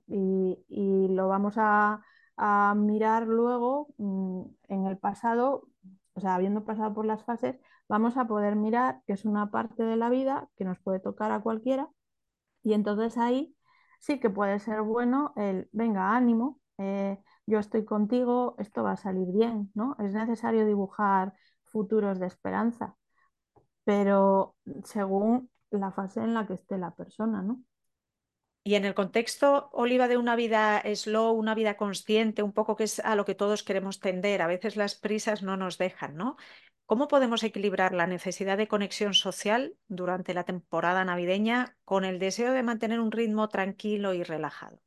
y, 0.08 1.08
lo 1.10 1.28
vamos 1.28 1.56
a, 1.58 2.04
a 2.38 2.76
mirar 2.76 3.28
luego 3.28 3.90
mm, 3.98 4.44
en 4.70 4.86
el 4.86 4.98
pasado, 4.98 5.68
o 6.14 6.20
sea, 6.22 6.36
habiendo 6.36 6.66
pasado 6.66 6.94
por 6.94 7.06
las 7.06 7.24
fases, 7.24 7.60
vamos 7.90 8.18
a 8.18 8.26
poder 8.28 8.56
mirar 8.56 9.02
que 9.08 9.14
es 9.14 9.26
una 9.26 9.52
parte 9.52 9.84
de 9.84 9.96
la 9.98 10.10
vida 10.10 10.50
que 10.58 10.66
nos 10.66 10.80
puede 10.80 11.00
tocar 11.00 11.32
a 11.32 11.42
cualquiera 11.42 11.90
y 12.64 12.74
entonces 12.74 13.18
ahí 13.18 13.56
sí 14.00 14.20
que 14.20 14.30
puede 14.30 14.60
ser 14.60 14.82
bueno 14.82 15.34
el, 15.36 15.70
venga, 15.72 16.16
ánimo, 16.16 16.60
eh, 16.78 17.20
yo 17.46 17.60
estoy 17.60 17.86
contigo, 17.86 18.56
esto 18.60 18.84
va 18.84 18.94
a 18.94 18.98
salir 18.98 19.32
bien, 19.32 19.72
¿no? 19.74 19.96
Es 20.00 20.14
necesario 20.14 20.66
dibujar 20.66 21.34
futuros 21.66 22.20
de 22.20 22.28
esperanza, 22.28 22.98
pero 23.84 24.56
según 24.84 25.50
la 25.72 25.92
fase 25.92 26.22
en 26.22 26.34
la 26.34 26.48
que 26.48 26.54
esté 26.56 26.78
la 26.78 26.92
persona, 26.96 27.42
¿no? 27.42 27.62
Y 28.68 28.76
en 28.76 28.84
el 28.84 28.94
contexto, 28.94 29.70
Oliva, 29.72 30.10
de 30.10 30.18
una 30.18 30.36
vida 30.36 30.84
slow, 30.94 31.32
una 31.32 31.56
vida 31.56 31.78
consciente, 31.78 32.44
un 32.44 32.52
poco 32.52 32.76
que 32.76 32.84
es 32.84 33.00
a 33.00 33.16
lo 33.16 33.24
que 33.24 33.34
todos 33.34 33.64
queremos 33.64 34.02
tender, 34.02 34.42
a 34.42 34.48
veces 34.48 34.76
las 34.76 34.94
prisas 34.94 35.42
no 35.42 35.56
nos 35.56 35.78
dejan, 35.78 36.18
¿no? 36.18 36.36
¿Cómo 36.86 37.08
podemos 37.08 37.44
equilibrar 37.44 37.94
la 37.94 38.08
necesidad 38.08 38.58
de 38.58 38.68
conexión 38.68 39.14
social 39.14 39.78
durante 39.88 40.34
la 40.34 40.44
temporada 40.44 41.06
navideña 41.06 41.78
con 41.86 42.04
el 42.04 42.20
deseo 42.20 42.52
de 42.52 42.64
mantener 42.64 43.00
un 43.00 43.14
ritmo 43.14 43.48
tranquilo 43.48 44.14
y 44.14 44.24
relajado? 44.24 44.82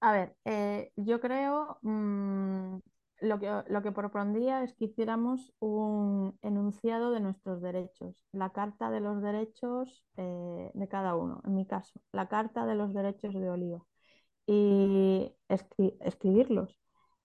A 0.00 0.12
ver, 0.12 0.36
eh, 0.44 0.92
yo 0.96 1.20
creo 1.20 1.78
mm, 1.80 2.76
lo 3.20 3.38
que, 3.40 3.50
lo 3.68 3.82
que 3.82 3.92
propondría 3.92 4.62
es 4.64 4.74
que 4.74 4.86
hiciéramos 4.86 5.52
un 5.60 6.38
enunciado 6.42 7.10
de 7.12 7.20
nuestros 7.20 7.60
derechos, 7.62 8.14
la 8.32 8.50
carta 8.50 8.90
de 8.90 9.00
los 9.00 9.22
derechos 9.22 10.04
eh, 10.16 10.70
de 10.74 10.88
cada 10.88 11.14
uno, 11.16 11.40
en 11.46 11.54
mi 11.56 11.66
caso, 11.66 12.00
la 12.12 12.28
carta 12.28 12.66
de 12.66 12.74
los 12.74 12.92
derechos 12.94 13.34
de 13.34 13.50
Oliva, 13.50 13.82
y 14.46 15.34
escri- 15.48 15.96
escribirlos. 16.00 16.78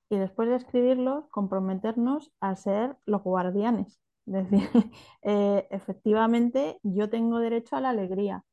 Y 0.09 0.17
después 0.17 0.49
de 0.49 0.55
escribirlos, 0.57 1.25
comprometernos 1.31 2.31
a 2.41 2.55
ser 2.55 2.97
los 3.05 3.23
guardianes. 3.23 3.99
Es 4.27 4.33
decir, 4.51 4.69
eh, 5.23 5.67
efectivamente, 5.71 6.79
yo 6.83 7.09
tengo 7.09 7.39
derecho 7.39 7.75
a 7.77 7.81
la 7.81 7.89
alegría 7.91 8.43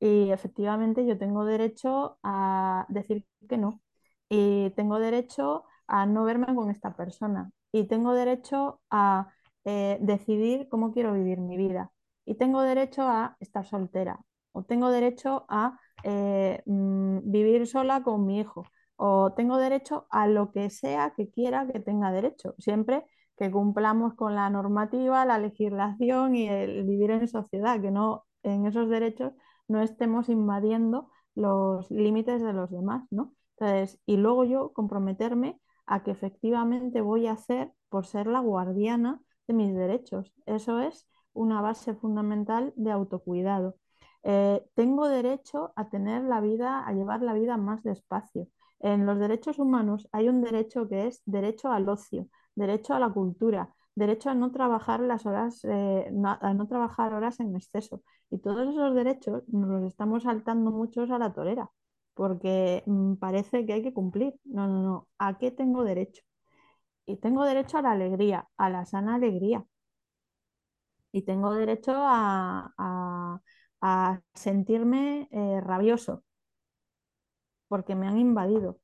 y 0.00 0.30
efectivamente 0.30 1.06
yo 1.06 1.18
tengo 1.18 1.44
derecho 1.44 2.18
a 2.22 2.86
decir 2.88 3.26
que 3.48 3.58
no. 3.58 3.82
Y 4.28 4.70
tengo 4.72 4.98
derecho 4.98 5.64
a 5.88 6.06
no 6.06 6.24
verme 6.24 6.54
con 6.54 6.70
esta 6.70 6.94
persona. 6.94 7.50
Y 7.72 7.88
tengo 7.88 8.14
derecho 8.14 8.80
a 8.90 9.28
eh, 9.64 9.98
decidir 10.00 10.68
cómo 10.68 10.92
quiero 10.92 11.12
vivir 11.14 11.40
mi 11.40 11.56
vida. 11.56 11.90
Y 12.24 12.36
tengo 12.36 12.62
derecho 12.62 13.02
a 13.02 13.36
estar 13.40 13.66
soltera. 13.66 14.20
O 14.52 14.64
tengo 14.64 14.90
derecho 14.90 15.46
a 15.48 15.78
eh, 16.04 16.62
mm, 16.66 17.30
vivir 17.30 17.66
sola 17.66 18.02
con 18.02 18.26
mi 18.26 18.40
hijo. 18.40 18.64
O 18.96 19.32
tengo 19.34 19.56
derecho 19.58 20.06
a 20.10 20.26
lo 20.26 20.50
que 20.52 20.70
sea 20.70 21.12
que 21.16 21.30
quiera 21.30 21.66
que 21.66 21.80
tenga 21.80 22.12
derecho. 22.12 22.54
Siempre 22.58 23.04
que 23.36 23.50
cumplamos 23.50 24.14
con 24.14 24.34
la 24.34 24.50
normativa, 24.50 25.24
la 25.24 25.38
legislación 25.38 26.34
y 26.36 26.48
el 26.48 26.84
vivir 26.84 27.10
en 27.12 27.28
sociedad, 27.28 27.80
que 27.80 27.90
no 27.90 28.26
en 28.42 28.66
esos 28.66 28.88
derechos 28.88 29.32
no 29.68 29.82
estemos 29.82 30.28
invadiendo 30.28 31.10
los 31.34 31.90
límites 31.90 32.42
de 32.42 32.52
los 32.52 32.70
demás, 32.70 33.06
¿no? 33.10 33.34
Entonces, 33.58 34.00
y 34.06 34.16
luego 34.16 34.44
yo 34.44 34.72
comprometerme 34.72 35.60
a 35.88 36.02
que 36.02 36.10
efectivamente 36.12 37.00
voy 37.00 37.26
a 37.26 37.32
hacer 37.32 37.72
por 37.88 38.06
ser 38.06 38.26
la 38.26 38.40
guardiana 38.40 39.20
de 39.46 39.54
mis 39.54 39.74
derechos. 39.74 40.32
Eso 40.46 40.80
es 40.80 41.06
una 41.32 41.60
base 41.60 41.94
fundamental 41.94 42.72
de 42.76 42.92
autocuidado. 42.92 43.76
Eh, 44.22 44.64
tengo 44.74 45.08
derecho 45.08 45.72
a 45.76 45.88
tener 45.88 46.24
la 46.24 46.40
vida, 46.40 46.86
a 46.86 46.92
llevar 46.92 47.22
la 47.22 47.32
vida 47.32 47.56
más 47.56 47.82
despacio. 47.82 48.48
En 48.80 49.06
los 49.06 49.18
derechos 49.18 49.58
humanos 49.58 50.08
hay 50.12 50.28
un 50.28 50.42
derecho 50.42 50.88
que 50.88 51.06
es 51.06 51.22
derecho 51.24 51.70
al 51.70 51.88
ocio, 51.88 52.28
derecho 52.54 52.94
a 52.94 53.00
la 53.00 53.10
cultura, 53.10 53.74
derecho 53.94 54.30
a 54.30 54.34
no 54.34 54.52
trabajar 54.52 55.00
las 55.00 55.26
horas, 55.26 55.64
eh, 55.64 56.10
a 56.24 56.54
no 56.54 56.68
trabajar 56.68 57.14
horas 57.14 57.40
en 57.40 57.56
exceso. 57.56 58.02
Y 58.30 58.38
todos 58.38 58.68
esos 58.68 58.94
derechos 58.94 59.42
nos 59.48 59.68
los 59.70 59.84
estamos 59.84 60.24
saltando 60.24 60.70
muchos 60.70 61.10
a 61.10 61.18
la 61.18 61.32
torera, 61.32 61.70
porque 62.18 62.82
mm, 62.86 63.14
parece 63.16 63.64
que 63.66 63.74
hay 63.74 63.82
que 63.82 63.94
cumplir. 63.94 64.34
No, 64.44 64.66
no, 64.66 64.82
no. 64.82 65.08
¿A 65.18 65.38
qué 65.38 65.52
tengo 65.52 65.84
derecho? 65.84 66.22
Y 67.06 67.18
tengo 67.18 67.44
derecho 67.44 67.78
a 67.78 67.82
la 67.82 67.92
alegría, 67.92 68.48
a 68.58 68.70
la 68.70 68.86
sana 68.86 69.16
alegría. 69.16 69.64
Y 71.12 71.22
tengo 71.22 71.54
derecho 71.54 71.92
a, 71.94 73.40
sentirme 74.34 75.28
eh, 75.30 75.60
rabioso, 75.60 76.24
porque 77.68 77.94
me 77.94 78.06
han 78.08 78.18
invadido. 78.18 78.78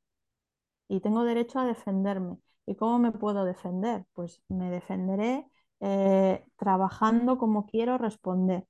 Y 0.88 1.00
tengo 1.00 1.24
derecho 1.24 1.60
a 1.60 1.66
defenderme. 1.66 2.38
¿Y 2.66 2.76
cómo 2.76 2.98
me 2.98 3.12
puedo 3.12 3.44
defender? 3.44 4.06
Pues 4.14 4.42
me 4.48 4.70
defenderé 4.70 5.48
eh, 5.80 6.44
trabajando 6.56 7.38
como 7.38 7.66
quiero 7.66 7.98
responder. 7.98 8.66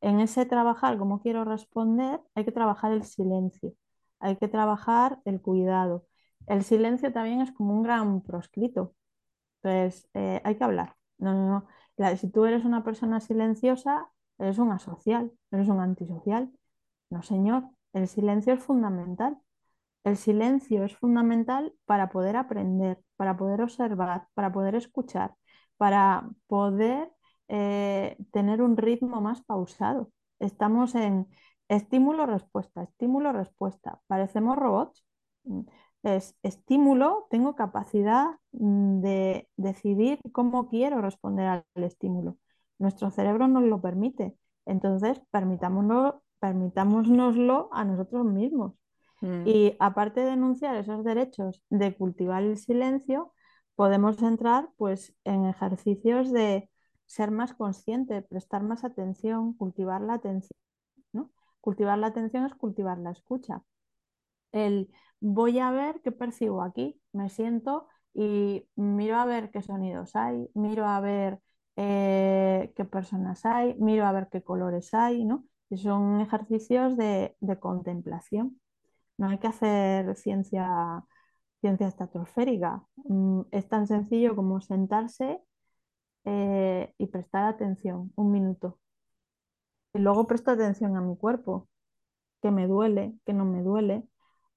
En 0.00 0.20
ese 0.20 0.46
trabajar 0.46 0.98
como 0.98 1.20
quiero 1.22 1.44
responder 1.44 2.20
hay 2.34 2.44
que 2.44 2.52
trabajar 2.52 2.92
el 2.92 3.04
silencio, 3.04 3.74
hay 4.24 4.36
que 4.38 4.48
trabajar 4.48 5.20
el 5.26 5.40
cuidado. 5.42 6.06
El 6.48 6.64
silencio 6.64 7.12
también 7.12 7.40
es 7.42 7.52
como 7.52 7.74
un 7.74 7.82
gran 7.84 8.22
proscrito. 8.22 8.94
Entonces, 9.62 10.08
eh, 10.14 10.40
hay 10.44 10.56
que 10.56 10.64
hablar. 10.64 10.96
No, 11.18 11.32
no, 11.34 11.48
no. 11.48 11.66
La- 11.96 12.16
si 12.16 12.30
tú 12.30 12.44
eres 12.46 12.64
una 12.64 12.84
persona 12.84 13.20
silenciosa, 13.20 14.10
eres 14.38 14.58
un 14.58 14.72
asocial, 14.72 15.32
eres 15.50 15.68
un 15.68 15.80
antisocial. 15.80 16.50
No, 17.10 17.22
señor, 17.22 17.64
el 17.92 18.08
silencio 18.08 18.54
es 18.54 18.62
fundamental. 18.64 19.38
El 20.04 20.16
silencio 20.16 20.84
es 20.84 20.96
fundamental 20.96 21.74
para 21.86 22.10
poder 22.10 22.36
aprender, 22.36 23.00
para 23.16 23.36
poder 23.36 23.62
observar, 23.62 24.28
para 24.34 24.52
poder 24.52 24.74
escuchar, 24.74 25.34
para 25.76 26.28
poder 26.46 27.10
eh, 27.48 28.16
tener 28.32 28.62
un 28.62 28.76
ritmo 28.76 29.20
más 29.20 29.42
pausado. 29.42 30.12
Estamos 30.40 30.94
en 30.94 31.26
estímulo-respuesta, 31.68 32.82
estímulo-respuesta. 32.82 34.00
Parecemos 34.06 34.56
robots. 34.56 35.04
Mm, 35.44 35.60
Es 36.02 36.36
estímulo, 36.42 37.26
tengo 37.30 37.54
capacidad 37.56 38.26
mm, 38.52 39.00
de 39.00 39.48
decidir 39.56 40.20
cómo 40.32 40.68
quiero 40.68 41.00
responder 41.00 41.46
al 41.46 41.64
estímulo. 41.76 42.36
Nuestro 42.78 43.10
cerebro 43.10 43.48
nos 43.48 43.62
lo 43.64 43.80
permite. 43.80 44.36
Entonces, 44.66 45.22
permitámonos, 45.30 46.16
permitámonoslo 46.40 47.70
a 47.72 47.84
nosotros 47.84 48.26
mismos. 48.26 48.74
Mm. 49.22 49.46
Y 49.46 49.76
aparte 49.80 50.20
de 50.20 50.32
enunciar 50.32 50.76
esos 50.76 51.04
derechos 51.04 51.62
de 51.70 51.96
cultivar 51.96 52.42
el 52.42 52.58
silencio, 52.58 53.32
podemos 53.74 54.22
entrar 54.22 54.68
pues 54.76 55.14
en 55.24 55.46
ejercicios 55.46 56.30
de 56.32 56.70
ser 57.06 57.30
más 57.30 57.54
consciente, 57.54 58.22
prestar 58.22 58.62
más 58.62 58.84
atención, 58.84 59.54
cultivar 59.54 60.00
la 60.02 60.14
atención. 60.14 60.63
Cultivar 61.66 61.98
la 61.98 62.08
atención 62.08 62.46
es 62.46 62.54
cultivar 62.54 62.98
la 62.98 63.10
escucha. 63.12 63.62
El 64.52 64.90
voy 65.20 65.58
a 65.58 65.70
ver 65.70 66.00
qué 66.02 66.12
percibo 66.12 66.62
aquí, 66.62 67.00
me 67.12 67.28
siento 67.30 67.88
y 68.14 68.68
miro 68.76 69.16
a 69.18 69.24
ver 69.26 69.50
qué 69.50 69.62
sonidos 69.62 70.16
hay, 70.16 70.48
miro 70.54 70.86
a 70.86 71.00
ver 71.00 71.40
eh, 71.76 72.72
qué 72.76 72.84
personas 72.84 73.44
hay, 73.46 73.74
miro 73.78 74.06
a 74.06 74.12
ver 74.12 74.28
qué 74.30 74.42
colores 74.42 74.94
hay, 74.94 75.24
¿no? 75.24 75.44
Y 75.70 75.78
son 75.78 76.20
ejercicios 76.20 76.96
de, 76.96 77.36
de 77.40 77.58
contemplación. 77.58 78.60
No 79.18 79.28
hay 79.30 79.38
que 79.38 79.48
hacer 79.48 80.16
ciencia, 80.16 81.04
ciencia 81.60 81.88
estratosférica. 81.88 82.84
Mm, 82.96 83.42
Es 83.52 83.68
tan 83.68 83.86
sencillo 83.86 84.36
como 84.36 84.60
sentarse 84.60 85.40
eh, 86.24 86.94
y 86.98 87.06
prestar 87.08 87.44
atención 87.46 88.12
un 88.16 88.32
minuto. 88.32 88.78
Y 89.94 89.98
luego 90.00 90.26
presto 90.26 90.50
atención 90.50 90.96
a 90.96 91.00
mi 91.00 91.16
cuerpo, 91.16 91.68
que 92.42 92.50
me 92.52 92.66
duele, 92.68 93.18
que 93.26 93.34
no 93.34 93.44
me 93.46 93.62
duele. 93.62 94.04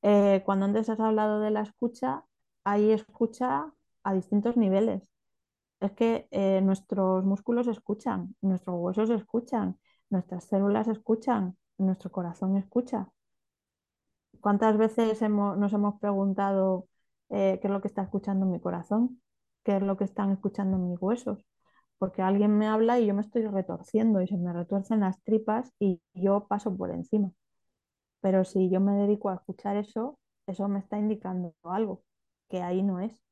Eh, 0.03 0.43
cuando 0.45 0.65
antes 0.67 0.89
has 0.89 0.99
hablado 1.01 1.39
de 1.41 1.51
la 1.51 1.61
escucha, 1.63 2.25
hay 2.65 2.91
escucha 2.91 3.73
a 4.03 4.13
distintos 4.15 4.57
niveles. 4.57 5.09
Es 5.81 5.93
que 5.93 6.27
eh, 6.31 6.61
nuestros 6.63 7.25
músculos 7.25 7.67
escuchan, 7.67 8.35
nuestros 8.41 8.77
huesos 8.79 9.09
escuchan, 9.11 9.79
nuestras 10.11 10.45
células 10.45 10.87
escuchan, 10.89 11.57
nuestro 11.79 12.11
corazón 12.11 12.57
escucha. 12.57 13.09
¿Cuántas 14.41 14.77
veces 14.77 15.21
hemos- 15.21 15.57
nos 15.57 15.73
hemos 15.73 15.99
preguntado 15.99 16.87
eh, 17.29 17.59
qué 17.61 17.67
es 17.67 17.73
lo 17.73 17.81
que 17.81 17.87
está 17.89 18.03
escuchando 18.03 18.45
mi 18.45 18.59
corazón? 18.59 19.21
qué 19.63 19.75
es 19.77 19.81
lo 19.83 19.97
que 19.97 20.05
están 20.05 20.31
escuchando 20.31 20.77
mis 20.77 20.97
huesos. 21.01 21.45
Porque 21.99 22.21
alguien 22.21 22.57
me 22.57 22.67
habla 22.67 22.99
y 22.99 23.07
yo 23.07 23.13
me 23.15 23.21
estoy 23.21 23.43
retorciendo 23.47 24.21
y 24.21 24.27
se 24.27 24.37
me 24.37 24.53
retuercen 24.53 25.01
las 25.01 25.21
tripas 25.23 25.71
y 25.79 26.01
yo 26.13 26.47
paso 26.47 26.75
por 26.75 26.91
encima. 26.91 27.31
Pero 28.21 28.45
si 28.45 28.69
yo 28.69 28.79
me 28.81 28.93
dedico 28.93 29.29
a 29.29 29.35
escuchar 29.35 29.77
eso, 29.77 30.19
eso 30.47 30.67
me 30.67 30.79
está 30.79 30.97
indicando 30.99 31.55
algo 31.63 32.03
que 32.49 32.61
ahí 32.61 32.83
no 32.83 32.99
es. 32.99 33.23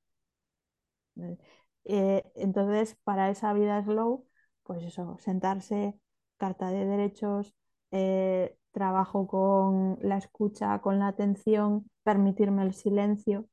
Eh, 1.85 2.23
entonces, 2.35 2.97
para 3.03 3.29
esa 3.29 3.53
vida 3.53 3.83
slow, 3.83 4.25
pues 4.63 4.83
eso, 4.83 5.17
sentarse, 5.19 5.99
carta 6.37 6.71
de 6.71 6.85
derechos, 6.85 7.55
eh, 7.91 8.57
trabajo 8.71 9.27
con 9.27 9.97
la 10.01 10.17
escucha, 10.17 10.79
con 10.81 10.99
la 10.99 11.07
atención, 11.07 11.89
permitirme 12.03 12.63
el 12.63 12.73
silencio, 12.73 13.47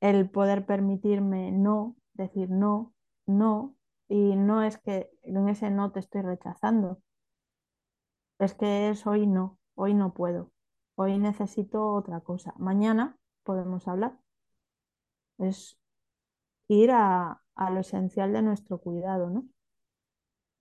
el 0.00 0.30
poder 0.30 0.66
permitirme 0.66 1.52
no, 1.52 1.96
decir 2.14 2.50
no, 2.50 2.94
no, 3.26 3.75
y 4.08 4.36
no 4.36 4.62
es 4.62 4.78
que 4.78 5.10
en 5.22 5.48
ese 5.48 5.70
no 5.70 5.92
te 5.92 6.00
estoy 6.00 6.22
rechazando, 6.22 7.00
es 8.38 8.54
que 8.54 8.90
es 8.90 9.06
hoy 9.06 9.26
no, 9.26 9.58
hoy 9.74 9.94
no 9.94 10.14
puedo, 10.14 10.52
hoy 10.94 11.18
necesito 11.18 11.92
otra 11.92 12.20
cosa, 12.20 12.54
mañana 12.58 13.16
podemos 13.42 13.88
hablar. 13.88 14.18
Es 15.38 15.78
ir 16.68 16.90
a, 16.92 17.42
lo 17.56 17.80
esencial 17.80 18.32
de 18.32 18.42
nuestro 18.42 18.78
cuidado, 18.78 19.30
¿no? 19.30 19.44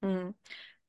Mm. 0.01 0.35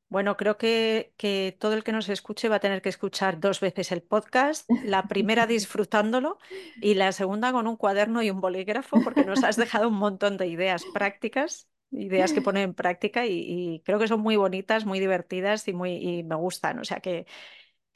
Bueno, 0.08 0.36
creo 0.36 0.56
que, 0.56 1.12
que, 1.16 1.56
todo 1.58 1.72
el 1.72 1.82
que 1.82 1.90
nos 1.90 2.08
escuche 2.08 2.48
va 2.48 2.56
a 2.56 2.60
tener 2.60 2.80
que 2.80 2.90
escuchar 2.90 3.40
dos 3.40 3.58
veces 3.58 3.90
el 3.90 4.02
podcast, 4.02 4.70
la 4.84 5.08
primera 5.08 5.46
disfrutándolo 5.48 6.38
y 6.80 6.94
la 6.94 7.10
segunda 7.10 7.50
con 7.50 7.66
un 7.66 7.76
cuaderno 7.76 8.22
y 8.22 8.30
un 8.30 8.40
bolígrafo, 8.40 9.00
porque 9.02 9.24
nos 9.24 9.42
has 9.42 9.56
dejado 9.56 9.88
un 9.88 9.96
montón 9.96 10.36
de 10.36 10.46
ideas 10.46 10.84
prácticas, 10.94 11.68
ideas 11.96 12.32
que 12.32 12.42
poner 12.42 12.64
en 12.64 12.74
práctica 12.74 13.26
y, 13.26 13.82
creo 13.84 13.98
que 13.98 14.08
son 14.08 14.20
muy 14.20 14.36
bonitas, 14.36 14.84
muy 14.84 15.00
divertidas 15.00 15.66
y, 15.68 15.72
muy, 15.72 15.92
y 15.92 16.22
me 16.22 16.36
gustan. 16.36 16.78
O 16.78 16.84
sea 16.84 17.00
que 17.00 17.26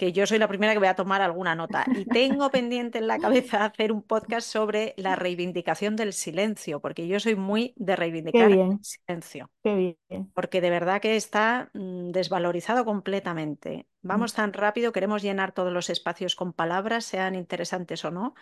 que 0.00 0.12
yo 0.12 0.26
soy 0.26 0.38
la 0.38 0.48
primera 0.48 0.72
que 0.72 0.78
voy 0.78 0.88
a 0.88 0.94
tomar 0.94 1.20
alguna 1.20 1.54
nota. 1.54 1.84
Y 1.94 2.06
tengo 2.06 2.50
pendiente 2.50 2.96
en 2.96 3.06
la 3.06 3.18
cabeza 3.18 3.66
hacer 3.66 3.92
un 3.92 4.00
podcast 4.02 4.48
sobre 4.48 4.94
la 4.96 5.14
reivindicación 5.14 5.94
del 5.94 6.14
silencio, 6.14 6.80
porque 6.80 7.06
yo 7.06 7.20
soy 7.20 7.36
muy 7.36 7.74
de 7.76 7.96
reivindicar 7.96 8.50
el 8.50 8.78
silencio. 8.80 9.50
Qué 9.62 9.74
bien. 10.08 10.32
Porque 10.32 10.62
de 10.62 10.70
verdad 10.70 11.02
que 11.02 11.16
está 11.16 11.68
mm, 11.74 12.12
desvalorizado 12.12 12.86
completamente. 12.86 13.88
Vamos 14.00 14.32
mm. 14.32 14.36
tan 14.36 14.52
rápido, 14.54 14.92
queremos 14.92 15.20
llenar 15.20 15.52
todos 15.52 15.70
los 15.70 15.90
espacios 15.90 16.34
con 16.34 16.54
palabras, 16.54 17.04
sean 17.04 17.34
interesantes 17.34 18.02
o 18.06 18.10
no. 18.10 18.34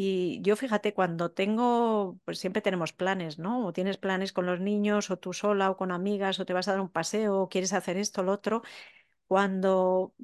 Y 0.00 0.40
yo 0.42 0.54
fíjate, 0.54 0.94
cuando 0.94 1.32
tengo, 1.32 2.20
pues 2.24 2.38
siempre 2.38 2.62
tenemos 2.62 2.92
planes, 2.92 3.38
¿no? 3.40 3.66
O 3.66 3.72
tienes 3.72 3.96
planes 3.98 4.32
con 4.32 4.46
los 4.46 4.60
niños, 4.60 5.10
o 5.10 5.18
tú 5.18 5.32
sola, 5.32 5.70
o 5.70 5.76
con 5.76 5.90
amigas, 5.90 6.38
o 6.38 6.46
te 6.46 6.52
vas 6.52 6.68
a 6.68 6.72
dar 6.72 6.80
un 6.80 6.88
paseo, 6.88 7.36
o 7.42 7.48
quieres 7.48 7.72
hacer 7.72 7.96
esto, 7.96 8.22
lo 8.22 8.30
otro. 8.32 8.62
Cuando 9.26 10.14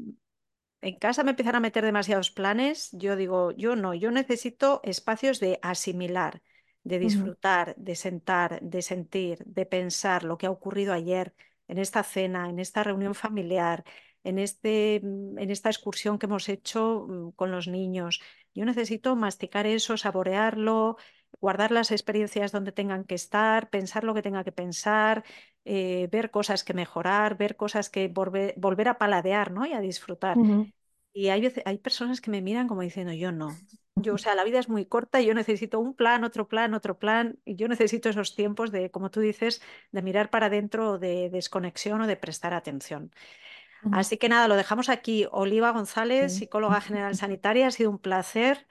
en 0.80 0.98
casa 0.98 1.24
me 1.24 1.30
empiezan 1.30 1.56
a 1.56 1.60
meter 1.60 1.84
demasiados 1.84 2.30
planes, 2.30 2.90
yo 2.92 3.16
digo, 3.16 3.52
yo 3.52 3.76
no, 3.76 3.94
yo 3.94 4.10
necesito 4.12 4.80
espacios 4.84 5.40
de 5.40 5.58
asimilar, 5.62 6.42
de 6.84 6.98
disfrutar, 7.00 7.74
de 7.76 7.96
sentar, 7.96 8.60
de 8.62 8.82
sentir, 8.82 9.44
de 9.46 9.66
pensar 9.66 10.24
lo 10.24 10.38
que 10.38 10.46
ha 10.46 10.50
ocurrido 10.50 10.92
ayer 10.92 11.34
en 11.68 11.78
esta 11.78 12.02
cena, 12.04 12.48
en 12.50 12.58
esta 12.60 12.84
reunión 12.84 13.14
familiar, 13.14 13.84
en, 14.22 14.38
este, 14.38 14.96
en 14.96 15.50
esta 15.50 15.70
excursión 15.70 16.18
que 16.18 16.26
hemos 16.26 16.48
hecho 16.48 17.06
mm, 17.08 17.30
con 17.32 17.50
los 17.50 17.68
niños. 17.68 18.20
Yo 18.54 18.64
necesito 18.64 19.16
masticar 19.16 19.66
eso, 19.66 19.96
saborearlo, 19.96 20.96
guardar 21.40 21.72
las 21.72 21.90
experiencias 21.90 22.52
donde 22.52 22.72
tengan 22.72 23.04
que 23.04 23.14
estar, 23.14 23.68
pensar 23.68 24.04
lo 24.04 24.14
que 24.14 24.22
tenga 24.22 24.44
que 24.44 24.52
pensar, 24.52 25.24
eh, 25.64 26.08
ver 26.10 26.30
cosas 26.30 26.64
que 26.64 26.74
mejorar, 26.74 27.36
ver 27.36 27.56
cosas 27.56 27.90
que 27.90 28.08
volver, 28.08 28.88
a 28.88 28.98
paladear 28.98 29.50
¿no? 29.50 29.66
y 29.66 29.72
a 29.72 29.80
disfrutar. 29.80 30.42
Y 31.12 31.28
hay, 31.28 31.52
hay 31.64 31.78
personas 31.78 32.20
que 32.20 32.30
me 32.30 32.42
miran 32.42 32.68
como 32.68 32.82
diciendo, 32.82 33.12
yo 33.12 33.32
no. 33.32 33.62
Yo, 33.96 34.14
o 34.14 34.18
sea, 34.18 34.34
la 34.34 34.44
vida 34.44 34.58
es 34.58 34.68
muy 34.68 34.86
corta 34.86 35.20
y 35.20 35.26
yo 35.26 35.34
necesito 35.34 35.78
un 35.78 35.94
plan, 35.94 36.24
otro 36.24 36.48
plan, 36.48 36.74
otro 36.74 36.98
plan. 36.98 37.38
Y 37.44 37.54
yo 37.56 37.68
necesito 37.68 38.08
esos 38.08 38.34
tiempos 38.34 38.72
de, 38.72 38.90
como 38.90 39.10
tú 39.10 39.20
dices, 39.20 39.62
de 39.92 40.02
mirar 40.02 40.30
para 40.30 40.46
adentro, 40.46 40.98
de 40.98 41.30
desconexión 41.30 42.00
o 42.00 42.06
de 42.06 42.16
prestar 42.16 42.54
atención. 42.54 43.12
Así 43.92 44.16
que 44.16 44.28
nada, 44.28 44.48
lo 44.48 44.56
dejamos 44.56 44.88
aquí. 44.88 45.26
Oliva 45.30 45.70
González, 45.72 46.34
psicóloga 46.34 46.80
general 46.80 47.14
sanitaria, 47.16 47.66
ha 47.68 47.70
sido 47.70 47.90
un 47.90 47.98
placer 47.98 48.66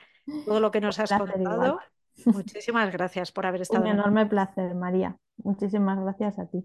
todo 0.46 0.60
lo 0.60 0.72
que 0.72 0.82
nos 0.82 1.00
has 1.00 1.12
contado. 1.12 1.80
Muchísimas 2.26 2.92
gracias 2.92 3.32
por 3.32 3.46
haber 3.46 3.62
estado. 3.62 3.84
Un 3.84 3.90
enorme 3.90 4.26
placer, 4.26 4.76
María. 4.76 5.18
Muchísimas 5.38 6.00
gracias 6.00 6.40
a 6.40 6.46
ti. 6.46 6.64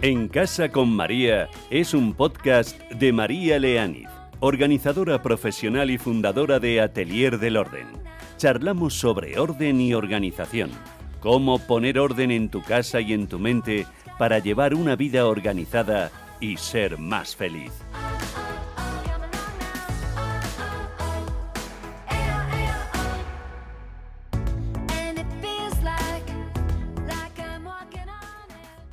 En 0.00 0.28
Casa 0.28 0.70
con 0.70 0.94
María 0.94 1.48
es 1.70 1.92
un 1.92 2.14
podcast 2.14 2.80
de 2.92 3.12
María 3.12 3.58
Leániz, 3.58 4.08
organizadora 4.38 5.20
profesional 5.22 5.90
y 5.90 5.98
fundadora 5.98 6.60
de 6.60 6.80
Atelier 6.80 7.38
del 7.38 7.56
Orden. 7.56 8.07
Charlamos 8.38 8.94
sobre 8.94 9.36
orden 9.36 9.80
y 9.80 9.94
organización, 9.94 10.70
cómo 11.18 11.58
poner 11.58 11.98
orden 11.98 12.30
en 12.30 12.48
tu 12.50 12.62
casa 12.62 13.00
y 13.00 13.12
en 13.12 13.26
tu 13.26 13.40
mente 13.40 13.84
para 14.16 14.38
llevar 14.38 14.74
una 14.74 14.94
vida 14.94 15.26
organizada 15.26 16.12
y 16.38 16.56
ser 16.56 16.98
más 16.98 17.34
feliz. 17.34 17.72